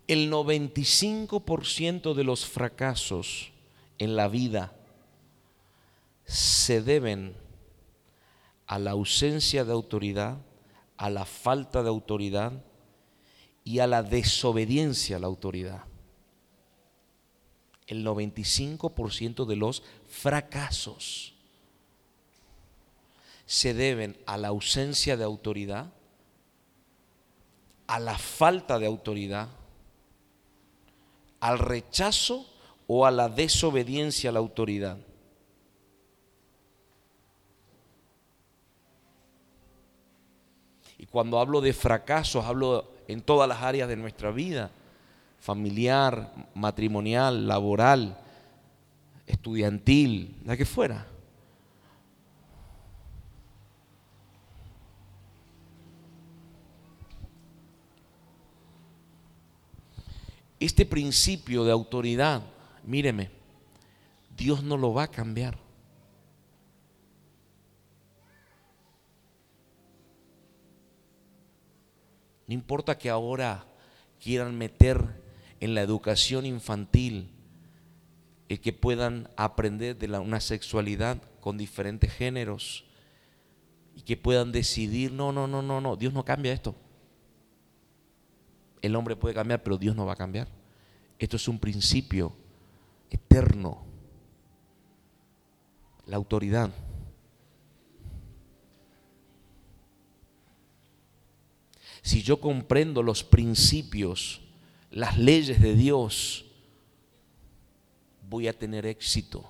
El 0.09 0.31
95% 0.31 2.15
de 2.15 2.23
los 2.23 2.43
fracasos 2.43 3.51
en 3.99 4.15
la 4.15 4.27
vida 4.27 4.73
se 6.25 6.81
deben 6.81 7.35
a 8.65 8.79
la 8.79 8.91
ausencia 8.91 9.63
de 9.65 9.71
autoridad, 9.71 10.39
a 10.97 11.11
la 11.11 11.25
falta 11.25 11.83
de 11.83 11.89
autoridad 11.89 12.53
y 13.63 13.79
a 13.79 13.85
la 13.85 14.01
desobediencia 14.01 15.17
a 15.17 15.19
la 15.19 15.27
autoridad. 15.27 15.83
El 17.85 18.03
95% 18.03 19.45
de 19.45 19.55
los 19.57 19.83
fracasos 20.07 21.35
se 23.45 23.75
deben 23.75 24.17
a 24.25 24.37
la 24.37 24.47
ausencia 24.47 25.17
de 25.17 25.23
autoridad, 25.23 25.93
a 27.85 27.99
la 27.99 28.17
falta 28.17 28.79
de 28.79 28.87
autoridad 28.87 29.49
al 31.39 31.59
rechazo 31.59 32.45
o 32.87 33.05
a 33.05 33.11
la 33.11 33.29
desobediencia 33.29 34.29
a 34.29 34.33
la 34.33 34.39
autoridad. 34.39 34.97
Y 40.97 41.05
cuando 41.05 41.39
hablo 41.39 41.61
de 41.61 41.73
fracasos, 41.73 42.45
hablo 42.45 42.91
en 43.07 43.21
todas 43.21 43.47
las 43.47 43.61
áreas 43.61 43.87
de 43.87 43.95
nuestra 43.95 44.31
vida, 44.31 44.69
familiar, 45.39 46.33
matrimonial, 46.53 47.47
laboral, 47.47 48.17
estudiantil, 49.25 50.35
la 50.45 50.57
que 50.57 50.65
fuera. 50.65 51.07
Este 60.59 60.85
principio 60.85 61.63
de 61.63 61.71
autoridad, 61.71 62.43
míreme, 62.83 63.29
Dios 64.35 64.63
no 64.63 64.77
lo 64.77 64.93
va 64.93 65.03
a 65.03 65.11
cambiar. 65.11 65.57
No 72.47 72.53
importa 72.53 72.97
que 72.97 73.09
ahora 73.09 73.65
quieran 74.19 74.57
meter 74.57 75.21
en 75.59 75.75
la 75.75 75.81
educación 75.81 76.45
infantil 76.45 77.29
el 78.49 78.59
que 78.59 78.73
puedan 78.73 79.29
aprender 79.37 79.97
de 79.97 80.07
una 80.17 80.41
sexualidad 80.41 81.21
con 81.39 81.57
diferentes 81.57 82.11
géneros 82.11 82.85
y 83.95 84.01
que 84.01 84.17
puedan 84.17 84.51
decidir, 84.51 85.11
no, 85.11 85.31
no, 85.31 85.47
no, 85.47 85.61
no, 85.61 85.79
no, 85.79 85.95
Dios 85.95 86.11
no 86.11 86.25
cambia 86.25 86.51
esto. 86.51 86.75
El 88.81 88.95
hombre 88.95 89.15
puede 89.15 89.35
cambiar, 89.35 89.61
pero 89.63 89.77
Dios 89.77 89.95
no 89.95 90.05
va 90.05 90.13
a 90.13 90.17
cambiar. 90.17 90.47
Esto 91.17 91.35
es 91.35 91.47
un 91.47 91.59
principio 91.59 92.33
eterno. 93.09 93.83
La 96.05 96.15
autoridad. 96.15 96.71
Si 102.01 102.23
yo 102.23 102.39
comprendo 102.39 103.03
los 103.03 103.23
principios, 103.23 104.41
las 104.89 105.17
leyes 105.17 105.61
de 105.61 105.75
Dios, 105.75 106.45
voy 108.29 108.47
a 108.47 108.57
tener 108.57 108.85
éxito. 108.85 109.45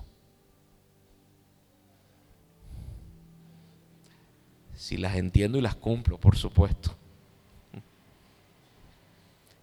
Si 4.74 4.96
las 4.96 5.16
entiendo 5.16 5.58
y 5.58 5.60
las 5.60 5.76
cumplo, 5.76 6.18
por 6.18 6.36
supuesto. 6.36 6.96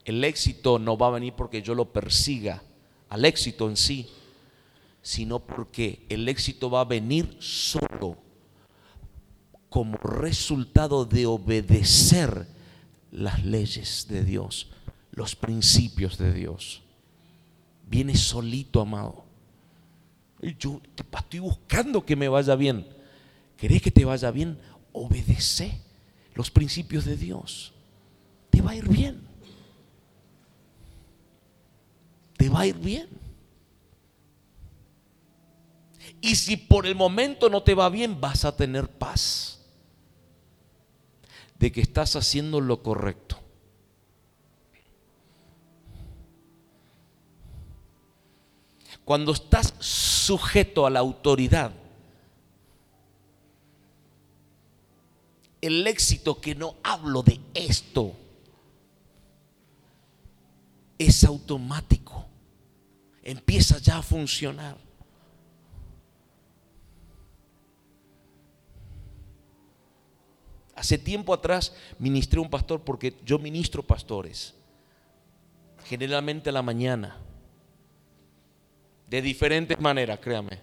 El 0.07 0.23
éxito 0.23 0.79
no 0.79 0.97
va 0.97 1.07
a 1.07 1.11
venir 1.11 1.33
porque 1.33 1.61
yo 1.61 1.75
lo 1.75 1.91
persiga 1.91 2.63
al 3.09 3.25
éxito 3.25 3.67
en 3.67 3.75
sí, 3.75 4.07
sino 5.01 5.39
porque 5.39 6.05
el 6.07 6.29
éxito 6.29 6.69
va 6.69 6.79
a 6.79 6.85
venir 6.85 7.35
solo 7.39 8.17
como 9.69 9.97
resultado 9.97 11.03
de 11.03 11.25
obedecer 11.25 12.47
las 13.11 13.43
leyes 13.43 14.07
de 14.07 14.23
Dios, 14.23 14.69
los 15.11 15.35
principios 15.35 16.17
de 16.17 16.31
Dios. 16.31 16.83
Viene 17.85 18.15
solito, 18.15 18.79
amado. 18.79 19.25
Yo 20.57 20.79
estoy 21.17 21.39
buscando 21.39 22.05
que 22.05 22.15
me 22.15 22.29
vaya 22.29 22.55
bien. 22.55 22.87
¿Querés 23.57 23.81
que 23.81 23.91
te 23.91 24.05
vaya 24.05 24.31
bien? 24.31 24.57
Obedece 24.93 25.81
los 26.33 26.49
principios 26.49 27.03
de 27.03 27.17
Dios. 27.17 27.73
Te 28.49 28.61
va 28.61 28.71
a 28.71 28.75
ir 28.75 28.87
bien. 28.87 29.27
te 32.37 32.46
va 32.57 32.63
a 32.63 32.67
ir 32.67 32.77
bien. 32.77 33.07
Y 36.19 36.35
si 36.35 36.57
por 36.57 36.87
el 36.87 36.95
momento 36.95 37.49
no 37.49 37.61
te 37.61 37.75
va 37.75 37.89
bien, 37.89 38.19
vas 38.19 38.43
a 38.45 38.55
tener 38.55 38.89
paz 38.89 39.61
de 41.59 41.71
que 41.71 41.81
estás 41.81 42.15
haciendo 42.15 42.59
lo 42.59 42.81
correcto. 42.81 43.37
Cuando 49.05 49.31
estás 49.31 49.73
sujeto 49.79 50.85
a 50.85 50.89
la 50.89 50.99
autoridad, 50.99 51.71
el 55.61 55.85
éxito 55.87 56.41
que 56.41 56.55
no 56.55 56.75
hablo 56.83 57.23
de 57.23 57.39
esto. 57.53 58.13
Es 60.97 61.23
automático. 61.23 62.26
Empieza 63.27 63.77
ya 63.79 63.97
a 63.97 64.01
funcionar. 64.01 64.77
Hace 70.73 70.97
tiempo 70.97 71.33
atrás 71.33 71.75
ministré 71.99 72.39
un 72.39 72.49
pastor 72.49 72.85
porque 72.85 73.17
yo 73.25 73.37
ministro 73.37 73.83
pastores, 73.83 74.55
generalmente 75.83 76.51
a 76.51 76.53
la 76.53 76.61
mañana, 76.61 77.17
de 79.09 79.21
diferentes 79.21 79.77
maneras, 79.77 80.19
créame, 80.19 80.61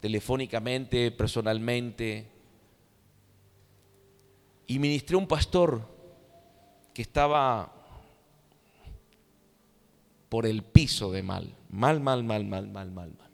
telefónicamente, 0.00 1.10
personalmente. 1.10 2.30
Y 4.68 4.78
ministré 4.78 5.16
un 5.16 5.26
pastor 5.26 5.82
que 6.94 7.02
estaba 7.02 7.79
por 10.30 10.46
el 10.46 10.62
piso 10.62 11.12
de 11.12 11.22
mal, 11.22 11.54
mal, 11.68 12.00
mal, 12.00 12.24
mal, 12.24 12.44
mal, 12.44 12.68
mal, 12.68 12.90
mal, 12.90 13.10
mal. 13.10 13.30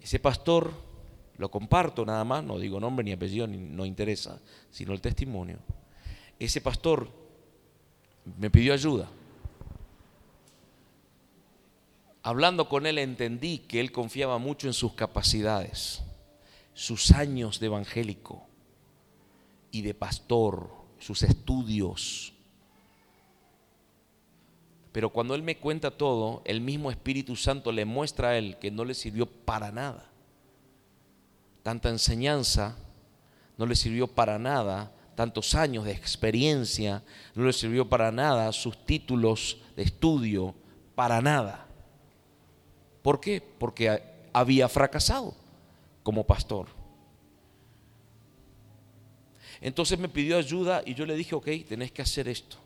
Ese 0.00 0.18
pastor 0.18 0.72
lo 1.36 1.50
comparto 1.50 2.04
nada 2.04 2.24
más, 2.24 2.42
no 2.42 2.58
digo 2.58 2.80
nombre 2.80 3.04
ni 3.04 3.12
apellido, 3.12 3.46
ni, 3.46 3.58
no 3.58 3.86
interesa, 3.86 4.40
sino 4.70 4.92
el 4.92 5.00
testimonio. 5.00 5.58
Ese 6.38 6.60
pastor 6.60 7.08
me 8.38 8.50
pidió 8.50 8.72
ayuda. 8.72 9.08
Hablando 12.22 12.68
con 12.68 12.86
él 12.86 12.98
entendí 12.98 13.58
que 13.58 13.80
él 13.80 13.92
confiaba 13.92 14.38
mucho 14.38 14.66
en 14.66 14.74
sus 14.74 14.94
capacidades, 14.94 16.02
sus 16.72 17.10
años 17.12 17.60
de 17.60 17.66
evangélico 17.66 18.46
y 19.70 19.82
de 19.82 19.94
pastor, 19.94 20.70
sus 20.98 21.22
estudios. 21.22 22.32
Pero 24.92 25.10
cuando 25.10 25.34
él 25.34 25.42
me 25.42 25.58
cuenta 25.58 25.90
todo, 25.90 26.42
el 26.44 26.60
mismo 26.60 26.90
Espíritu 26.90 27.36
Santo 27.36 27.72
le 27.72 27.84
muestra 27.84 28.30
a 28.30 28.38
él 28.38 28.56
que 28.58 28.70
no 28.70 28.84
le 28.84 28.94
sirvió 28.94 29.26
para 29.26 29.70
nada 29.70 30.10
tanta 31.62 31.88
enseñanza, 31.88 32.76
no 33.56 33.66
le 33.66 33.76
sirvió 33.76 34.06
para 34.06 34.38
nada, 34.38 34.92
tantos 35.14 35.54
años 35.54 35.84
de 35.84 35.92
experiencia, 35.92 37.02
no 37.34 37.44
le 37.44 37.52
sirvió 37.52 37.88
para 37.88 38.10
nada 38.10 38.52
sus 38.52 38.84
títulos 38.84 39.60
de 39.76 39.82
estudio, 39.82 40.54
para 40.94 41.20
nada. 41.20 41.66
¿Por 43.02 43.20
qué? 43.20 43.42
Porque 43.58 44.02
había 44.32 44.68
fracasado 44.68 45.34
como 46.02 46.26
pastor. 46.26 46.68
Entonces 49.60 49.98
me 49.98 50.08
pidió 50.08 50.38
ayuda 50.38 50.82
y 50.86 50.94
yo 50.94 51.04
le 51.04 51.14
dije, 51.14 51.34
ok, 51.34 51.48
tenés 51.68 51.92
que 51.92 52.02
hacer 52.02 52.28
esto. 52.28 52.56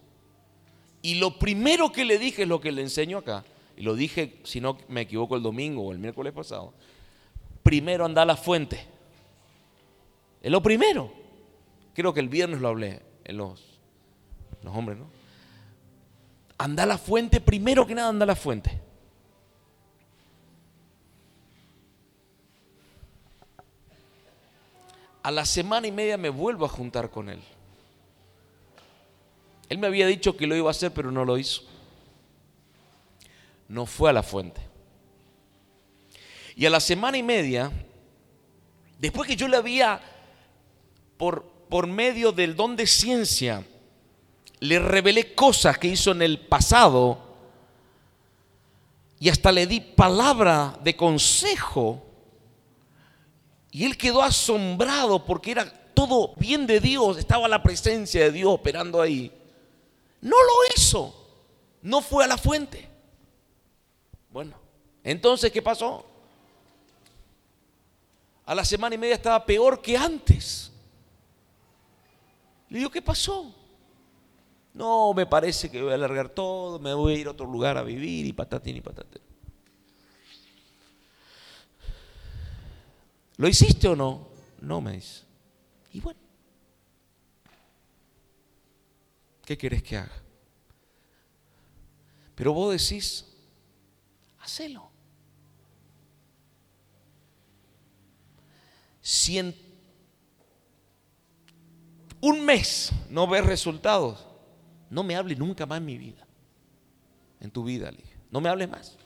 Y 1.05 1.17
lo 1.17 1.39
primero 1.39 1.93
que 1.93 2.05
le 2.05 2.19
dije 2.19 2.43
es 2.43 2.49
lo 2.49 2.61
que 2.61 2.73
le 2.73 2.83
enseño 2.83 3.19
acá. 3.19 3.45
Y 3.77 3.83
lo 3.83 3.95
dije, 3.95 4.41
si 4.43 4.61
no 4.61 4.77
me 4.89 5.03
equivoco, 5.03 5.37
el 5.37 5.43
domingo 5.43 5.83
o 5.83 5.93
el 5.93 5.99
miércoles 5.99 6.33
pasado 6.33 6.73
primero 7.65 8.05
anda 8.05 8.23
a 8.23 8.27
la 8.27 8.37
fuente. 8.37 8.87
Es 10.41 10.53
lo 10.53 10.63
primero. 10.63 11.13
Creo 11.95 12.15
que 12.15 12.21
el 12.21 12.29
viernes 12.29 12.61
lo 12.61 12.69
hablé 12.69 13.03
en 13.25 13.37
los, 13.37 13.81
los 14.63 14.77
hombres, 14.77 14.99
¿no? 14.99 15.07
Anda 16.59 16.85
a 16.85 16.87
la 16.87 16.99
fuente, 16.99 17.41
primero 17.41 17.85
que 17.85 17.97
nada 17.97 18.11
anda 18.11 18.27
la 18.27 18.37
fuente. 18.37 18.81
A 25.23 25.31
la 25.31 25.47
semana 25.47 25.87
y 25.87 25.93
media 25.93 26.19
me 26.19 26.29
vuelvo 26.29 26.67
a 26.67 26.69
juntar 26.69 27.11
con 27.11 27.31
él. 27.31 27.41
Él 29.75 29.81
me 29.81 29.89
había 29.89 30.07
dicho 30.07 30.37
que 30.37 30.47
lo 30.47 30.55
iba 30.55 30.69
a 30.69 30.71
hacer, 30.71 30.93
pero 30.93 31.11
no 31.11 31.25
lo 31.25 31.37
hizo. 31.37 31.63
No 33.67 33.87
fue 33.87 34.09
a 34.09 34.13
la 34.13 34.23
fuente. 34.23 34.61
Y 36.55 36.65
a 36.65 36.71
la 36.71 36.79
semana 36.79 37.19
y 37.19 37.25
media, 37.25 37.73
después 39.01 39.27
que 39.27 39.35
yo 39.35 39.49
le 39.49 39.57
había, 39.57 40.01
por, 41.17 41.43
por 41.69 41.89
medio 41.89 42.31
del 42.31 42.55
don 42.55 42.77
de 42.77 42.87
ciencia, 42.87 43.67
le 44.61 44.79
revelé 44.79 45.35
cosas 45.35 45.77
que 45.77 45.89
hizo 45.89 46.13
en 46.13 46.23
el 46.23 46.39
pasado 46.39 47.35
y 49.19 49.29
hasta 49.29 49.51
le 49.51 49.67
di 49.67 49.81
palabra 49.81 50.79
de 50.85 50.95
consejo. 50.95 52.01
Y 53.73 53.85
él 53.85 53.97
quedó 53.97 54.23
asombrado 54.23 55.25
porque 55.25 55.51
era 55.51 55.69
todo 55.95 56.33
bien 56.37 56.65
de 56.65 56.79
Dios, 56.79 57.19
estaba 57.19 57.49
la 57.49 57.61
presencia 57.61 58.23
de 58.23 58.31
Dios 58.31 58.53
operando 58.53 59.03
ahí. 59.03 59.33
No 60.25 60.37
lo 60.37 60.75
hizo, 60.77 61.15
no 61.83 62.03
fue 62.03 62.25
a 62.25 62.27
la 62.27 62.37
fuente. 62.37 62.89
Bueno, 64.31 64.57
entonces, 65.05 65.53
¿qué 65.53 65.63
pasó? 65.63 66.05
a 68.47 68.55
la 68.55 68.65
semana 68.65 68.95
y 68.95 68.99
media 68.99 69.15
estaba 69.15 69.45
peor 69.45 69.81
que 69.81 69.97
antes. 69.97 70.71
Le 72.69 72.79
digo, 72.79 72.91
¿qué 72.91 73.03
pasó? 73.03 73.55
No, 74.73 75.15
me 75.15 75.27
parece 75.27 75.71
que 75.71 75.81
voy 75.81 75.93
a 75.93 75.95
alargar 75.95 76.29
todo, 76.29 76.79
me 76.79 76.93
voy 76.93 77.15
a 77.15 77.19
ir 77.19 77.27
a 77.29 77.31
otro 77.31 77.47
lugar 77.47 77.79
a 77.79 77.83
vivir 77.83 78.27
y 78.27 78.33
patatín 78.33 78.77
y 78.77 78.81
patatén. 78.81 79.23
¿Lo 83.37 83.49
hiciste 83.49 83.89
o 83.89 83.97
no? 83.97 84.29
No 84.61 84.81
me 84.81 84.93
dice. 84.93 85.23
Y 85.93 86.01
bueno, 86.01 86.21
¿qué 89.45 89.57
querés 89.59 89.83
que 89.83 89.97
haga? 89.97 90.23
Pero 92.35 92.53
vos 92.53 92.73
decís, 92.73 93.27
hacelo. 94.41 94.95
si 99.05 99.39
en 99.39 99.55
un 102.23 102.43
mes 102.43 102.91
no 103.11 103.27
ves 103.27 103.45
resultados, 103.45 104.27
no 104.89 105.03
me 105.05 105.15
hables 105.15 105.39
nunca 105.39 105.67
más 105.67 105.77
en 105.77 105.85
mi 105.85 105.99
vida. 105.99 106.27
En 107.39 107.51
tu 107.51 107.65
vida, 107.65 107.93
No 108.31 108.41
me 108.41 108.49
hables 108.49 108.71
más. 108.71 108.97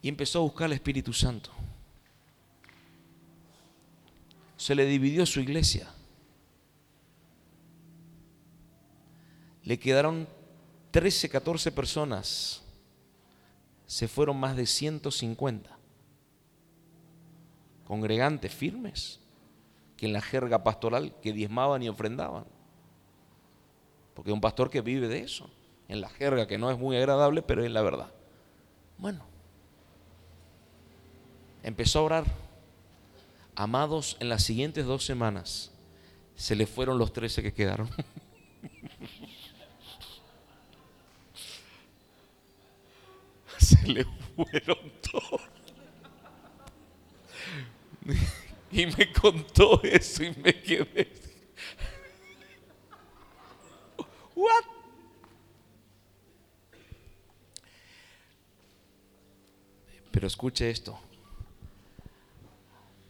Y 0.00 0.08
empezó 0.08 0.38
a 0.38 0.42
buscar 0.42 0.66
al 0.66 0.74
Espíritu 0.74 1.12
Santo. 1.12 1.50
Se 4.56 4.76
le 4.76 4.86
dividió 4.86 5.26
su 5.26 5.40
iglesia. 5.40 5.92
Le 9.66 9.78
quedaron 9.80 10.28
13, 10.92 11.28
14 11.28 11.72
personas. 11.72 12.62
Se 13.86 14.08
fueron 14.08 14.38
más 14.38 14.56
de 14.56 14.64
150 14.64 15.76
congregantes 17.84 18.52
firmes 18.52 19.20
que 19.96 20.06
en 20.06 20.12
la 20.12 20.20
jerga 20.20 20.62
pastoral 20.62 21.14
que 21.20 21.32
diezmaban 21.32 21.82
y 21.82 21.88
ofrendaban. 21.88 22.44
Porque 24.14 24.32
un 24.32 24.40
pastor 24.40 24.70
que 24.70 24.80
vive 24.80 25.08
de 25.08 25.20
eso, 25.20 25.50
en 25.88 26.00
la 26.00 26.08
jerga 26.08 26.46
que 26.46 26.58
no 26.58 26.70
es 26.70 26.78
muy 26.78 26.96
agradable, 26.96 27.42
pero 27.42 27.64
es 27.64 27.70
la 27.70 27.82
verdad. 27.82 28.12
Bueno, 28.98 29.24
empezó 31.62 31.98
a 31.98 32.02
orar. 32.02 32.24
Amados, 33.56 34.16
en 34.20 34.28
las 34.28 34.44
siguientes 34.44 34.86
dos 34.86 35.04
semanas 35.04 35.72
se 36.36 36.54
le 36.54 36.66
fueron 36.66 36.98
los 36.98 37.12
trece 37.12 37.42
que 37.42 37.52
quedaron. 37.52 37.90
le 43.94 44.04
fueron 44.34 44.92
todos. 45.00 45.42
Y 48.70 48.86
me 48.86 49.12
contó 49.12 49.82
eso 49.82 50.24
y 50.24 50.34
me 50.36 50.60
quedé. 50.60 51.12
What? 54.34 54.64
Pero 60.10 60.26
escuche 60.26 60.70
esto. 60.70 60.98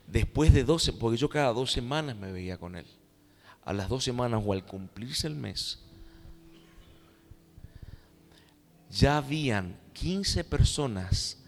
Después 0.07 0.53
de 0.53 0.65
12, 0.65 0.93
porque 0.95 1.17
yo 1.17 1.29
cada 1.29 1.53
dos 1.53 1.73
semanas 1.73 2.17
me 2.17 2.31
veía 2.33 2.59
con 2.59 2.77
él. 2.77 2.87
A 3.65 3.73
las 3.73 3.89
dos 3.89 4.05
semanas 4.05 4.43
o 4.45 4.53
al 4.53 4.65
cumplirse 4.65 5.27
el 5.27 5.35
mes, 5.35 5.86
ya 8.97 9.19
habían 9.19 9.77
15 9.93 10.45
personas 10.45 11.39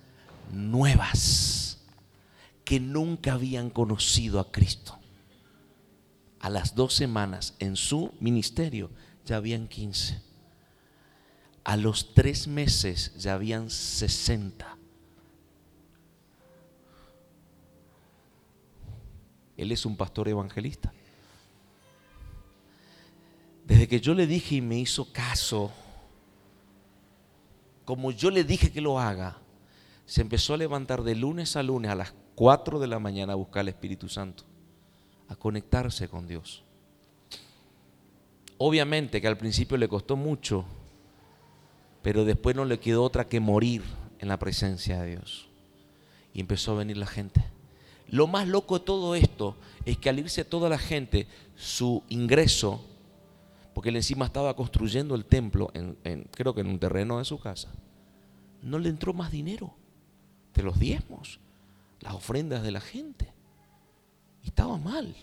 nuevas 0.52 1.78
que 2.64 2.78
nunca 2.78 3.32
habían 3.32 3.70
conocido 3.70 4.38
a 4.38 4.52
Cristo. 4.52 4.98
A 6.40 6.50
las 6.50 6.74
dos 6.74 6.94
semanas 6.94 7.54
en 7.58 7.76
su 7.76 8.12
ministerio 8.20 8.90
ya 9.24 9.36
habían 9.36 9.66
15. 9.66 10.20
A 11.64 11.76
los 11.76 12.14
tres 12.14 12.46
meses 12.46 13.14
ya 13.16 13.34
habían 13.34 13.70
60. 13.70 14.76
Él 19.56 19.72
es 19.72 19.86
un 19.86 19.96
pastor 19.96 20.28
evangelista. 20.28 20.92
Desde 23.66 23.88
que 23.88 24.00
yo 24.00 24.14
le 24.14 24.26
dije 24.26 24.56
y 24.56 24.60
me 24.60 24.78
hizo 24.78 25.12
caso, 25.12 25.72
como 27.88 28.10
yo 28.10 28.30
le 28.30 28.44
dije 28.44 28.70
que 28.70 28.82
lo 28.82 29.00
haga, 29.00 29.38
se 30.04 30.20
empezó 30.20 30.52
a 30.52 30.58
levantar 30.58 31.02
de 31.02 31.14
lunes 31.14 31.56
a 31.56 31.62
lunes 31.62 31.90
a 31.90 31.94
las 31.94 32.12
4 32.34 32.78
de 32.80 32.86
la 32.86 32.98
mañana 32.98 33.32
a 33.32 33.36
buscar 33.36 33.62
al 33.62 33.68
Espíritu 33.68 34.10
Santo, 34.10 34.44
a 35.26 35.34
conectarse 35.34 36.06
con 36.06 36.28
Dios. 36.28 36.64
Obviamente 38.58 39.22
que 39.22 39.26
al 39.26 39.38
principio 39.38 39.78
le 39.78 39.88
costó 39.88 40.16
mucho, 40.16 40.66
pero 42.02 42.26
después 42.26 42.54
no 42.54 42.66
le 42.66 42.78
quedó 42.78 43.02
otra 43.02 43.26
que 43.26 43.40
morir 43.40 43.82
en 44.18 44.28
la 44.28 44.38
presencia 44.38 45.00
de 45.00 45.12
Dios. 45.12 45.48
Y 46.34 46.40
empezó 46.40 46.72
a 46.72 46.80
venir 46.80 46.98
la 46.98 47.06
gente. 47.06 47.42
Lo 48.10 48.26
más 48.26 48.48
loco 48.48 48.80
de 48.80 48.84
todo 48.84 49.14
esto 49.14 49.56
es 49.86 49.96
que 49.96 50.10
al 50.10 50.18
irse 50.18 50.44
toda 50.44 50.68
la 50.68 50.78
gente, 50.78 51.26
su 51.56 52.02
ingreso 52.10 52.84
porque 53.78 53.90
él 53.90 53.96
encima 53.96 54.26
estaba 54.26 54.56
construyendo 54.56 55.14
el 55.14 55.24
templo, 55.24 55.70
en, 55.72 56.26
creo 56.32 56.52
que 56.52 56.62
en 56.62 56.66
un 56.66 56.80
terreno 56.80 57.18
de 57.18 57.24
su 57.24 57.38
casa, 57.38 57.68
no 58.60 58.76
le 58.76 58.88
entró 58.88 59.14
más 59.14 59.30
dinero 59.30 59.72
de 60.52 60.64
los 60.64 60.80
diezmos, 60.80 61.38
las 62.00 62.12
ofrendas 62.12 62.64
de 62.64 62.72
la 62.72 62.80
gente. 62.80 63.32
Y 64.42 64.48
estaba 64.48 64.78
mal. 64.78 65.14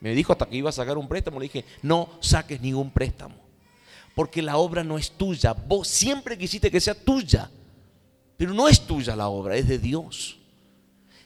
Me 0.00 0.14
dijo 0.14 0.32
hasta 0.32 0.46
que 0.46 0.56
iba 0.56 0.70
a 0.70 0.72
sacar 0.72 0.96
un 0.96 1.06
préstamo, 1.06 1.38
le 1.38 1.50
dije, 1.50 1.66
no 1.82 2.08
saques 2.20 2.62
ningún 2.62 2.90
préstamo, 2.90 3.34
porque 4.14 4.40
la 4.40 4.56
obra 4.56 4.82
no 4.82 4.96
es 4.96 5.10
tuya. 5.10 5.52
Vos 5.52 5.86
siempre 5.86 6.38
quisiste 6.38 6.70
que 6.70 6.80
sea 6.80 6.94
tuya, 6.94 7.50
pero 8.38 8.54
no 8.54 8.68
es 8.68 8.86
tuya 8.86 9.14
la 9.16 9.28
obra, 9.28 9.54
es 9.54 9.68
de 9.68 9.78
Dios. 9.78 10.38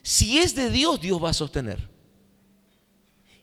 Si 0.02 0.38
es 0.38 0.56
de 0.56 0.68
Dios, 0.68 1.00
Dios 1.00 1.22
va 1.22 1.30
a 1.30 1.32
sostener. 1.32 1.91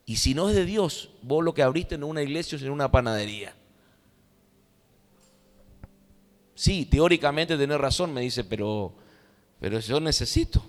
Y 0.09 0.15
si 0.15 0.33
no 0.33 0.49
es 0.49 0.55
de 0.55 0.65
Dios, 0.65 1.11
vos 1.21 1.43
lo 1.43 1.53
que 1.53 1.61
abriste 1.61 1.93
en 1.93 2.03
una 2.03 2.23
iglesia 2.23 2.55
es 2.55 2.63
en 2.63 2.71
una 2.71 2.89
panadería. 2.89 3.53
Sí, 6.55 6.87
teóricamente 6.87 7.55
tenés 7.55 7.79
razón, 7.79 8.11
me 8.11 8.21
dice, 8.21 8.43
pero, 8.43 8.95
pero 9.59 9.79
yo 9.79 9.99
necesito. 9.99 10.65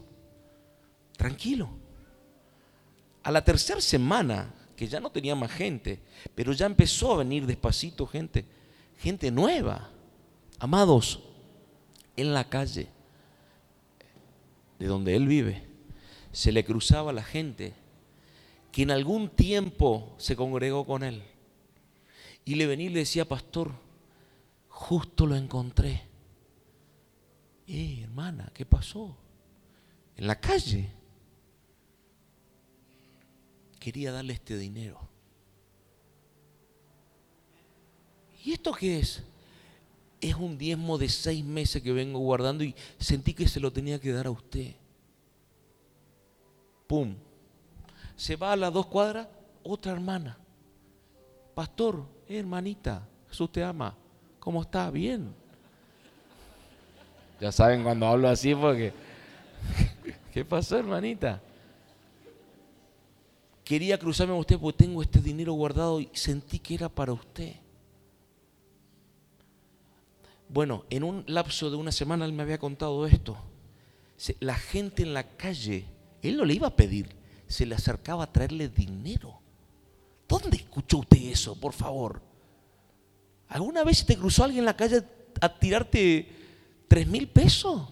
Tranquilo. 1.16 1.70
A 3.22 3.30
la 3.30 3.42
tercera 3.42 3.80
semana, 3.80 4.52
que 4.76 4.86
ya 4.86 5.00
no 5.00 5.08
tenía 5.08 5.34
más 5.34 5.52
gente, 5.52 6.02
pero 6.34 6.52
ya 6.52 6.66
empezó 6.66 7.14
a 7.14 7.16
venir 7.16 7.46
despacito 7.46 8.06
gente, 8.06 8.44
gente 8.98 9.30
nueva. 9.30 9.88
Amados, 10.58 11.18
en 12.14 12.34
la 12.34 12.46
calle 12.46 12.88
de 14.78 14.86
donde 14.86 15.16
él 15.16 15.26
vive, 15.26 15.66
se 16.30 16.52
le 16.52 16.62
cruzaba 16.62 17.10
la 17.10 17.22
gente 17.22 17.79
que 18.72 18.82
en 18.82 18.90
algún 18.90 19.28
tiempo 19.28 20.14
se 20.18 20.36
congregó 20.36 20.86
con 20.86 21.02
él. 21.02 21.22
Y 22.44 22.54
le 22.54 22.66
venía 22.66 22.86
y 22.86 22.92
le 22.92 23.00
decía, 23.00 23.26
pastor, 23.26 23.72
justo 24.68 25.26
lo 25.26 25.36
encontré. 25.36 26.02
Eh, 27.66 28.00
hermana, 28.02 28.50
¿qué 28.54 28.64
pasó? 28.64 29.16
En 30.16 30.26
la 30.26 30.40
calle. 30.40 30.90
Quería 33.78 34.12
darle 34.12 34.34
este 34.34 34.56
dinero. 34.56 35.00
¿Y 38.44 38.52
esto 38.52 38.72
qué 38.72 39.00
es? 39.00 39.22
Es 40.20 40.34
un 40.34 40.58
diezmo 40.58 40.98
de 40.98 41.08
seis 41.08 41.44
meses 41.44 41.82
que 41.82 41.92
vengo 41.92 42.18
guardando 42.18 42.64
y 42.64 42.74
sentí 42.98 43.34
que 43.34 43.48
se 43.48 43.60
lo 43.60 43.72
tenía 43.72 43.98
que 44.00 44.12
dar 44.12 44.26
a 44.26 44.30
usted. 44.30 44.74
¡Pum! 46.86 47.14
Se 48.20 48.36
va 48.36 48.52
a 48.52 48.56
las 48.56 48.70
dos 48.70 48.84
cuadras 48.84 49.26
otra 49.62 49.92
hermana. 49.92 50.36
Pastor, 51.54 52.04
hermanita, 52.28 53.08
Jesús 53.30 53.50
te 53.50 53.64
ama. 53.64 53.96
¿Cómo 54.38 54.60
está? 54.60 54.90
Bien. 54.90 55.32
Ya 57.40 57.50
saben 57.50 57.82
cuando 57.82 58.06
hablo 58.06 58.28
así 58.28 58.54
porque... 58.54 58.92
¿Qué 60.34 60.44
pasó, 60.44 60.76
hermanita? 60.76 61.40
Quería 63.64 63.96
cruzarme 63.98 64.34
con 64.34 64.40
usted 64.40 64.58
porque 64.58 64.84
tengo 64.84 65.00
este 65.00 65.20
dinero 65.20 65.54
guardado 65.54 65.98
y 65.98 66.10
sentí 66.12 66.58
que 66.58 66.74
era 66.74 66.90
para 66.90 67.14
usted. 67.14 67.54
Bueno, 70.46 70.84
en 70.90 71.04
un 71.04 71.24
lapso 71.26 71.70
de 71.70 71.76
una 71.76 71.90
semana 71.90 72.26
él 72.26 72.34
me 72.34 72.42
había 72.42 72.58
contado 72.58 73.06
esto. 73.06 73.38
La 74.40 74.56
gente 74.56 75.04
en 75.04 75.14
la 75.14 75.22
calle, 75.22 75.86
él 76.20 76.36
no 76.36 76.44
le 76.44 76.52
iba 76.52 76.66
a 76.66 76.76
pedir, 76.76 77.18
se 77.50 77.66
le 77.66 77.74
acercaba 77.74 78.24
a 78.24 78.32
traerle 78.32 78.68
dinero. 78.68 79.40
¿Dónde 80.28 80.56
escuchó 80.56 80.98
usted 80.98 81.18
eso, 81.18 81.58
por 81.58 81.72
favor? 81.72 82.22
¿Alguna 83.48 83.82
vez 83.82 84.06
te 84.06 84.16
cruzó 84.16 84.44
alguien 84.44 84.60
en 84.60 84.66
la 84.66 84.76
calle 84.76 85.02
a 85.40 85.58
tirarte 85.58 86.28
tres 86.86 87.08
mil 87.08 87.26
pesos? 87.28 87.88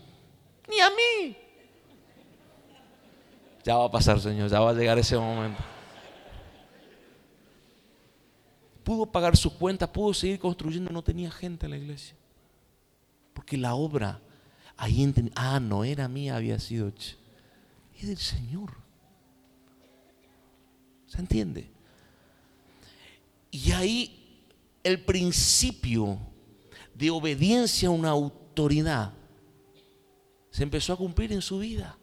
Ni 0.69 0.79
a 0.79 0.91
mí. 0.91 1.37
Ya 3.65 3.77
va 3.77 3.87
a 3.87 3.91
pasar, 3.91 4.21
Señor, 4.21 4.49
ya 4.49 4.61
va 4.61 4.71
a 4.71 4.75
llegar 4.75 4.97
ese 4.97 5.19
momento. 5.19 5.61
Pudo 8.85 9.07
pagar 9.07 9.37
sus 9.37 9.53
cuentas, 9.55 9.89
pudo 9.89 10.15
seguir 10.15 10.39
construyendo, 10.39 10.93
no 10.93 11.03
tenía 11.03 11.33
gente 11.33 11.67
en 11.67 11.71
la 11.71 11.79
iglesia. 11.79 12.15
Porque 13.35 13.57
la 13.57 13.75
obra, 13.75 14.21
ahí 14.77 15.03
entendí, 15.03 15.33
ah, 15.35 15.59
no 15.59 15.83
era 15.83 16.07
mía, 16.07 16.37
había 16.37 16.61
sido. 16.61 16.93
Es 17.97 18.07
del 18.07 18.19
Señor. 18.19 18.88
¿Se 21.09 21.19
entiende? 21.19 21.69
Y 23.51 23.73
ahí 23.73 24.45
el 24.85 25.05
principio 25.05 26.19
de 26.95 27.11
obediencia 27.11 27.89
a 27.89 27.93
una 27.93 28.11
autoridad 28.11 29.13
se 30.51 30.63
empezó 30.63 30.93
a 30.93 30.97
cumplir 30.97 31.33
en 31.33 31.43
su 31.43 31.59
vida. 31.59 31.97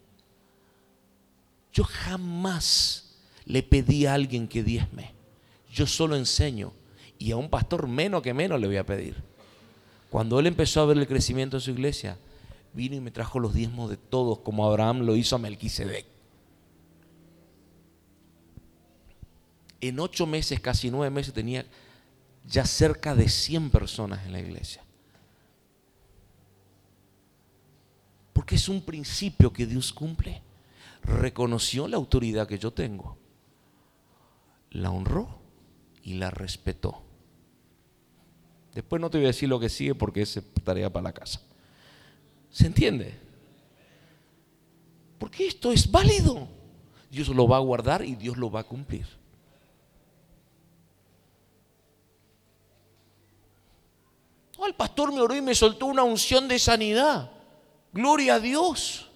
Yo 1.72 1.84
jamás 1.84 3.16
le 3.44 3.62
pedí 3.62 4.06
a 4.06 4.14
alguien 4.14 4.48
que 4.48 4.62
diezme. 4.62 5.12
Yo 5.72 5.86
solo 5.86 6.16
enseño. 6.16 6.72
Y 7.18 7.30
a 7.30 7.36
un 7.36 7.48
pastor 7.48 7.86
menos 7.86 8.22
que 8.22 8.34
menos 8.34 8.60
le 8.60 8.66
voy 8.66 8.76
a 8.76 8.86
pedir. 8.86 9.22
Cuando 10.10 10.38
él 10.38 10.46
empezó 10.46 10.80
a 10.80 10.86
ver 10.86 10.98
el 10.98 11.06
crecimiento 11.06 11.56
de 11.56 11.62
su 11.62 11.70
iglesia, 11.70 12.18
vino 12.72 12.96
y 12.96 13.00
me 13.00 13.10
trajo 13.10 13.38
los 13.38 13.54
diezmos 13.54 13.90
de 13.90 13.96
todos, 13.96 14.38
como 14.38 14.66
Abraham 14.66 15.00
lo 15.00 15.16
hizo 15.16 15.36
a 15.36 15.38
Melquisedec. 15.38 16.15
En 19.80 20.00
ocho 20.00 20.26
meses, 20.26 20.60
casi 20.60 20.90
nueve 20.90 21.10
meses, 21.10 21.32
tenía 21.32 21.66
ya 22.46 22.64
cerca 22.64 23.14
de 23.14 23.28
100 23.28 23.70
personas 23.70 24.24
en 24.26 24.32
la 24.32 24.40
iglesia. 24.40 24.82
Porque 28.32 28.54
es 28.54 28.68
un 28.68 28.82
principio 28.82 29.52
que 29.52 29.66
Dios 29.66 29.92
cumple. 29.92 30.42
Reconoció 31.02 31.88
la 31.88 31.96
autoridad 31.96 32.48
que 32.48 32.58
yo 32.58 32.72
tengo, 32.72 33.16
la 34.70 34.90
honró 34.90 35.38
y 36.02 36.14
la 36.14 36.30
respetó. 36.30 37.02
Después 38.74 39.00
no 39.00 39.08
te 39.08 39.18
voy 39.18 39.26
a 39.26 39.28
decir 39.28 39.48
lo 39.48 39.58
que 39.58 39.68
sigue 39.68 39.94
porque 39.94 40.22
es 40.22 40.40
tarea 40.64 40.92
para 40.92 41.04
la 41.04 41.12
casa. 41.12 41.40
¿Se 42.50 42.66
entiende? 42.66 43.14
Porque 45.18 45.46
esto 45.46 45.72
es 45.72 45.90
válido. 45.90 46.48
Dios 47.10 47.28
lo 47.28 47.48
va 47.48 47.56
a 47.56 47.60
guardar 47.60 48.04
y 48.04 48.16
Dios 48.16 48.36
lo 48.36 48.50
va 48.50 48.60
a 48.60 48.64
cumplir. 48.64 49.06
El 54.66 54.74
pastor 54.74 55.12
me 55.12 55.20
oró 55.20 55.34
y 55.34 55.42
me 55.42 55.54
soltó 55.54 55.86
una 55.86 56.02
unción 56.02 56.48
de 56.48 56.58
sanidad. 56.58 57.30
Gloria 57.92 58.34
a 58.34 58.40
Dios. 58.40 59.10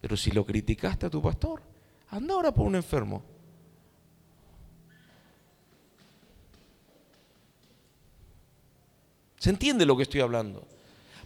Pero 0.00 0.16
si 0.16 0.30
lo 0.30 0.44
criticaste 0.44 1.06
a 1.06 1.10
tu 1.10 1.22
pastor, 1.22 1.62
anda 2.08 2.34
ahora 2.34 2.52
por 2.52 2.66
un 2.66 2.74
enfermo. 2.74 3.22
¿Se 9.38 9.50
entiende 9.50 9.86
lo 9.86 9.96
que 9.96 10.04
estoy 10.04 10.20
hablando? 10.20 10.66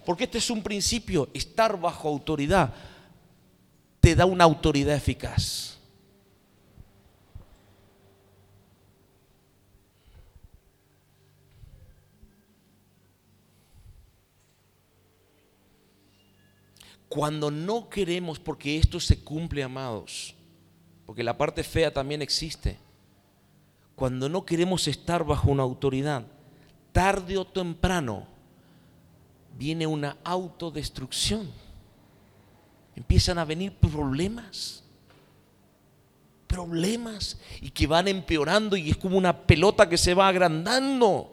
Porque 0.04 0.24
este 0.24 0.38
es 0.38 0.50
un 0.50 0.62
principio, 0.62 1.28
estar 1.34 1.78
bajo 1.78 2.08
autoridad 2.08 2.72
te 4.06 4.14
da 4.14 4.24
una 4.24 4.44
autoridad 4.44 4.94
eficaz. 4.94 5.75
Cuando 17.08 17.50
no 17.50 17.88
queremos, 17.88 18.38
porque 18.38 18.76
esto 18.76 18.98
se 19.00 19.20
cumple, 19.20 19.62
amados, 19.62 20.34
porque 21.04 21.22
la 21.22 21.38
parte 21.38 21.62
fea 21.62 21.92
también 21.92 22.22
existe, 22.22 22.78
cuando 23.94 24.28
no 24.28 24.44
queremos 24.44 24.88
estar 24.88 25.24
bajo 25.24 25.50
una 25.50 25.62
autoridad, 25.62 26.26
tarde 26.92 27.38
o 27.38 27.46
temprano 27.46 28.26
viene 29.56 29.86
una 29.86 30.16
autodestrucción. 30.24 31.50
Empiezan 32.94 33.38
a 33.38 33.44
venir 33.44 33.72
problemas. 33.72 34.82
problemas 36.46 37.38
y 37.60 37.70
que 37.70 37.86
van 37.86 38.08
empeorando 38.08 38.76
y 38.76 38.90
es 38.90 38.96
como 38.96 39.18
una 39.18 39.46
pelota 39.46 39.88
que 39.88 39.98
se 39.98 40.14
va 40.14 40.28
agrandando. 40.28 41.32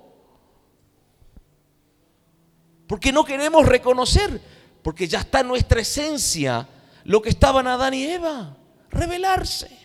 Porque 2.88 3.12
no 3.12 3.24
queremos 3.24 3.66
reconocer, 3.66 4.42
porque 4.84 5.08
ya 5.08 5.20
está 5.20 5.40
en 5.40 5.48
nuestra 5.48 5.82
esencia 5.82 6.68
lo 7.06 7.22
que 7.22 7.30
estaban 7.30 7.66
Adán 7.68 7.94
y 7.94 8.04
Eva, 8.04 8.56
revelarse. 8.90 9.84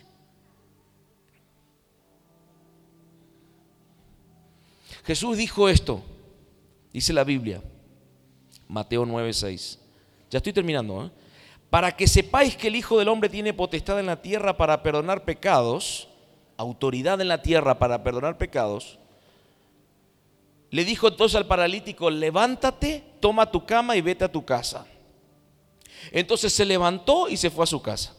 Jesús 5.05 5.38
dijo 5.38 5.68
esto, 5.68 6.03
dice 6.92 7.12
la 7.14 7.24
Biblia, 7.24 7.62
Mateo 8.68 9.07
9:6. 9.07 9.78
Ya 10.30 10.36
estoy 10.36 10.53
terminando. 10.53 11.07
¿eh? 11.07 11.11
Para 11.70 11.96
que 11.96 12.07
sepáis 12.07 12.57
que 12.57 12.68
el 12.68 12.76
Hijo 12.76 12.99
del 12.99 13.09
Hombre 13.09 13.30
tiene 13.30 13.55
potestad 13.55 13.99
en 13.99 14.07
la 14.07 14.20
tierra 14.20 14.57
para 14.59 14.82
perdonar 14.82 15.24
pecados, 15.24 16.09
autoridad 16.59 17.20
en 17.20 17.28
la 17.28 17.40
tierra 17.40 17.78
para 17.78 18.03
perdonar 18.03 18.36
pecados, 18.36 18.99
le 20.70 20.84
dijo 20.84 21.08
entonces 21.08 21.36
al 21.36 21.46
paralítico, 21.46 22.10
levántate, 22.10 23.14
toma 23.20 23.50
tu 23.50 23.64
cama 23.64 23.96
y 23.96 24.00
vete 24.00 24.24
a 24.24 24.32
tu 24.32 24.44
casa. 24.44 24.86
Entonces 26.10 26.52
se 26.52 26.64
levantó 26.64 27.28
y 27.28 27.36
se 27.36 27.50
fue 27.50 27.64
a 27.64 27.66
su 27.66 27.80
casa. 27.80 28.14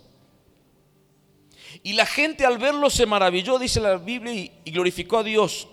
Y 1.84 1.94
la 1.94 2.06
gente 2.06 2.46
al 2.46 2.58
verlo 2.58 2.90
se 2.90 3.06
maravilló, 3.06 3.60
dice 3.60 3.80
la 3.80 3.98
Biblia, 3.98 4.34
y, 4.34 4.72
glorificó 4.72 5.20
a 5.20 5.24
Dios, 5.24 5.68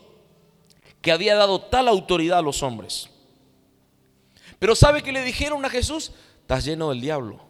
que 1.01 1.13
había 1.13 1.35
dado 1.35 1.61
tal 1.61 1.89
autoridad 1.89 2.39
a 2.39 2.43
los 2.43 2.63
hombres. 2.63 3.09
Pero 4.59 4.75
¿sabe 4.75 5.03
que 5.03 5.13
le 5.13 5.25
dijeron 5.25 5.65
a 5.65 5.71
Jesús? 5.71 6.13
Estás 6.43 6.65
lleno 6.65 6.91
del 6.91 7.01
diablo. 7.01 7.41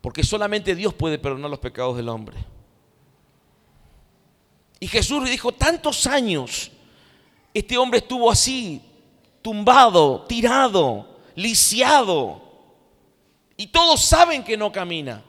Porque 0.00 0.22
solamente 0.22 0.74
Dios 0.74 0.94
puede 0.94 1.18
perdonar 1.18 1.50
los 1.50 1.58
pecados 1.58 1.96
del 1.96 2.08
hombre. 2.08 2.36
Y 4.80 4.86
Jesús 4.86 5.22
le 5.24 5.30
dijo, 5.30 5.52
tantos 5.52 6.06
años, 6.06 6.70
este 7.52 7.76
hombre 7.76 7.98
estuvo 7.98 8.30
así, 8.30 8.80
tumbado, 9.42 10.22
tirado, 10.22 11.18
lisiado. 11.34 12.42
Y 13.56 13.68
todos 13.68 14.04
saben 14.04 14.44
que 14.44 14.56
no 14.56 14.70
camina. 14.70 15.24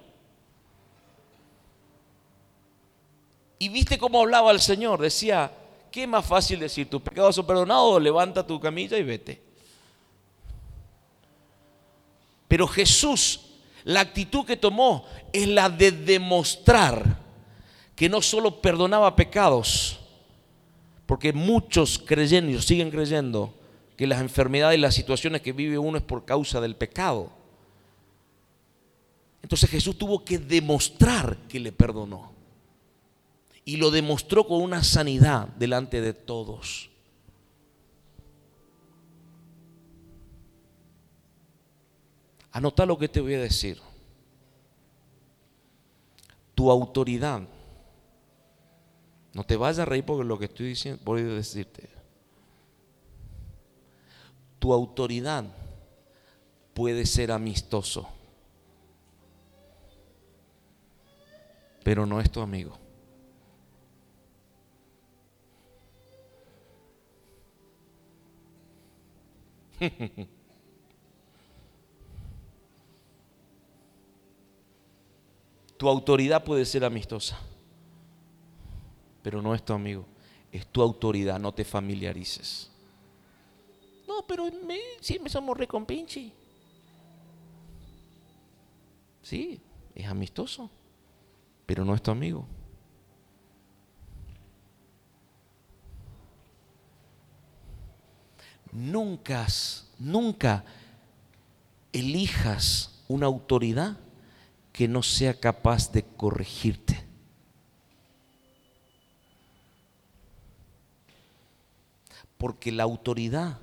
Y 3.58 3.70
viste 3.70 3.98
cómo 3.98 4.22
hablaba 4.22 4.52
el 4.52 4.62
Señor. 4.62 5.02
Decía, 5.02 5.52
¿qué 5.92 6.06
más 6.06 6.26
fácil 6.26 6.60
decir? 6.60 6.90
¿Tus 6.90 7.02
pecados 7.02 7.36
son 7.36 7.46
perdonados? 7.46 8.02
Levanta 8.02 8.46
tu 8.46 8.60
camilla 8.60 8.98
y 8.98 9.04
vete. 9.04 9.42
Pero 12.48 12.68
Jesús, 12.68 13.42
la 13.84 14.02
actitud 14.02 14.46
que 14.46 14.58
tomó 14.58 15.06
es 15.34 15.48
la 15.48 15.70
de 15.70 15.92
demostrar 15.92 17.18
que 18.00 18.08
no 18.08 18.22
solo 18.22 18.62
perdonaba 18.62 19.14
pecados, 19.14 20.00
porque 21.06 21.34
muchos 21.34 22.00
creyendo, 22.00 22.62
siguen 22.62 22.92
creyendo, 22.92 23.54
que 23.98 24.08
las 24.08 24.22
enfermedades 24.22 24.78
y 24.78 24.82
las 24.82 24.96
situaciones 24.96 25.42
que 25.42 25.52
vive 25.52 25.78
uno 25.78 25.98
es 25.98 26.04
por 26.06 26.24
causa 26.24 26.62
del 26.62 26.78
pecado. 26.78 27.30
Entonces 29.42 29.70
Jesús 29.70 29.98
tuvo 29.98 30.24
que 30.24 30.38
demostrar 30.38 31.36
que 31.50 31.60
le 31.60 31.74
perdonó. 31.74 32.32
Y 33.66 33.76
lo 33.76 33.92
demostró 33.92 34.48
con 34.48 34.62
una 34.62 34.82
sanidad 34.82 35.50
delante 35.50 36.00
de 36.00 36.14
todos. 36.14 36.90
Anota 42.54 42.86
lo 42.86 42.98
que 42.98 43.10
te 43.10 43.20
voy 43.20 43.34
a 43.34 43.42
decir. 43.42 43.78
Tu 46.56 46.72
autoridad 46.72 47.42
no 49.34 49.44
te 49.44 49.58
vayas 49.58 49.80
a 49.80 49.86
reír 49.86 50.04
porque 50.06 50.24
lo 50.28 50.40
que 50.40 50.46
estoy 50.46 50.68
diciendo, 50.68 51.02
voy 51.06 51.22
a 51.22 51.26
decirte. 51.26 51.90
Tu 54.58 54.74
autoridad 54.74 55.46
puede 56.74 57.06
ser 57.06 57.32
amistoso, 57.32 58.08
pero 61.84 62.06
no 62.06 62.20
es 62.20 62.30
tu 62.32 62.42
amigo. 62.42 62.78
tu 75.78 75.88
autoridad 75.88 76.44
puede 76.44 76.66
ser 76.66 76.84
amistosa 76.84 77.40
pero 79.30 79.44
no 79.44 79.54
es 79.54 79.64
tu 79.64 79.74
amigo, 79.74 80.08
es 80.52 80.66
tu 80.66 80.82
autoridad, 80.82 81.40
no 81.40 81.54
te 81.54 81.64
familiarices. 81.64 82.68
No, 84.08 84.26
pero 84.28 84.46
me, 84.66 84.80
siempre 85.02 85.32
somos 85.32 85.56
recompinchi. 85.56 86.34
Sí, 89.22 89.62
es 89.94 90.08
amistoso, 90.08 90.72
pero 91.68 91.86
no 91.86 91.94
es 91.94 92.02
tu 92.02 92.10
amigo. 92.10 92.48
Nunca, 98.72 99.46
nunca 100.00 100.66
elijas 101.94 103.04
una 103.08 103.28
autoridad 103.28 103.96
que 104.74 104.88
no 104.88 105.04
sea 105.04 105.40
capaz 105.40 105.92
de 105.92 106.02
corregirte. 106.02 107.09
Porque 112.40 112.72
la 112.72 112.84
autoridad 112.84 113.60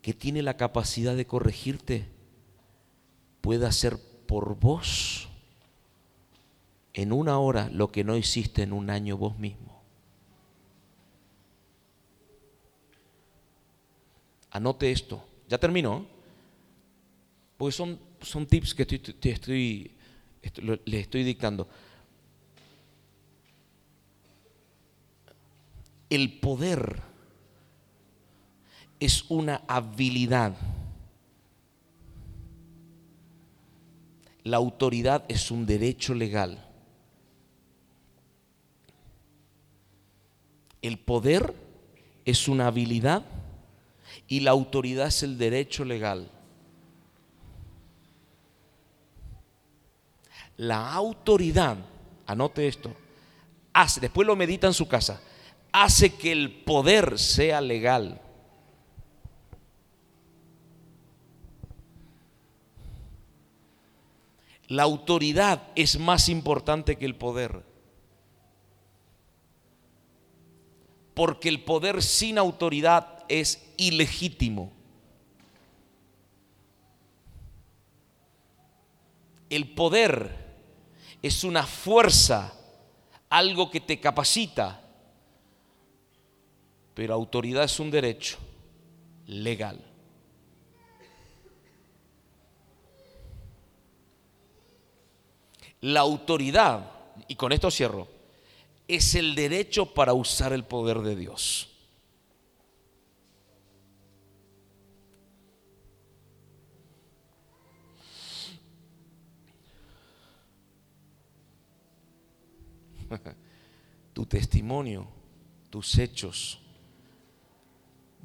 que 0.00 0.14
tiene 0.14 0.40
la 0.40 0.56
capacidad 0.56 1.14
de 1.14 1.26
corregirte 1.26 2.08
puede 3.42 3.66
hacer 3.66 3.98
por 4.26 4.58
vos 4.58 5.28
en 6.94 7.12
una 7.12 7.38
hora 7.38 7.68
lo 7.68 7.92
que 7.92 8.04
no 8.04 8.16
hiciste 8.16 8.62
en 8.62 8.72
un 8.72 8.88
año 8.88 9.18
vos 9.18 9.38
mismo. 9.38 9.82
Anote 14.50 14.90
esto. 14.90 15.22
Ya 15.46 15.58
terminó. 15.58 16.06
Porque 17.58 17.72
son, 17.72 17.98
son 18.22 18.46
tips 18.46 18.74
que 18.74 18.82
estoy, 18.82 19.92
estoy, 20.40 20.80
le 20.86 21.00
estoy 21.00 21.22
dictando. 21.22 21.68
El 26.08 26.40
poder 26.40 27.07
es 29.00 29.24
una 29.28 29.62
habilidad. 29.66 30.54
La 34.42 34.56
autoridad 34.56 35.24
es 35.28 35.50
un 35.50 35.66
derecho 35.66 36.14
legal. 36.14 36.64
El 40.80 40.98
poder 40.98 41.54
es 42.24 42.48
una 42.48 42.68
habilidad 42.68 43.24
y 44.26 44.40
la 44.40 44.52
autoridad 44.52 45.08
es 45.08 45.22
el 45.22 45.38
derecho 45.38 45.84
legal. 45.84 46.30
La 50.56 50.92
autoridad, 50.92 51.76
anote 52.26 52.66
esto, 52.66 52.92
hace, 53.72 54.00
después 54.00 54.26
lo 54.26 54.34
medita 54.34 54.66
en 54.66 54.74
su 54.74 54.88
casa, 54.88 55.20
hace 55.70 56.14
que 56.14 56.32
el 56.32 56.50
poder 56.64 57.18
sea 57.18 57.60
legal. 57.60 58.20
La 64.68 64.82
autoridad 64.82 65.62
es 65.74 65.98
más 65.98 66.28
importante 66.28 66.96
que 66.96 67.06
el 67.06 67.16
poder. 67.16 67.64
Porque 71.14 71.48
el 71.48 71.64
poder 71.64 72.02
sin 72.02 72.38
autoridad 72.38 73.24
es 73.28 73.72
ilegítimo. 73.78 74.72
El 79.48 79.74
poder 79.74 80.36
es 81.22 81.44
una 81.44 81.64
fuerza, 81.64 82.52
algo 83.30 83.70
que 83.70 83.80
te 83.80 83.98
capacita, 83.98 84.82
pero 86.92 87.14
autoridad 87.14 87.64
es 87.64 87.80
un 87.80 87.90
derecho 87.90 88.36
legal. 89.26 89.87
La 95.80 96.00
autoridad, 96.00 96.90
y 97.28 97.36
con 97.36 97.52
esto 97.52 97.70
cierro, 97.70 98.08
es 98.86 99.14
el 99.14 99.34
derecho 99.34 99.86
para 99.92 100.14
usar 100.14 100.52
el 100.52 100.64
poder 100.64 101.00
de 101.00 101.14
Dios. 101.14 101.68
tu 114.12 114.26
testimonio, 114.26 115.06
tus 115.70 115.98
hechos 115.98 116.60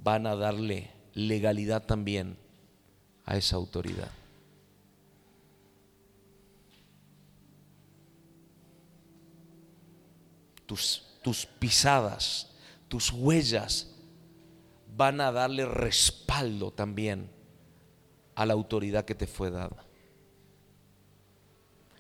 van 0.02 0.28
a 0.28 0.36
darle 0.36 0.92
legalidad 1.14 1.86
también 1.86 2.38
a 3.26 3.38
esa 3.38 3.56
autoridad. 3.56 4.12
Tus, 11.22 11.46
pisadas, 11.60 12.52
tus 12.88 13.12
huellas 13.12 13.96
van 14.96 15.22
a 15.22 15.32
darle 15.32 15.66
respaldo 15.66 16.72
también 16.72 17.30
a 18.36 18.46
la 18.46 18.54
autoridad 18.54 19.06
que 19.06 19.16
te 19.16 19.28
fue 19.28 19.52
dada. 19.52 19.86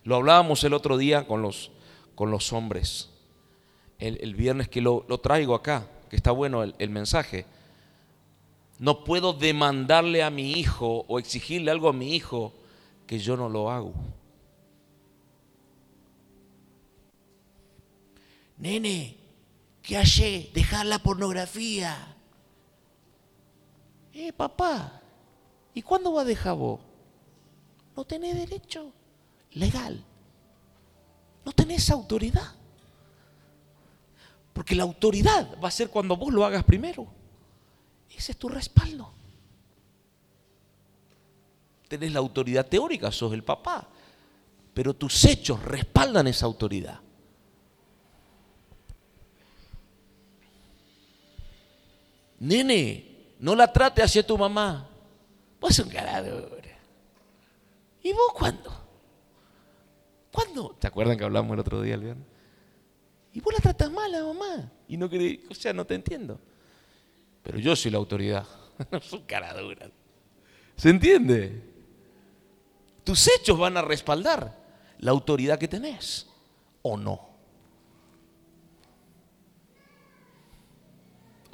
Lo 0.03 0.15
hablábamos 0.15 0.63
el 0.63 0.73
otro 0.73 0.97
día 0.97 1.25
con 1.27 1.41
los, 1.41 1.71
con 2.15 2.31
los 2.31 2.51
hombres, 2.51 3.09
el, 3.99 4.35
viernes 4.35 4.67
que 4.67 4.81
lo, 4.81 5.05
traigo 5.21 5.55
acá, 5.55 5.87
que 6.09 6.15
está 6.15 6.31
bueno 6.31 6.63
el, 6.63 6.75
el 6.79 6.89
mensaje. 6.89 7.45
No 8.79 9.03
puedo 9.03 9.33
demandarle 9.33 10.23
a 10.23 10.29
mi 10.29 10.51
hijo 10.53 11.05
o 11.07 11.19
exigirle 11.19 11.71
algo 11.71 11.87
a 11.87 11.93
mi 11.93 12.15
hijo 12.15 12.53
que 13.07 13.19
yo 13.19 13.37
no 13.37 13.47
lo 13.47 13.71
hago. 13.71 13.93
Nene, 18.63 19.17
¿qué 19.81 19.97
hace? 19.97 20.49
Dejar 20.53 20.85
la 20.85 20.97
pornografía. 20.97 22.15
Eh, 24.13 24.31
papá, 24.31 25.01
¿y 25.73 25.81
cuándo 25.81 26.13
va 26.13 26.21
a 26.21 26.23
dejar 26.23 26.55
vos? 26.55 26.79
No 27.93 28.05
tenés 28.05 28.37
derecho 28.37 28.93
legal. 29.51 30.01
No 31.43 31.51
tenés 31.51 31.89
autoridad. 31.89 32.55
Porque 34.53 34.75
la 34.75 34.83
autoridad 34.83 35.57
va 35.61 35.67
a 35.67 35.71
ser 35.71 35.89
cuando 35.89 36.15
vos 36.15 36.31
lo 36.31 36.45
hagas 36.45 36.63
primero. 36.63 37.05
Ese 38.15 38.31
es 38.31 38.37
tu 38.37 38.47
respaldo. 38.47 39.11
Tenés 41.89 42.13
la 42.13 42.19
autoridad 42.19 42.65
teórica, 42.65 43.11
sos 43.11 43.33
el 43.33 43.43
papá. 43.43 43.89
Pero 44.73 44.93
tus 44.93 45.25
hechos 45.25 45.61
respaldan 45.61 46.27
esa 46.27 46.45
autoridad. 46.45 47.02
Nene, 52.43 53.35
no 53.39 53.55
la 53.55 53.71
trate 53.71 54.03
hacia 54.03 54.27
tu 54.27 54.37
mamá. 54.37 54.89
Vos 55.61 55.75
sos 55.75 55.85
un 55.85 55.93
carador. 55.93 56.61
¿Y 58.01 58.11
vos 58.11 58.33
cuándo? 58.33 58.69
¿Cuándo? 60.29 60.75
¿Te 60.77 60.87
acuerdan 60.87 61.17
que 61.17 61.23
hablamos 61.23 61.53
el 61.53 61.59
otro 61.59 61.81
día, 61.81 61.95
el 61.95 62.17
Y 63.31 63.39
vos 63.39 63.53
la 63.53 63.61
tratas 63.61 63.89
mal 63.89 64.13
a 64.13 64.23
mamá. 64.25 64.71
Y 64.89 64.97
no 64.97 65.09
querés, 65.09 65.39
o 65.49 65.53
sea, 65.53 65.71
no 65.71 65.85
te 65.85 65.95
entiendo. 65.95 66.37
Pero 67.43 67.59
yo 67.59 67.77
soy 67.77 67.91
la 67.91 67.97
autoridad. 67.97 68.45
no 68.91 68.99
son 68.99 69.21
caraduras. 69.21 69.89
¿Se 70.75 70.89
entiende? 70.89 71.63
Tus 73.05 73.25
hechos 73.29 73.57
van 73.57 73.77
a 73.77 73.81
respaldar 73.81 74.53
la 74.99 75.11
autoridad 75.11 75.57
que 75.57 75.69
tenés. 75.69 76.27
¿O 76.81 76.97
no? 76.97 77.32